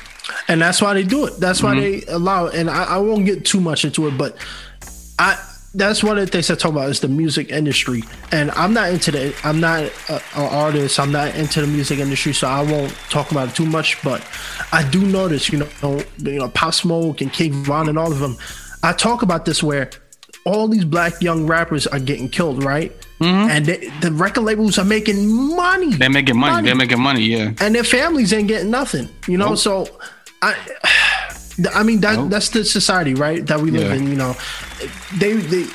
And 0.47 0.61
that's 0.61 0.81
why 0.81 0.93
they 0.93 1.03
do 1.03 1.25
it. 1.25 1.39
That's 1.39 1.61
why 1.61 1.75
Mm-hmm. 1.75 2.07
they 2.07 2.13
allow 2.13 2.45
it. 2.47 2.55
And 2.55 2.69
I, 2.69 2.83
I 2.83 2.97
won't 2.97 3.25
get 3.25 3.45
too 3.45 3.59
much 3.59 3.85
into 3.85 4.07
it, 4.07 4.17
but 4.17 4.37
I 5.19 5.37
that's 5.73 6.01
one 6.01 6.17
of 6.17 6.25
the 6.25 6.31
things 6.31 6.49
I 6.49 6.55
talk 6.55 6.71
about 6.71 6.89
is 6.89 7.01
the 7.01 7.09
music 7.09 7.51
industry. 7.51 8.01
And 8.31 8.49
I'm 8.51 8.73
not 8.73 8.91
into 8.91 9.11
the 9.11 9.35
I'm 9.43 9.59
not 9.59 9.83
an 10.09 10.21
artist. 10.35 10.99
I'm 10.99 11.11
not 11.11 11.35
into 11.35 11.59
the 11.61 11.67
music 11.67 11.99
industry, 11.99 12.33
so 12.33 12.47
I 12.47 12.61
won't 12.61 12.93
talk 13.09 13.31
about 13.31 13.49
it 13.49 13.55
too 13.55 13.65
much. 13.65 14.01
But 14.01 14.25
I 14.71 14.87
do 14.89 15.05
notice, 15.05 15.49
you 15.49 15.59
know, 15.59 16.01
you 16.19 16.39
know, 16.39 16.47
Pop 16.49 16.73
Smoke 16.73 17.19
and 17.21 17.31
King 17.31 17.51
Von 17.65 17.89
and 17.89 17.97
all 17.99 18.11
of 18.11 18.19
them. 18.19 18.37
I 18.83 18.93
talk 18.93 19.21
about 19.21 19.43
this 19.45 19.61
where 19.61 19.89
all 20.45 20.67
these 20.69 20.85
black 20.85 21.21
young 21.21 21.45
rappers 21.47 21.87
are 21.87 21.99
getting 21.99 22.29
killed, 22.29 22.63
right? 22.63 22.91
And 23.19 23.65
they, 23.65 23.87
the 24.01 24.11
record 24.11 24.43
labels 24.43 24.77
are 24.77 24.85
making 24.85 25.27
money. 25.55 25.87
Mm-hmm. 25.87 25.97
They're 25.97 26.09
making 26.09 26.37
money. 26.37 26.65
They're 26.67 26.75
making 26.75 27.01
money. 27.01 27.21
Yeah. 27.23 27.53
and 27.59 27.73
their 27.73 27.83
families 27.83 28.31
ain't 28.31 28.47
getting 28.47 28.69
nothing. 28.69 29.09
You 29.27 29.37
know, 29.39 29.55
so 29.55 29.87
I, 30.45 30.55
I 31.79 31.83
mean 31.83 32.01
that 32.01 32.15
Nope. 32.17 32.29
that's 32.31 32.49
the 32.49 32.63
society, 32.65 33.13
right? 33.13 33.45
That 33.47 33.59
we 33.61 33.71
live 33.71 33.87
Yeah. 33.89 33.95
in. 33.95 34.07
You 34.07 34.15
know, 34.15 34.35
they 35.17 35.33
they 35.33 35.65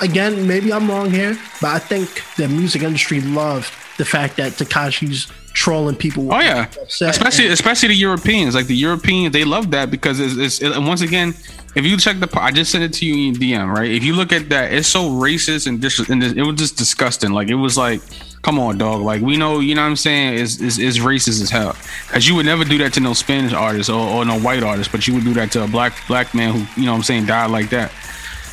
again 0.00 0.46
maybe 0.46 0.72
I'm 0.72 0.88
wrong 0.88 1.10
here, 1.10 1.36
but 1.60 1.70
I 1.70 1.78
think 1.78 2.22
the 2.36 2.48
music 2.48 2.82
industry 2.82 3.20
loved 3.20 3.70
the 3.98 4.04
fact 4.04 4.36
that 4.36 4.52
Tekashi's 4.52 5.26
trolling 5.52 5.96
people. 5.96 6.32
Oh 6.32 6.38
yeah, 6.40 6.68
especially 7.00 7.48
especially 7.48 7.88
the 7.88 7.96
Europeans. 7.96 8.54
Like 8.54 8.66
the 8.66 8.76
Europeans, 8.76 9.32
they 9.32 9.44
love 9.44 9.70
that 9.72 9.90
because 9.90 10.20
it's, 10.20 10.36
it's 10.36 10.60
it, 10.60 10.70
and 10.76 10.86
once 10.86 11.00
again, 11.00 11.34
if 11.74 11.84
you 11.84 11.96
check 11.96 12.20
the, 12.20 12.28
I 12.40 12.52
just 12.52 12.70
sent 12.70 12.84
it 12.84 12.92
to 13.00 13.06
you 13.06 13.28
in 13.30 13.34
DM, 13.34 13.74
right? 13.74 13.90
If 13.90 14.04
you 14.04 14.14
look 14.14 14.32
at 14.32 14.48
that, 14.50 14.72
it's 14.72 14.86
so 14.88 15.10
racist 15.10 15.66
and 15.66 15.80
dis, 15.80 15.98
and 16.08 16.22
it 16.22 16.42
was 16.44 16.56
just 16.56 16.76
disgusting. 16.78 17.32
Like 17.32 17.48
it 17.48 17.56
was 17.56 17.76
like, 17.76 18.00
come 18.42 18.58
on, 18.58 18.78
dog. 18.78 19.02
Like 19.02 19.20
we 19.22 19.36
know, 19.36 19.60
you 19.60 19.74
know 19.74 19.82
what 19.82 19.88
I'm 19.88 19.96
saying? 19.96 20.34
Is 20.34 20.60
is 20.60 20.78
is 20.78 20.98
racist 20.98 21.42
as 21.42 21.50
hell. 21.50 21.76
Because 22.06 22.26
you 22.28 22.34
would 22.34 22.46
never 22.46 22.64
do 22.64 22.78
that 22.78 22.92
to 22.94 23.00
no 23.00 23.12
Spanish 23.12 23.52
artist 23.52 23.90
or, 23.90 24.00
or 24.00 24.24
no 24.24 24.38
white 24.38 24.62
artist, 24.62 24.90
but 24.92 25.06
you 25.06 25.14
would 25.14 25.24
do 25.24 25.34
that 25.34 25.50
to 25.52 25.64
a 25.64 25.68
black 25.68 25.92
black 26.08 26.34
man 26.34 26.54
who, 26.54 26.80
you 26.80 26.86
know 26.86 26.92
what 26.92 26.98
I'm 26.98 27.02
saying, 27.04 27.26
died 27.26 27.50
like 27.50 27.70
that. 27.70 27.92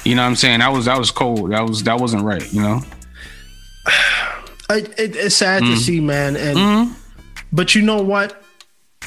You 0.04 0.16
know 0.16 0.22
what 0.24 0.30
I'm 0.30 0.36
saying? 0.36 0.60
That 0.60 0.72
was 0.72 0.86
that 0.86 0.98
was 1.00 1.12
cold. 1.12 1.52
That 1.52 1.62
was 1.68 1.84
that 1.84 2.00
wasn't 2.00 2.24
right. 2.24 2.52
You 2.54 2.62
know. 2.62 2.82
I, 4.70 4.78
it, 4.98 5.16
it's 5.16 5.36
sad 5.36 5.62
Mm-hmm. 5.64 5.74
to 5.74 5.80
see, 5.80 6.00
man. 6.00 6.36
And 6.36 6.96
but 7.54 7.76
you 7.76 7.82
know 7.82 8.02
what? 8.02 8.42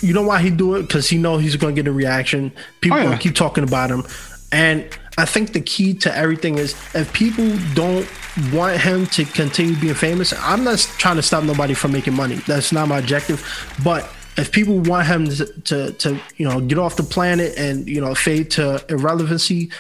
You 0.01 0.15
know 0.15 0.23
why 0.23 0.41
he 0.41 0.51
do 0.51 0.77
it? 0.77 0.83
Because 0.83 1.09
he 1.09 1.19
know 1.19 1.39
he's 1.39 1.57
going 1.57 1.75
to 1.75 1.83
get 1.83 1.89
a 1.89 1.93
reaction. 1.93 2.53
People 2.81 2.99
Oh, 2.99 3.01
yeah. 3.03 3.09
gonna 3.09 3.19
keep 3.19 3.35
talking 3.35 3.65
about 3.65 3.91
him, 3.91 4.05
and 4.53 4.87
I 5.19 5.25
think 5.25 5.53
the 5.53 5.61
key 5.61 5.95
to 5.95 6.17
everything 6.17 6.59
is 6.59 6.75
if 6.95 7.13
people 7.13 7.51
don't 7.75 8.09
want 8.53 8.81
him 8.81 9.07
to 9.07 9.25
continue 9.25 9.77
being 9.77 9.95
famous. 9.95 10.33
I'm 10.39 10.63
not 10.63 10.79
trying 10.99 11.17
to 11.17 11.23
stop 11.23 11.43
nobody 11.43 11.75
from 11.75 11.93
making 11.93 12.15
money. 12.15 12.37
That's 12.47 12.73
not 12.73 12.87
my 12.87 12.99
objective. 12.99 13.45
But 13.83 14.09
if 14.37 14.53
people 14.53 14.79
want 14.79 15.09
him 15.09 15.29
to, 15.29 15.47
to, 15.63 15.93
to 15.93 16.21
you 16.37 16.49
know 16.49 16.61
get 16.61 16.79
off 16.79 16.97
the 16.97 17.03
planet 17.03 17.59
and 17.59 17.89
you 17.89 18.01
know 18.01 18.15
fade 18.15 18.53
to 18.53 18.85
irrelevancy, 18.89 19.73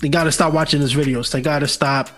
they 0.00 0.08
got 0.08 0.24
to 0.24 0.32
stop 0.32 0.52
watching 0.52 0.80
his 0.80 0.92
videos. 0.92 1.30
They 1.30 1.40
got 1.40 1.60
to 1.60 1.68
stop 1.68 2.10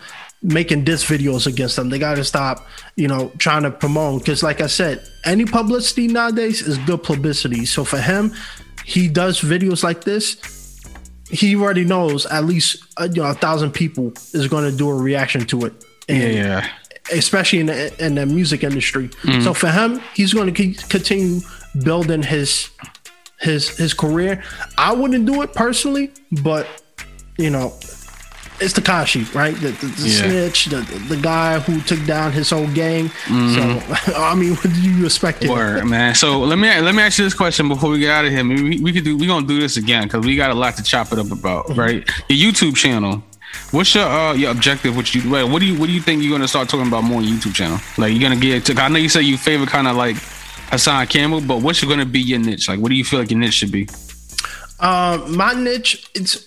making 0.42 0.84
diss 0.84 1.04
videos 1.04 1.46
against 1.46 1.76
them. 1.76 1.90
They 1.90 1.98
got 1.98 2.14
to 2.14 2.24
stop, 2.24 2.66
you 2.96 3.08
know, 3.08 3.32
trying 3.36 3.64
to 3.64 3.70
promote. 3.70 4.22
Because, 4.22 4.42
like 4.42 4.62
I 4.62 4.66
said, 4.66 5.06
any 5.24 5.44
publicity 5.44 6.08
nowadays 6.08 6.62
is 6.62 6.78
good 6.78 7.02
publicity. 7.02 7.66
So 7.66 7.84
for 7.84 7.98
him, 7.98 8.32
he 8.84 9.08
does 9.08 9.40
videos 9.40 9.82
like 9.82 10.04
this. 10.04 10.36
He 11.30 11.56
already 11.56 11.84
knows 11.84 12.24
at 12.26 12.44
least 12.44 12.84
uh, 12.98 13.08
you 13.12 13.22
know 13.22 13.28
a 13.30 13.34
thousand 13.34 13.72
people 13.72 14.12
is 14.32 14.48
going 14.48 14.70
to 14.70 14.76
do 14.76 14.88
a 14.88 14.94
reaction 14.94 15.44
to 15.46 15.66
it. 15.66 15.72
And 16.08 16.22
Yeah, 16.22 16.28
yeah. 16.30 16.68
especially 17.12 17.60
in 17.60 17.66
the, 17.66 18.04
in 18.06 18.14
the 18.14 18.26
music 18.26 18.62
industry. 18.62 19.10
So 19.42 19.52
for 19.52 19.68
him, 19.70 20.00
he's 20.14 20.32
going 20.32 20.52
to 20.54 20.74
continue 20.88 21.40
building 21.82 22.22
his 22.22 22.70
his 23.40 23.76
his 23.76 23.92
career. 23.92 24.42
I 24.78 24.92
wouldn't 24.94 25.26
do 25.26 25.42
it 25.42 25.52
personally, 25.52 26.12
but 26.42 26.66
you 27.38 27.50
know, 27.50 27.74
it's 28.60 28.72
Tekashi, 28.74 29.32
right? 29.34 29.54
The, 29.54 29.68
the, 29.72 29.86
the 29.86 30.08
Yeah. 30.08 30.22
snitch, 30.22 30.64
the, 30.66 30.80
the 31.08 31.16
guy 31.16 31.58
who 31.58 31.80
took 31.82 32.04
down 32.06 32.32
his 32.32 32.50
whole 32.50 32.66
gang. 32.68 33.10
So 33.26 33.32
I 34.16 34.34
mean, 34.34 34.54
what 34.56 34.72
do 34.72 34.80
you 34.80 35.04
expect? 35.04 35.44
Word, 35.46 35.84
man. 35.86 36.14
So 36.14 36.40
let 36.40 36.58
me 36.58 36.68
let 36.80 36.94
me 36.94 37.02
ask 37.02 37.18
you 37.18 37.24
this 37.24 37.34
question 37.34 37.68
before 37.68 37.90
we 37.90 37.98
get 37.98 38.10
out 38.10 38.24
of 38.24 38.32
here. 38.32 38.42
Maybe 38.44 38.62
we, 38.62 38.80
we 38.80 38.92
could 38.92 39.04
do 39.04 39.16
we 39.16 39.26
gonna 39.26 39.46
do 39.46 39.60
this 39.60 39.76
again 39.76 40.04
because 40.04 40.24
we 40.24 40.36
got 40.36 40.50
a 40.50 40.54
lot 40.54 40.76
to 40.76 40.82
chop 40.82 41.12
it 41.12 41.18
up 41.18 41.30
about, 41.30 41.76
right? 41.76 42.08
Your 42.28 42.52
YouTube 42.52 42.76
channel. 42.76 43.22
What's 43.70 43.94
your 43.94 44.04
uh 44.04 44.32
your 44.34 44.50
objective? 44.50 44.96
What 44.96 45.14
you 45.14 45.30
wait, 45.30 45.44
what 45.44 45.60
do 45.60 45.66
you 45.66 45.78
what 45.78 45.86
do 45.86 45.92
you 45.92 46.00
think 46.00 46.22
you're 46.22 46.32
gonna 46.32 46.48
start 46.48 46.68
talking 46.68 46.86
about 46.88 47.04
more 47.04 47.18
on 47.20 47.24
YouTube 47.24 47.54
channel? 47.54 47.78
Like 47.98 48.12
you're 48.12 48.22
gonna 48.22 48.40
get 48.40 48.64
to 48.66 48.80
I 48.80 48.88
know 48.88 48.98
you 48.98 49.08
say 49.08 49.22
you 49.22 49.36
favorite 49.38 49.70
kind 49.70 49.86
of 49.88 49.96
like 49.96 50.16
Hassan 50.70 51.06
Campbell, 51.06 51.40
but 51.40 51.62
what's 51.62 51.82
gonna 51.84 52.04
be 52.06 52.20
your 52.20 52.38
niche? 52.38 52.68
Like 52.68 52.80
what 52.80 52.88
do 52.90 52.94
you 52.94 53.04
feel 53.04 53.20
like 53.20 53.30
your 53.30 53.38
niche 53.40 53.54
should 53.54 53.72
be? 53.72 53.88
Um, 54.80 55.36
my 55.36 55.52
niche, 55.54 56.10
it's 56.14 56.46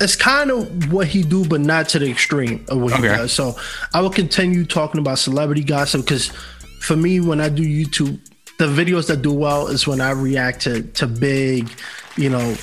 it's 0.00 0.16
kind 0.16 0.50
of 0.50 0.92
what 0.92 1.06
he 1.06 1.22
do, 1.22 1.44
but 1.44 1.60
not 1.60 1.88
to 1.90 1.98
the 2.00 2.10
extreme 2.10 2.64
of 2.68 2.80
what 2.80 2.94
he 2.96 3.02
does. 3.02 3.32
So 3.32 3.56
I 3.92 4.00
will 4.00 4.10
continue 4.10 4.64
talking 4.64 5.00
about 5.00 5.18
celebrity 5.18 5.62
gossip 5.62 6.02
because 6.02 6.32
for 6.80 6.96
me, 6.96 7.20
when 7.20 7.40
I 7.40 7.48
do 7.48 7.62
YouTube, 7.62 8.18
the 8.58 8.66
videos 8.66 9.06
that 9.08 9.22
do 9.22 9.32
well 9.32 9.68
is 9.68 9.86
when 9.86 10.00
I 10.00 10.10
react 10.10 10.62
to 10.62 10.82
to 10.82 11.06
big, 11.06 11.70
you 12.16 12.28
know, 12.28 12.56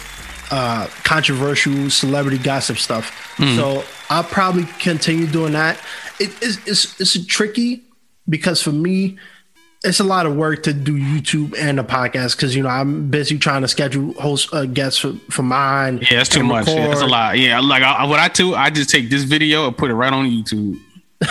uh, 0.52 0.88
controversial 1.04 1.90
celebrity 1.90 2.38
gossip 2.38 2.78
stuff. 2.78 3.12
So 3.58 3.84
I'll 4.10 4.24
probably 4.24 4.66
continue 4.80 5.26
doing 5.28 5.54
that. 5.54 5.80
It 6.20 6.30
is 6.44 6.60
it's, 6.68 7.00
it's 7.00 7.26
tricky 7.26 7.84
because 8.30 8.62
for 8.62 8.72
me, 8.72 9.18
it's 9.84 10.00
a 10.00 10.04
lot 10.04 10.26
of 10.28 10.36
work 10.36 10.62
to 10.64 10.74
do 10.74 10.94
YouTube 10.94 11.56
and 11.58 11.80
a 11.80 11.84
podcast 11.84 12.36
because 12.36 12.56
you 12.56 12.62
know 12.64 12.70
I'm 12.70 13.10
busy 13.10 13.38
trying 13.40 13.64
to 13.64 13.68
schedule 13.68 14.14
host 14.14 14.54
uh, 14.54 14.66
guests 14.66 15.00
for, 15.00 15.14
for 15.32 15.42
mine. 15.44 16.00
Yeah, 16.02 16.18
that's 16.18 16.30
too 16.30 16.44
much. 16.44 16.68
Yeah, 16.68 16.88
that's 16.88 17.02
a 17.02 17.08
lot. 17.08 17.38
Yeah, 17.40 17.60
like 17.60 17.82
I, 17.84 18.06
what 18.06 18.20
I 18.20 18.28
do, 18.28 18.54
I 18.54 18.70
just 18.70 18.90
take 18.92 19.10
this 19.10 19.24
video 19.24 19.68
and 19.68 19.76
put 19.78 19.90
it 19.90 19.96
right 19.96 20.14
on 20.14 20.26
YouTube. 20.26 20.80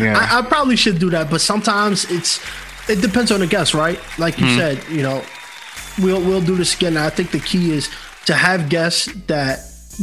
Yeah. 0.00 0.16
I, 0.16 0.38
I 0.38 0.42
probably 0.42 0.76
should 0.76 0.98
do 0.98 1.10
that, 1.10 1.30
but 1.30 1.40
sometimes 1.40 2.10
it's 2.10 2.40
it 2.88 3.00
depends 3.00 3.30
on 3.30 3.40
the 3.40 3.46
guest, 3.46 3.74
right? 3.74 3.98
Like 4.18 4.38
you 4.38 4.48
said, 4.56 4.82
you 4.88 5.02
know, 5.02 5.22
we'll 6.00 6.20
we'll 6.20 6.40
do 6.40 6.56
this 6.56 6.74
again. 6.74 6.96
I 6.96 7.10
think 7.10 7.30
the 7.30 7.40
key 7.40 7.72
is 7.72 7.88
to 8.26 8.34
have 8.34 8.68
guests 8.68 9.06
that 9.26 9.60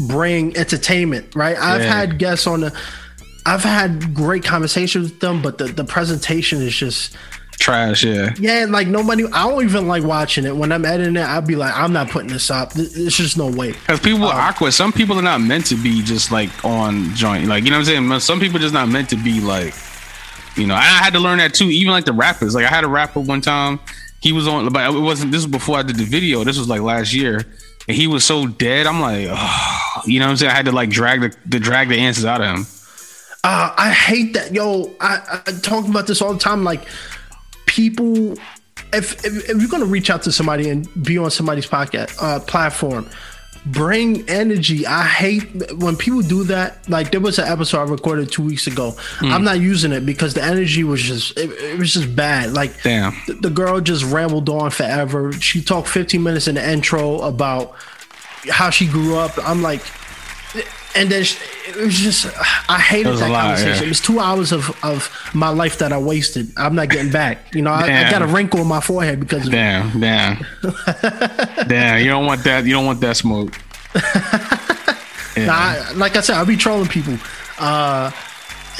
bring 0.07 0.55
entertainment, 0.55 1.35
right? 1.35 1.57
I've 1.57 1.81
Yeah. 1.81 1.93
had 1.93 2.19
guests 2.19 2.47
on 2.47 2.61
the 2.61 2.77
I've 3.45 3.63
had 3.63 4.13
great 4.13 4.43
conversations 4.43 5.11
with 5.11 5.19
them, 5.21 5.41
but 5.41 5.57
the, 5.57 5.65
the 5.65 5.83
presentation 5.85 6.61
is 6.61 6.75
just 6.75 7.15
Trash, 7.59 8.05
yeah. 8.05 8.33
yeah, 8.39 8.65
like 8.69 8.87
nobody. 8.87 9.25
I 9.33 9.47
don't 9.49 9.63
even 9.65 9.85
like 9.85 10.01
watching 10.01 10.45
it. 10.45 10.55
When 10.55 10.71
I'm 10.71 10.85
editing 10.85 11.17
it, 11.17 11.25
I'd 11.25 11.45
be 11.45 11.57
like, 11.57 11.75
I'm 11.75 11.91
not 11.91 12.09
putting 12.09 12.29
this 12.29 12.49
up. 12.49 12.71
There's 12.71 13.17
just 13.17 13.37
no 13.37 13.47
way. 13.47 13.73
Because 13.73 13.99
people 13.99 14.23
are 14.23 14.49
awkward. 14.49 14.71
Some 14.71 14.93
people 14.93 15.19
are 15.19 15.21
not 15.21 15.41
meant 15.41 15.65
to 15.65 15.75
be 15.75 16.01
just 16.01 16.31
like 16.31 16.49
on 16.63 17.13
joint. 17.15 17.47
Like, 17.47 17.65
you 17.65 17.69
know 17.69 17.75
what 17.75 17.89
I'm 17.89 18.07
saying? 18.07 18.19
Some 18.21 18.39
people 18.39 18.59
just 18.59 18.73
not 18.73 18.87
meant 18.87 19.09
to 19.09 19.17
be 19.17 19.41
like, 19.41 19.73
you 20.55 20.67
know, 20.67 20.73
I 20.73 20.83
had 20.83 21.11
to 21.13 21.19
learn 21.19 21.39
that 21.39 21.53
too. 21.53 21.65
Even 21.65 21.91
like 21.91 22.05
the 22.05 22.13
rappers. 22.13 22.55
Like, 22.55 22.65
I 22.65 22.69
had 22.69 22.85
a 22.85 22.87
rapper 22.87 23.19
one 23.19 23.41
time. 23.41 23.81
He 24.21 24.31
was 24.31 24.47
on, 24.47 24.69
but 24.69 24.95
it 24.95 24.97
wasn't, 24.97 25.33
this 25.33 25.43
was 25.43 25.51
before 25.51 25.77
I 25.77 25.83
did 25.83 25.97
the 25.97 26.05
video. 26.05 26.45
This 26.45 26.57
was 26.57 26.69
like 26.69 26.81
last 26.81 27.13
year. 27.13 27.45
And 27.89 27.97
he 27.97 28.07
was 28.07 28.23
so 28.23 28.47
dead. 28.47 28.87
I'm 28.87 29.01
like, 29.01 29.27
oh, 29.29 30.01
you 30.05 30.19
know 30.19 30.27
what 30.27 30.31
I'm 30.31 30.37
saying? 30.37 30.51
I 30.51 30.55
had 30.55 30.65
to 30.65 30.71
like 30.71 30.89
drag 30.89 31.21
the, 31.21 31.35
the 31.45 31.59
drag 31.59 31.89
the 31.89 31.97
answers 31.97 32.23
out 32.23 32.39
of 32.39 32.47
him. 32.47 32.65
Uh, 33.43 33.73
I 33.77 33.91
hate 33.91 34.33
that. 34.33 34.53
Yo, 34.53 34.95
I, 35.01 35.41
I 35.45 35.51
talk 35.59 35.87
about 35.87 36.07
this 36.07 36.21
all 36.21 36.33
the 36.33 36.39
time. 36.39 36.63
Like, 36.63 36.87
people, 37.79 38.33
if, 38.91 39.25
if, 39.25 39.49
if 39.49 39.57
you're 39.57 39.69
going 39.69 39.81
to 39.81 39.89
reach 39.89 40.09
out 40.09 40.21
to 40.23 40.33
somebody 40.33 40.69
and 40.69 40.85
be 41.01 41.17
on 41.17 41.31
somebody's 41.31 41.65
podcast 41.65 42.13
uh, 42.21 42.41
platform, 42.41 43.09
bring 43.65 44.29
energy. 44.29 44.85
I 44.85 45.03
hate 45.03 45.71
when 45.77 45.95
people 45.95 46.21
do 46.21 46.43
that. 46.45 46.89
Like, 46.89 47.11
there 47.11 47.21
was 47.21 47.39
an 47.39 47.47
episode 47.47 47.79
I 47.79 47.83
recorded 47.83 48.31
two 48.33 48.43
weeks 48.43 48.67
ago. 48.67 48.95
I'm 49.21 49.45
not 49.45 49.61
using 49.61 49.93
it 49.93 50.05
because 50.05 50.33
the 50.33 50.43
energy 50.43 50.83
was 50.83 51.01
just, 51.01 51.37
it, 51.37 51.51
it 51.51 51.79
was 51.79 51.93
just 51.93 52.13
bad. 52.13 52.51
Like, 52.51 52.83
Damn. 52.83 53.15
the, 53.27 53.33
the 53.35 53.49
girl 53.49 53.79
just 53.79 54.03
rambled 54.03 54.49
on 54.49 54.71
forever. 54.71 55.31
She 55.31 55.61
talked 55.61 55.87
15 55.87 56.21
minutes 56.21 56.49
in 56.49 56.55
the 56.55 56.69
intro 56.69 57.19
about 57.21 57.75
how 58.49 58.69
she 58.71 58.87
grew 58.87 59.15
up. 59.15 59.31
I'm 59.47 59.61
like, 59.61 59.83
and 60.95 61.09
then 61.11 61.23
she, 61.23 61.37
it 61.69 61.75
was 61.75 61.93
just 61.95 62.25
I 62.69 62.79
hated 62.79 63.13
It 63.13 63.17
that 63.19 63.29
lot, 63.29 63.41
conversation. 63.41 63.75
yeah. 63.77 63.83
It 63.85 63.89
was 63.89 63.99
two 63.99 64.19
hours 64.19 64.51
of 64.51 64.75
of 64.83 65.09
my 65.33 65.49
life 65.49 65.77
that 65.79 65.91
I 65.93 65.97
wasted. 65.99 66.51
I'm 66.57 66.73
not 66.75 66.89
getting 66.89 67.11
back. 67.11 67.53
You 67.53 67.61
know, 67.61 67.71
I, 67.71 68.07
I 68.07 68.09
got 68.11 68.21
a 68.23 68.27
wrinkle 68.27 68.59
in 68.61 68.67
my 68.67 68.81
forehead 68.81 69.19
because 69.19 69.45
of 69.47 69.53
it. 69.53 69.55
Damn, 69.57 69.99
damn. 69.99 70.45
damn, 71.67 71.99
you 72.03 72.09
don't 72.09 72.25
want 72.25 72.43
that. 72.45 72.65
You 72.65 72.73
don't 72.73 72.85
want 72.85 72.99
that 73.01 73.15
smoke. 73.17 73.53
Yeah. 75.37 75.45
Nah, 75.45 75.53
I, 75.53 75.91
like 75.93 76.17
I 76.17 76.21
said, 76.21 76.35
I'll 76.35 76.45
be 76.45 76.57
trolling 76.57 76.89
people. 76.89 77.15
Uh, 77.59 78.11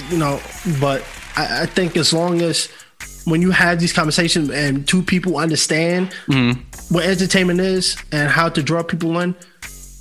you 0.09 0.17
know, 0.17 0.41
but 0.82 1.05
I, 1.38 1.61
I 1.61 1.65
think 1.67 1.95
as 1.95 2.11
long 2.11 2.41
as 2.41 2.67
when 3.26 3.41
you 3.41 3.51
have 3.51 3.80
these 3.80 3.93
conversations 3.93 4.49
and 4.49 4.86
two 4.86 5.01
people 5.01 5.38
understand 5.38 6.09
Mm-hmm. 6.28 6.59
what 6.93 7.05
entertainment 7.05 7.61
is 7.61 7.95
and 8.11 8.30
how 8.30 8.49
to 8.49 8.61
draw 8.63 8.84
people 8.84 9.20
in, 9.20 9.36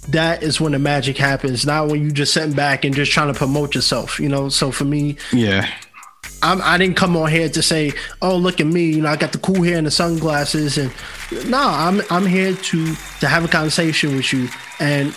that 0.09 0.43
is 0.43 0.61
when 0.61 0.73
the 0.73 0.79
magic 0.79 1.17
happens. 1.17 1.67
Not 1.67 1.89
when 1.89 2.03
you 2.03 2.11
just 2.11 2.33
sitting 2.33 2.55
back 2.55 2.85
and 2.85 2.95
just 2.95 3.13
trying 3.13 3.33
to 3.33 3.39
promote 3.39 3.75
yourself. 3.75 4.19
You 4.19 4.29
know, 4.29 4.49
so 4.49 4.71
for 4.71 4.85
me, 4.85 5.17
yeah. 5.33 5.71
I'm, 6.43 6.61
I 6.63 6.79
didn't 6.79 6.97
come 6.97 7.17
on 7.17 7.31
here 7.31 7.49
to 7.49 7.63
say, 7.63 7.93
"Oh, 8.23 8.37
look 8.37 8.61
at 8.61 8.67
me!" 8.67 8.91
You 8.91 9.03
know, 9.03 9.09
I 9.09 9.17
got 9.17 9.33
the 9.33 9.39
cool 9.39 9.63
hair 9.63 9.79
and 9.79 9.87
the 9.87 9.91
sunglasses, 9.91 10.79
and 10.79 10.93
no, 11.49 11.61
I'm 11.61 12.01
I'm 12.11 12.27
here 12.27 12.55
to 12.55 12.95
to 13.21 13.27
have 13.27 13.45
a 13.45 13.49
conversation 13.49 14.17
with 14.17 14.33
you, 14.33 14.49
and 14.79 15.13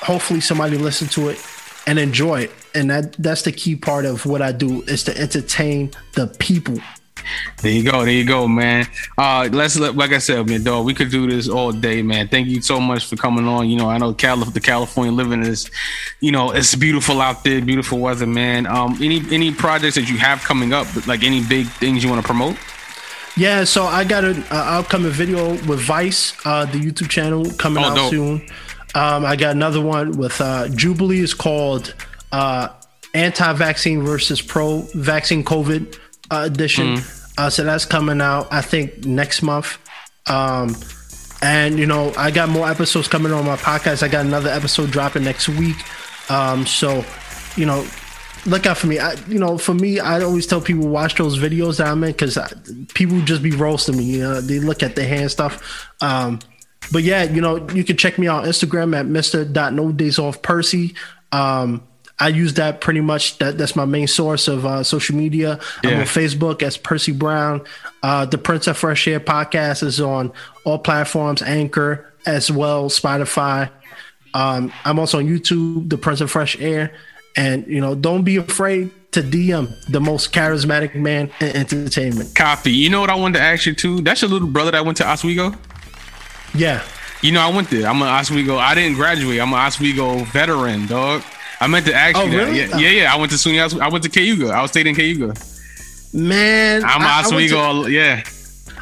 hopefully 0.00 0.40
somebody 0.40 0.76
listen 0.76 1.08
to 1.08 1.28
it 1.30 1.44
and 1.86 1.98
enjoy 1.98 2.42
it. 2.42 2.50
And 2.74 2.90
that 2.90 3.14
that's 3.14 3.42
the 3.42 3.52
key 3.52 3.76
part 3.76 4.04
of 4.04 4.26
what 4.26 4.42
I 4.42 4.52
do 4.52 4.82
is 4.82 5.04
to 5.04 5.16
entertain 5.18 5.92
the 6.12 6.26
people. 6.38 6.78
There 7.62 7.72
you 7.72 7.82
go. 7.82 8.04
There 8.04 8.12
you 8.14 8.24
go, 8.24 8.46
man. 8.48 8.86
Uh, 9.18 9.48
let's 9.52 9.78
let- 9.78 9.96
like 9.96 10.12
I 10.12 10.18
said, 10.18 10.48
man, 10.48 10.62
dog. 10.62 10.84
We 10.86 10.94
could 10.94 11.10
do 11.10 11.26
this 11.30 11.48
all 11.48 11.72
day, 11.72 12.02
man. 12.02 12.28
Thank 12.28 12.48
you 12.48 12.60
so 12.62 12.80
much 12.80 13.06
for 13.06 13.16
coming 13.16 13.46
on. 13.46 13.68
You 13.68 13.76
know, 13.76 13.88
I 13.88 13.98
know 13.98 14.12
Calif- 14.14 14.52
the 14.52 14.60
California 14.60 15.12
living 15.12 15.42
is, 15.42 15.70
you 16.20 16.32
know, 16.32 16.50
it's 16.50 16.74
beautiful 16.74 17.20
out 17.20 17.44
there, 17.44 17.60
beautiful 17.60 17.98
weather, 17.98 18.26
man. 18.26 18.66
Um, 18.66 18.98
any 19.02 19.22
any 19.30 19.52
projects 19.52 19.94
that 19.96 20.08
you 20.08 20.18
have 20.18 20.42
coming 20.44 20.72
up, 20.72 20.86
like 21.06 21.22
any 21.24 21.42
big 21.44 21.66
things 21.68 22.02
you 22.04 22.10
want 22.10 22.20
to 22.22 22.26
promote? 22.26 22.56
Yeah, 23.36 23.64
so 23.64 23.84
I 23.84 24.04
got 24.04 24.24
an 24.24 24.42
uh, 24.50 24.78
upcoming 24.80 25.10
video 25.12 25.50
with 25.66 25.80
Vice, 25.80 26.32
uh, 26.46 26.64
the 26.64 26.78
YouTube 26.78 27.10
channel 27.10 27.44
coming 27.58 27.84
Oh, 27.84 27.88
out 27.88 27.94
dope. 27.96 28.10
soon. 28.10 28.46
Um, 28.94 29.26
I 29.26 29.36
got 29.36 29.54
another 29.54 29.82
one 29.82 30.12
with 30.16 30.40
uh, 30.40 30.68
Jubilee. 30.68 31.20
It's 31.20 31.34
called 31.34 31.94
uh, 32.32 32.68
Anti-Vaccine 33.12 34.02
versus 34.02 34.40
Pro-Vaccine 34.40 35.44
COVID 35.44 35.98
uh, 36.30 36.44
edition. 36.46 36.96
Mm. 36.96 37.22
Uh, 37.38 37.50
so 37.50 37.64
that's 37.64 37.84
coming 37.84 38.20
out, 38.20 38.52
I 38.52 38.62
think, 38.62 39.04
next 39.04 39.42
month. 39.42 39.78
Um, 40.28 40.74
and 41.42 41.78
you 41.78 41.86
know, 41.86 42.12
I 42.16 42.30
got 42.30 42.48
more 42.48 42.68
episodes 42.68 43.08
coming 43.08 43.32
on 43.32 43.44
my 43.44 43.56
podcast. 43.56 44.02
I 44.02 44.08
got 44.08 44.24
another 44.24 44.50
episode 44.50 44.90
dropping 44.90 45.24
next 45.24 45.48
week. 45.48 45.76
Um, 46.30 46.66
so, 46.66 47.04
you 47.56 47.66
know, 47.66 47.86
look 48.46 48.66
out 48.66 48.78
for 48.78 48.86
me. 48.86 48.98
I, 48.98 49.14
you 49.28 49.38
know, 49.38 49.58
for 49.58 49.74
me, 49.74 50.00
I 50.00 50.22
always 50.22 50.46
tell 50.46 50.60
people 50.60 50.88
watch 50.88 51.16
those 51.16 51.38
videos 51.38 51.78
that 51.78 51.88
I'm 51.88 52.02
in 52.04 52.12
because 52.12 52.38
people 52.94 53.20
just 53.22 53.42
be 53.42 53.50
roasting 53.50 53.96
me. 53.96 54.04
You 54.04 54.22
know, 54.22 54.40
they 54.40 54.58
look 54.58 54.82
at 54.82 54.96
the 54.96 55.04
hand 55.04 55.30
stuff. 55.30 55.88
Um, 56.00 56.40
but 56.92 57.02
yeah, 57.02 57.24
you 57.24 57.40
know, 57.40 57.68
you 57.70 57.84
can 57.84 57.96
check 57.96 58.18
me 58.18 58.28
out 58.28 58.44
on 58.44 58.48
Instagram 58.48 58.96
at 58.96 59.06
Mr. 59.06 59.72
No 59.72 59.92
Days 59.92 60.18
Off 60.18 60.42
Percy. 60.42 60.94
Um, 61.32 61.82
I 62.18 62.28
use 62.28 62.54
that 62.54 62.80
pretty 62.80 63.00
much. 63.02 63.38
That 63.38 63.58
that's 63.58 63.76
my 63.76 63.84
main 63.84 64.06
source 64.06 64.48
of 64.48 64.64
uh, 64.64 64.82
social 64.82 65.16
media. 65.16 65.60
I'm 65.84 66.00
on 66.00 66.06
Facebook 66.06 66.62
as 66.62 66.76
Percy 66.76 67.12
Brown. 67.12 67.62
Uh, 68.02 68.24
the 68.24 68.38
Prince 68.38 68.66
of 68.66 68.78
Fresh 68.78 69.06
Air 69.08 69.20
podcast 69.20 69.82
is 69.82 70.00
on 70.00 70.32
all 70.64 70.78
platforms, 70.78 71.42
Anchor 71.42 72.10
as 72.24 72.50
well, 72.50 72.88
Spotify. 72.88 73.70
Um, 74.34 74.72
I'm 74.84 74.98
also 74.98 75.18
on 75.18 75.26
YouTube, 75.26 75.88
The 75.88 75.98
Prince 75.98 76.20
of 76.20 76.30
Fresh 76.30 76.58
Air, 76.60 76.94
and 77.36 77.66
you 77.66 77.80
know, 77.80 77.94
don't 77.94 78.22
be 78.22 78.36
afraid 78.36 78.90
to 79.12 79.22
DM 79.22 79.68
the 79.88 80.00
most 80.00 80.32
charismatic 80.32 80.94
man 80.94 81.30
in 81.40 81.56
entertainment. 81.56 82.34
Copy. 82.34 82.70
You 82.72 82.90
know 82.90 83.00
what 83.00 83.08
I 83.10 83.14
wanted 83.14 83.38
to 83.38 83.44
ask 83.44 83.64
you 83.66 83.74
too? 83.74 84.00
That's 84.02 84.20
your 84.22 84.30
little 84.30 84.48
brother 84.48 84.70
that 84.72 84.84
went 84.84 84.98
to 84.98 85.08
Oswego. 85.08 85.52
Yeah, 86.54 86.82
You 87.22 87.32
know, 87.32 87.40
I 87.40 87.50
went 87.50 87.68
there. 87.70 87.86
I'm 87.86 88.00
an 88.00 88.08
Oswego. 88.08 88.56
I 88.56 88.74
didn't 88.74 88.96
graduate. 88.96 89.40
I'm 89.40 89.52
an 89.52 89.58
Oswego 89.58 90.18
veteran, 90.24 90.86
dog. 90.86 91.22
I 91.60 91.66
meant 91.68 91.86
to 91.86 91.94
ask 91.94 92.16
Oh, 92.16 92.24
you 92.24 92.30
that. 92.32 92.36
really? 92.46 92.58
Yeah, 92.60 92.76
yeah, 92.78 92.88
yeah. 93.02 93.14
I 93.14 93.16
went 93.16 93.30
to 93.32 93.38
SUNY. 93.38 93.80
I 93.80 93.88
went 93.88 94.04
to 94.04 94.10
Cayuga. 94.10 94.48
I 94.50 94.60
was 94.62 94.70
staying 94.70 94.86
in 94.88 94.94
Cayuga. 94.94 95.34
man, 96.12 96.84
I'm 96.84 97.02
I- 97.02 97.22
I 97.24 97.28
went 97.28 97.48
to- 97.48 97.56
Oswego. 97.58 97.86
yeah, 97.88 98.22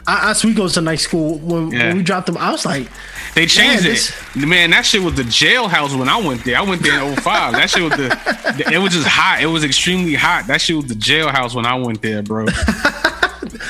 I, 0.07 0.31
Oswego's 0.31 0.77
a 0.77 0.81
nice 0.83 1.03
school. 1.03 1.39
When, 1.39 1.71
Yeah. 1.71 1.89
when 1.89 1.99
we 1.99 2.03
dropped 2.03 2.27
them, 2.27 2.37
I 2.37 2.51
was 2.51 2.67
like, 2.67 2.89
they 3.35 3.47
changed 3.47 3.85
Man, 3.85 3.93
it. 4.45 4.47
Man, 4.49 4.71
that 4.71 4.85
shit 4.87 5.03
was 5.03 5.15
the 5.15 5.23
jailhouse 5.23 5.97
when 5.99 6.09
I 6.09 6.19
went 6.19 6.45
there. 6.45 6.59
I 6.59 6.63
went 6.63 6.83
there 6.83 7.01
in 7.03 7.15
05. 7.17 7.53
that 7.55 7.71
shit 7.71 7.83
was 7.83 7.93
the, 7.93 8.09
the- 8.59 8.73
It 8.73 8.79
was 8.79 8.93
just 8.93 9.07
hot. 9.09 9.41
It 9.43 9.47
was 9.47 9.65
extremely 9.65 10.15
hot. 10.15 10.47
That 10.47 10.61
shit 10.61 10.77
was 10.77 10.87
the 10.87 10.95
jailhouse 10.95 11.55
when 11.55 11.65
I 11.67 11.75
went 11.77 12.03
there, 12.03 12.23
bro. 12.23 12.47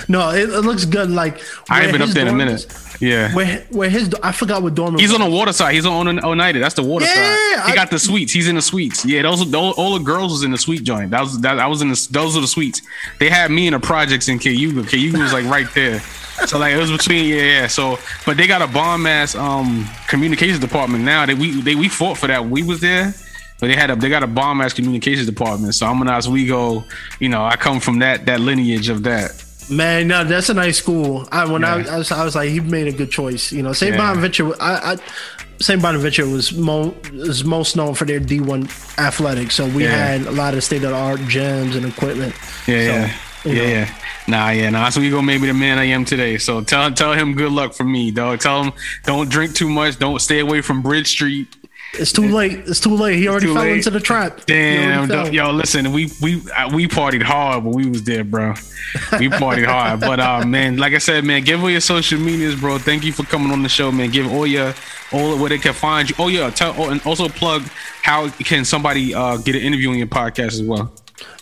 no, 0.08 0.30
it, 0.30 0.48
it 0.50 0.60
looks 0.60 0.84
good. 0.84 1.10
Like 1.10 1.40
I 1.68 1.82
ain't 1.82 1.92
been 1.92 2.02
up 2.02 2.10
there 2.10 2.22
in 2.26 2.28
a 2.28 2.36
minute. 2.36 2.64
is- 2.66 2.96
Yeah. 3.00 3.34
Where 3.34 3.64
where 3.70 3.90
his 3.90 4.14
I 4.22 4.32
forgot 4.32 4.62
what 4.62 4.74
dorm. 4.74 4.98
He's 4.98 5.10
was. 5.12 5.20
on 5.20 5.28
the 5.30 5.36
water 5.36 5.52
side. 5.52 5.74
He's 5.74 5.86
on 5.86 6.06
Oneida. 6.24 6.58
That's 6.60 6.74
the 6.74 6.82
water 6.82 7.04
Yeah, 7.06 7.14
side. 7.14 7.66
He 7.66 7.72
I- 7.72 7.74
got 7.74 7.90
the 7.90 7.98
suites. 7.98 8.32
He's 8.32 8.48
in 8.48 8.54
the 8.54 8.62
suites. 8.62 9.04
Yeah, 9.04 9.22
those, 9.22 9.48
those 9.50 9.74
all 9.74 9.94
the 9.98 10.04
girls 10.04 10.32
was 10.32 10.42
in 10.44 10.50
the 10.52 10.58
suite 10.58 10.84
joint. 10.84 11.10
That 11.10 11.20
was 11.22 11.40
that 11.40 11.58
I 11.58 11.66
was 11.66 11.82
in 11.82 11.88
the 11.88 12.08
those 12.10 12.36
are 12.36 12.40
the 12.40 12.46
suites. 12.46 12.80
They 13.18 13.28
had 13.30 13.50
me 13.50 13.66
in 13.66 13.72
the 13.72 13.80
projects 13.80 14.28
in 14.28 14.38
Cayuga. 14.38 14.84
Cayuga 14.88 15.18
was 15.18 15.32
like 15.32 15.44
right 15.46 15.66
there. 15.74 16.00
So 16.46 16.58
like 16.58 16.74
it 16.74 16.78
was 16.78 16.90
between 16.90 17.26
yeah 17.28 17.42
yeah. 17.42 17.66
So 17.68 17.98
but 18.26 18.36
they 18.36 18.46
got 18.46 18.60
a 18.62 18.66
bomb 18.66 19.06
ass 19.06 19.34
um 19.34 19.88
communications 20.08 20.58
department 20.60 21.04
now. 21.04 21.26
That 21.26 21.36
we 21.38 21.60
they 21.62 21.74
we 21.74 21.88
fought 21.88 22.18
for 22.18 22.26
that. 22.28 22.46
We 22.46 22.62
was 22.62 22.80
there. 22.80 23.14
But 23.60 23.68
they 23.68 23.76
had 23.76 23.90
a 23.90 23.96
they 23.96 24.08
got 24.08 24.22
a 24.24 24.26
bomb 24.26 24.60
ass 24.60 24.72
communications 24.72 25.26
department. 25.26 25.74
So 25.76 25.86
I'm 25.86 26.02
an 26.02 26.08
Oswego, 26.08 26.84
you 27.20 27.28
know, 27.28 27.44
I 27.44 27.56
come 27.56 27.78
from 27.80 28.00
that 28.00 28.26
that 28.26 28.40
lineage 28.40 28.88
of 28.88 29.04
that. 29.04 29.43
Man, 29.70 30.08
no, 30.08 30.24
that's 30.24 30.48
a 30.50 30.54
nice 30.54 30.76
school. 30.78 31.26
I 31.32 31.46
when 31.50 31.64
I, 31.64 31.78
Yeah. 31.78 31.94
I 31.94 31.98
was 31.98 32.12
I 32.12 32.24
was 32.24 32.34
like, 32.34 32.50
he 32.50 32.60
made 32.60 32.86
a 32.86 32.92
good 32.92 33.10
choice. 33.10 33.50
You 33.52 33.62
know, 33.62 33.72
St. 33.72 33.92
Yeah. 33.94 33.98
Bonaventure. 33.98 34.52
I, 34.62 34.92
I 34.92 34.96
St. 35.60 35.80
Bonaventure 35.80 36.28
was 36.28 36.52
mo- 36.52 36.94
is 37.12 37.44
most 37.44 37.76
known 37.76 37.94
for 37.94 38.04
their 38.04 38.20
D 38.20 38.40
one 38.40 38.68
athletics. 38.98 39.54
So 39.54 39.66
we 39.66 39.84
Yeah. 39.84 39.90
had 39.96 40.22
a 40.26 40.30
lot 40.32 40.54
of 40.54 40.62
state 40.64 40.82
of 40.84 40.90
the 40.90 40.96
art 40.96 41.20
gyms 41.20 41.76
and 41.76 41.86
equipment. 41.86 42.34
Yeah, 42.66 43.08
So, 43.44 43.50
yeah, 43.50 43.54
yeah, 43.62 43.68
yeah. 43.68 43.94
Nah, 44.26 44.50
yeah, 44.50 44.70
nah. 44.70 44.88
So 44.88 45.00
we 45.00 45.10
go 45.10 45.22
maybe 45.22 45.46
the 45.46 45.54
man 45.54 45.78
I 45.78 45.84
am 45.84 46.04
today. 46.04 46.38
So 46.38 46.60
tell 46.62 46.90
tell 46.92 47.12
him 47.14 47.34
good 47.34 47.52
luck 47.52 47.72
for 47.74 47.84
me, 47.84 48.10
dog. 48.10 48.40
Tell 48.40 48.64
him 48.64 48.72
don't 49.04 49.30
drink 49.30 49.54
too 49.54 49.68
much. 49.68 49.98
Don't 49.98 50.18
stay 50.20 50.40
away 50.40 50.60
from 50.60 50.82
Bridge 50.82 51.08
Street. 51.08 51.48
It's 51.98 52.12
too 52.12 52.26
late. 52.26 52.60
It's 52.66 52.80
too 52.80 52.94
late. 52.94 53.18
He 53.18 53.28
already 53.28 53.46
fell 53.46 53.56
late. 53.56 53.76
into 53.76 53.90
the 53.90 54.00
trap. 54.00 54.40
Damn, 54.46 55.32
yo, 55.32 55.50
listen, 55.50 55.92
we 55.92 56.10
we 56.20 56.42
uh, 56.52 56.68
we 56.72 56.88
partied 56.88 57.22
hard, 57.22 57.64
but 57.64 57.74
we 57.74 57.86
was 57.88 58.02
there, 58.04 58.24
bro. 58.24 58.50
We 59.18 59.28
partied 59.28 59.66
hard, 59.66 60.00
but 60.00 60.20
uh, 60.20 60.44
man, 60.46 60.76
like 60.76 60.92
I 60.92 60.98
said, 60.98 61.24
man, 61.24 61.42
give 61.42 61.62
all 61.62 61.70
your 61.70 61.80
social 61.80 62.18
medias, 62.18 62.58
bro. 62.58 62.78
Thank 62.78 63.04
you 63.04 63.12
for 63.12 63.24
coming 63.24 63.52
on 63.52 63.62
the 63.62 63.68
show, 63.68 63.90
man. 63.90 64.10
Give 64.10 64.30
all 64.32 64.46
your 64.46 64.74
all 65.12 65.38
where 65.38 65.48
they 65.48 65.58
can 65.58 65.74
find 65.74 66.08
you. 66.08 66.16
Oh 66.18 66.28
yeah, 66.28 66.50
tell 66.50 66.74
oh, 66.78 66.90
and 66.90 67.00
also 67.06 67.28
plug 67.28 67.62
how 68.02 68.28
can 68.28 68.64
somebody 68.64 69.14
uh 69.14 69.36
get 69.38 69.54
an 69.54 69.62
interview 69.62 69.90
on 69.90 69.98
your 69.98 70.06
podcast 70.06 70.52
as 70.52 70.62
well. 70.62 70.92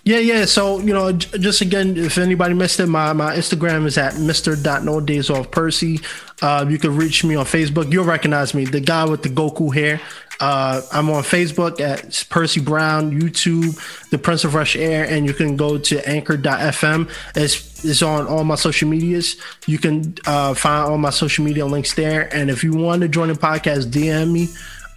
Yeah, 0.05 0.19
yeah. 0.19 0.45
So 0.47 0.81
you 0.81 0.93
know, 0.93 1.13
j- 1.13 1.39
just 1.39 1.61
again, 1.61 1.97
if 1.97 2.19
anybody 2.19 2.55
missed 2.55 2.81
it, 2.81 2.87
my 2.87 3.13
my 3.13 3.37
Instagram 3.37 3.87
is 3.87 3.97
at 3.97 4.19
Mister 4.19 4.57
No 4.81 5.01
Days 5.01 5.31
Off 5.31 5.51
Percy. 5.51 6.01
Uh, 6.41 6.67
you 6.69 6.79
can 6.79 6.97
reach 6.97 7.23
me 7.23 7.37
on 7.37 7.45
Facebook. 7.45 7.93
You'll 7.93 8.05
recognize 8.05 8.53
me, 8.53 8.65
the 8.65 8.81
guy 8.81 9.05
with 9.05 9.23
the 9.23 9.29
Goku 9.29 9.73
hair. 9.73 10.01
Uh, 10.41 10.83
I'm 10.93 11.09
on 11.11 11.23
Facebook 11.23 11.81
at 11.81 12.25
Percy 12.29 12.61
Brown, 12.61 13.13
YouTube, 13.13 14.09
The 14.11 14.19
Prince 14.19 14.45
of 14.45 14.53
Fresh 14.53 14.77
Air, 14.77 15.05
and 15.09 15.27
you 15.27 15.35
can 15.35 15.57
go 15.57 15.79
to 15.79 16.09
Anchor.fm. 16.09 17.11
It's 17.37 17.73
it's 17.85 18.03
on 18.03 18.27
all 18.27 18.45
my 18.45 18.55
social 18.55 18.89
medias. 18.89 19.37
You 19.67 19.79
can 19.79 20.15
uh, 20.27 20.55
find 20.55 20.91
all 20.91 20.99
my 20.99 21.11
social 21.11 21.45
media 21.45 21.67
links 21.67 21.95
there. 21.95 22.33
And 22.35 22.51
if 22.51 22.63
you 22.63 22.73
want 22.73 23.03
to 23.03 23.09
join 23.09 23.29
the 23.29 23.35
podcast, 23.35 23.91
DM 23.91 24.33
me. 24.33 24.49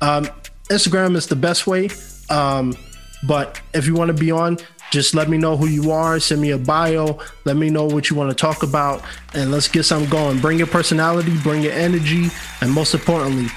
Um, 0.01 0.25
Instagram 0.69 1.15
is 1.15 1.27
the 1.27 1.35
best 1.35 1.67
way. 1.67 1.89
Um, 2.29 2.75
but 3.27 3.59
if 3.73 3.87
you 3.87 3.95
want 3.95 4.09
to 4.09 4.13
be 4.13 4.31
on, 4.31 4.57
just 4.91 5.15
let 5.15 5.29
me 5.29 5.37
know 5.37 5.57
who 5.57 5.67
you 5.67 5.91
are. 5.91 6.19
Send 6.19 6.41
me 6.41 6.51
a 6.51 6.57
bio. 6.57 7.19
Let 7.43 7.57
me 7.57 7.69
know 7.69 7.85
what 7.85 8.09
you 8.09 8.15
want 8.15 8.29
to 8.29 8.35
talk 8.35 8.63
about, 8.63 9.03
and 9.33 9.51
let's 9.51 9.67
get 9.67 9.83
something 9.83 10.09
going. 10.09 10.39
Bring 10.39 10.57
your 10.57 10.67
personality, 10.67 11.35
bring 11.41 11.63
your 11.63 11.73
energy, 11.73 12.29
and 12.61 12.71
most 12.71 12.93
importantly, 12.93 13.47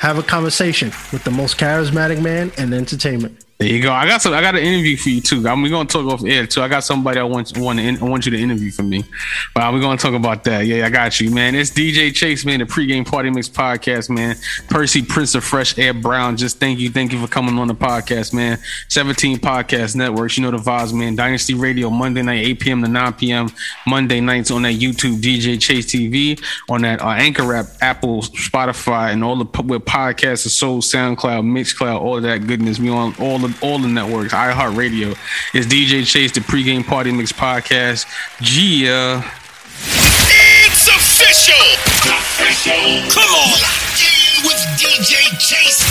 have 0.00 0.18
a 0.18 0.22
conversation 0.22 0.88
with 1.12 1.24
the 1.24 1.30
most 1.30 1.58
charismatic 1.58 2.22
man 2.22 2.52
in 2.58 2.72
entertainment. 2.72 3.43
There 3.58 3.68
you 3.68 3.80
go. 3.80 3.92
I 3.92 4.08
got 4.08 4.20
some. 4.20 4.32
I 4.32 4.40
got 4.40 4.56
an 4.56 4.64
interview 4.64 4.96
for 4.96 5.10
you 5.10 5.20
too. 5.20 5.46
I'm, 5.46 5.62
we're 5.62 5.70
gonna 5.70 5.88
talk 5.88 6.06
off 6.06 6.24
air 6.24 6.44
too. 6.44 6.60
I 6.60 6.66
got 6.66 6.82
somebody 6.82 7.20
I 7.20 7.22
want 7.22 7.56
want 7.56 7.78
to, 7.78 7.98
I 8.00 8.02
want 8.02 8.26
you 8.26 8.32
to 8.32 8.38
interview 8.40 8.72
for 8.72 8.82
me. 8.82 9.04
But 9.54 9.72
we're 9.72 9.80
gonna 9.80 9.96
talk 9.96 10.12
about 10.12 10.42
that. 10.44 10.66
Yeah, 10.66 10.84
I 10.84 10.90
got 10.90 11.20
you, 11.20 11.30
man. 11.30 11.54
It's 11.54 11.70
DJ 11.70 12.12
Chase, 12.12 12.44
man. 12.44 12.58
The 12.58 12.64
pregame 12.64 13.08
party 13.08 13.30
mix 13.30 13.48
podcast, 13.48 14.10
man. 14.10 14.34
Percy 14.68 15.02
Prince 15.02 15.36
of 15.36 15.44
Fresh 15.44 15.78
Air 15.78 15.94
Brown. 15.94 16.36
Just 16.36 16.58
thank 16.58 16.80
you, 16.80 16.90
thank 16.90 17.12
you 17.12 17.20
for 17.20 17.28
coming 17.28 17.56
on 17.56 17.68
the 17.68 17.76
podcast, 17.76 18.34
man. 18.34 18.58
17 18.88 19.38
podcast 19.38 19.94
networks. 19.94 20.36
You 20.36 20.42
know 20.42 20.50
the 20.50 20.56
vibes, 20.56 20.92
man. 20.92 21.14
Dynasty 21.14 21.54
Radio 21.54 21.90
Monday 21.90 22.22
night 22.22 22.44
8 22.44 22.60
p.m. 22.60 22.82
to 22.82 22.88
9 22.88 23.12
p.m. 23.12 23.48
Monday 23.86 24.20
nights 24.20 24.50
on 24.50 24.62
that 24.62 24.74
YouTube 24.74 25.20
DJ 25.20 25.60
Chase 25.60 25.86
TV 25.86 26.42
on 26.68 26.82
that 26.82 27.00
uh, 27.00 27.10
Anchor 27.10 27.54
app, 27.54 27.66
Apple, 27.80 28.22
Spotify, 28.22 29.12
and 29.12 29.22
all 29.22 29.36
the 29.36 29.62
with 29.62 29.84
podcasts, 29.84 30.48
Soul, 30.48 30.82
SoundCloud, 30.82 31.44
Mixcloud, 31.44 32.00
all 32.00 32.20
that 32.20 32.48
goodness. 32.48 32.80
We 32.80 32.90
on 32.90 33.14
all 33.20 33.43
the 33.48 33.58
all 33.60 33.78
the 33.78 33.88
networks. 33.88 34.32
iHeartRadio. 34.32 35.16
It's 35.52 35.66
DJ 35.66 36.06
Chase, 36.06 36.32
the 36.32 36.40
pregame 36.40 36.86
party 36.86 37.12
mix 37.12 37.32
podcast. 37.32 38.06
Gia. 38.40 39.22
It's 40.64 40.88
official. 40.88 41.54
Official. 42.10 43.12
Come 43.12 43.30
on. 43.30 43.50
Locked 43.60 44.00
in 44.02 44.46
with 44.46 44.60
DJ 44.80 45.28
Chase 45.38 45.83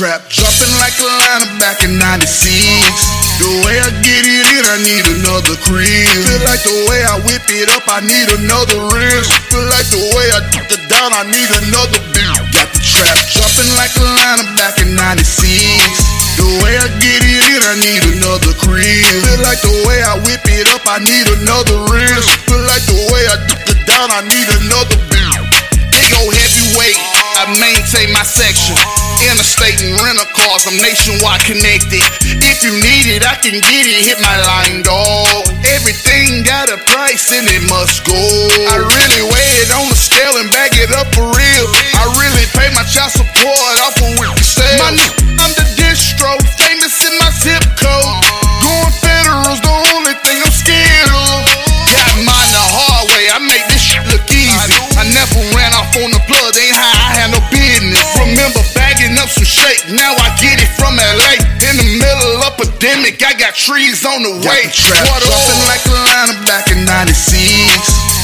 trap 0.00 0.24
jumping 0.32 0.72
like 0.80 0.96
a 0.96 1.04
line 1.04 1.60
back 1.60 1.84
in 1.84 2.00
96. 2.00 2.24
The 3.36 3.52
way 3.68 3.76
I 3.76 3.92
get 4.00 4.24
it 4.24 4.48
in, 4.48 4.64
I 4.64 4.80
need 4.80 5.04
another 5.20 5.60
crib. 5.60 6.08
Feel 6.24 6.40
like 6.48 6.64
the 6.64 6.72
way 6.88 7.04
I 7.04 7.20
whip 7.20 7.44
it 7.52 7.68
up, 7.68 7.84
I 7.84 8.00
need 8.00 8.32
another 8.32 8.80
rim. 8.96 9.20
Feel 9.52 9.68
like 9.68 9.84
the 9.92 10.00
way 10.16 10.24
I 10.32 10.40
dip 10.56 10.72
it 10.72 10.88
down, 10.88 11.12
I 11.12 11.28
need 11.28 11.52
another 11.52 12.00
bill. 12.16 12.32
Got 12.48 12.72
the 12.72 12.80
trap 12.80 13.12
jumping 13.28 13.68
like 13.76 13.92
a 14.00 14.06
line 14.08 14.48
back 14.56 14.80
in 14.80 14.96
96. 14.96 15.36
The 16.40 16.48
way 16.64 16.80
I 16.80 16.88
get 16.96 17.20
it 17.20 17.44
in, 17.52 17.60
I 17.60 17.76
need 17.76 18.00
another 18.16 18.56
crib. 18.56 19.04
Feel 19.04 19.44
like 19.44 19.60
the 19.60 19.84
way 19.84 20.00
I 20.00 20.16
whip 20.24 20.40
it 20.48 20.64
up, 20.72 20.80
I 20.88 20.96
need 21.04 21.28
another 21.44 21.76
rim. 21.92 22.24
Feel 22.48 22.64
like 22.64 22.88
the 22.88 22.96
way 23.12 23.28
I 23.28 23.36
dip 23.52 23.68
it 23.68 23.84
down, 23.84 24.08
I 24.08 24.24
need 24.24 24.48
another 24.64 24.96
bill. 25.12 25.44
Big 25.92 26.08
old 26.16 26.32
heavyweight, 26.32 26.96
I 27.40 27.48
maintain 27.56 28.12
my 28.12 28.20
section. 28.20 28.76
Interstate 29.24 29.80
and 29.80 29.96
rental 30.04 30.28
cars, 30.36 30.68
I'm 30.68 30.76
nationwide 30.76 31.40
connected. 31.48 32.04
If 32.44 32.60
you 32.60 32.76
need 32.76 33.08
it, 33.16 33.24
I 33.24 33.32
can 33.40 33.56
get 33.64 33.84
it. 33.88 34.04
Hit 34.04 34.20
my 34.20 34.36
line, 34.44 34.84
dog. 34.84 35.48
Everything 35.64 36.44
got 36.44 36.68
a 36.68 36.76
price 36.92 37.32
and 37.32 37.48
it 37.48 37.64
must 37.72 38.04
go. 38.04 38.20
I 38.68 38.76
really 38.76 39.24
weigh 39.24 39.54
it 39.64 39.72
on 39.72 39.88
the 39.88 39.96
scale 39.96 40.36
and 40.36 40.52
bag 40.52 40.76
it 40.76 40.92
up 40.92 41.08
for 41.16 41.24
real. 41.32 41.66
I 41.96 42.04
really 42.20 42.44
pay 42.52 42.68
my 42.76 42.84
child 42.84 43.16
support 43.16 43.72
off 43.88 43.96
of 44.04 44.20
what 44.20 44.36
you 44.36 44.44
say. 44.44 44.76
My 44.76 44.92
n- 44.92 45.00
I'm 45.40 45.52
the 45.56 45.64
distro, 45.80 46.36
famous 46.60 46.92
in 47.08 47.14
my 47.24 47.32
zip 47.40 47.64
code. 47.80 48.20
Going 48.60 48.92
federal's 49.00 49.64
the 49.64 49.76
only 49.96 50.12
thing 50.28 50.44
I'm 50.44 50.49
up 59.70 59.94
now 59.94 60.18
I 60.18 60.34
get 60.42 60.58
it 60.58 60.70
from 60.74 60.98
LA. 60.98 61.38
In 61.62 61.74
the 61.78 61.88
middle 62.02 62.42
of 62.42 62.58
epidemic, 62.58 63.22
I 63.22 63.38
got 63.38 63.54
trees 63.54 64.02
on 64.02 64.26
the 64.26 64.34
way. 64.42 64.66
Got 64.66 64.74
the 64.74 64.90
trap 64.90 65.06
jumping 65.22 65.62
like 65.70 65.84
a 65.86 65.94
line 65.94 66.34
back 66.42 66.66
in 66.74 66.82
96. 66.82 67.30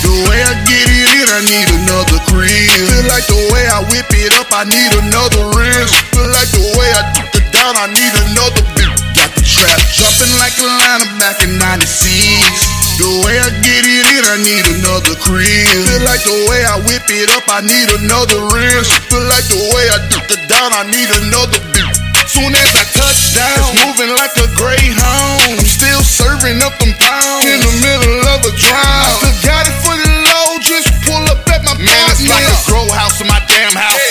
The 0.02 0.12
way 0.26 0.38
I 0.42 0.54
get 0.66 0.86
it 0.90 1.06
in, 1.06 1.26
I 1.30 1.40
need 1.46 1.68
another 1.86 2.18
crib. 2.26 2.50
Feel 2.90 3.06
like 3.06 3.26
the 3.30 3.42
way 3.54 3.62
I 3.70 3.78
whip 3.94 4.10
it 4.10 4.34
up, 4.34 4.50
I 4.50 4.66
need 4.66 4.90
another 5.06 5.46
rim. 5.54 5.86
Feel 6.10 6.30
like 6.34 6.50
the 6.50 6.66
way 6.74 6.88
I 6.90 7.02
dip 7.14 7.30
it 7.38 7.46
down, 7.54 7.78
I 7.78 7.86
need 7.94 8.14
another 8.26 8.64
bill. 8.74 8.94
Got 9.14 9.30
the 9.38 9.44
trap 9.46 9.78
jumping 9.94 10.34
like 10.42 10.56
a 10.58 10.66
line 10.66 11.04
back 11.22 11.46
in 11.46 11.54
96. 11.62 12.98
The 12.98 13.22
way 13.22 13.38
I 13.38 13.50
get 13.62 13.85
I 14.26 14.42
need 14.42 14.66
another 14.82 15.14
crib. 15.22 15.70
Feel 15.86 16.02
like 16.02 16.18
the 16.26 16.34
way 16.50 16.60
I 16.66 16.82
whip 16.82 17.06
it 17.06 17.30
up, 17.30 17.46
I 17.46 17.62
need 17.62 17.86
another 18.02 18.42
rim. 18.50 18.82
Feel 19.06 19.22
like 19.30 19.46
the 19.46 19.62
way 19.70 19.86
I 19.86 20.02
dip 20.10 20.26
it 20.26 20.42
down, 20.50 20.74
I 20.74 20.82
need 20.82 21.06
another 21.22 21.62
bill. 21.70 21.94
Soon 22.26 22.50
as 22.50 22.70
I 22.74 22.82
touch 22.90 23.38
down, 23.38 23.54
it's 23.54 23.78
moving 23.86 24.10
like 24.18 24.34
a 24.42 24.50
greyhound. 24.58 25.62
I'm 25.62 25.62
still 25.62 26.02
serving 26.02 26.58
up 26.58 26.74
them 26.82 26.90
pounds 26.98 27.46
in 27.46 27.62
the 27.62 27.74
middle 27.78 28.18
of 28.34 28.42
a. 28.42 28.52
I 28.66 29.14
still 29.14 29.38
got 29.46 29.62
it 29.70 29.76
for 29.86 29.94
the 29.94 30.10
low, 30.26 30.58
just 30.58 30.90
pull 31.06 31.22
up 31.30 31.46
at 31.46 31.62
my 31.62 31.78
Man, 31.78 31.94
it's 32.10 32.26
like 32.26 32.50
a 32.50 32.58
grow 32.66 32.90
house 32.90 33.22
in 33.22 33.30
my 33.30 33.38
damn 33.46 33.78
house. 33.78 34.05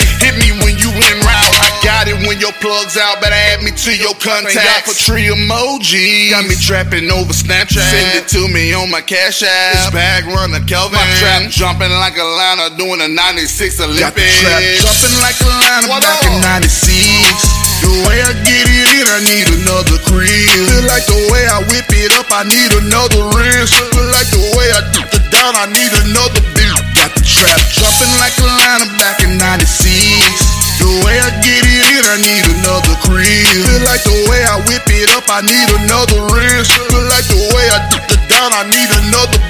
Plug's 2.60 2.96
out, 2.96 3.20
better 3.20 3.34
add 3.52 3.62
me 3.62 3.70
to 3.72 3.92
your 3.96 4.14
contacts. 4.18 4.54
Thank 4.56 4.66
God 4.66 4.82
for 4.88 4.96
tree 4.96 5.28
emoji. 5.28 6.30
Got 6.30 6.46
me 6.48 6.56
trapping 6.56 7.10
over 7.10 7.32
Snapchat. 7.32 7.82
Send 7.90 8.24
it 8.24 8.26
to 8.32 8.48
me 8.48 8.72
on 8.74 8.90
my 8.90 9.00
cash 9.00 9.42
app. 9.42 9.74
It's 9.76 9.90
bag 9.90 10.24
runner 10.26 10.60
Kelvin. 10.64 10.98
My 10.98 11.06
trap 11.20 11.50
jumping 11.50 11.90
like 12.02 12.16
a 12.16 12.24
liner 12.26 12.74
doing 12.76 13.00
a 13.00 13.08
96 13.08 13.80
Olympics. 13.80 14.00
Got 14.00 14.60
the 14.60 14.76
trap 14.80 14.84
jumping 14.84 15.16
like 15.20 15.38
a 15.42 15.50
line 15.50 15.84
What 15.90 16.00
back 16.02 16.22
up? 16.22 16.30
in 16.32 16.40
96. 16.40 17.66
The 17.84 17.92
way 18.08 18.18
I 18.24 18.32
get 18.42 18.66
it 18.66 18.88
in, 18.98 19.06
I 19.06 19.20
need 19.22 19.46
another 19.62 19.98
crib. 20.08 20.48
Feel 20.66 20.84
like 20.88 21.04
the 21.06 21.20
way 21.30 21.44
I 21.46 21.60
whip 21.70 21.86
it 21.92 22.10
up, 22.18 22.26
I 22.32 22.42
need 22.48 22.72
another 22.72 23.22
rim. 23.36 23.64
Feel 23.68 24.08
like 24.10 24.26
the 24.32 24.42
way 24.56 24.66
I 24.72 24.80
dip 24.96 25.12
it 25.12 25.26
down, 25.30 25.54
I 25.54 25.68
need 25.70 25.92
another 26.08 26.40
bill. 26.56 26.78
Got 26.96 27.12
the 27.14 27.22
trap 27.22 27.60
jumping 27.76 28.12
like 28.18 28.34
a 28.40 28.48
line 28.48 28.88
back 28.98 29.20
in 29.22 29.36
96. 29.38 30.45
The 30.78 30.90
way 31.04 31.16
I 31.16 31.30
get 31.40 31.62
it 31.64 31.84
in, 31.96 32.04
I 32.04 32.16
need 32.20 32.44
another 32.60 32.96
crib. 33.00 33.46
Feel 33.64 33.82
like 33.84 34.04
the 34.04 34.16
way 34.28 34.42
I 34.44 34.60
whip 34.68 34.84
it 34.92 35.08
up, 35.16 35.24
I 35.28 35.40
need 35.40 35.68
another 35.82 36.20
rim. 36.34 36.62
Feel 36.64 37.04
like 37.08 37.26
the 37.28 37.40
way 37.54 37.66
I 37.72 37.78
dip 37.88 38.06
it 38.12 38.22
down, 38.28 38.52
I 38.52 38.68
need 38.68 38.90
another 39.08 39.40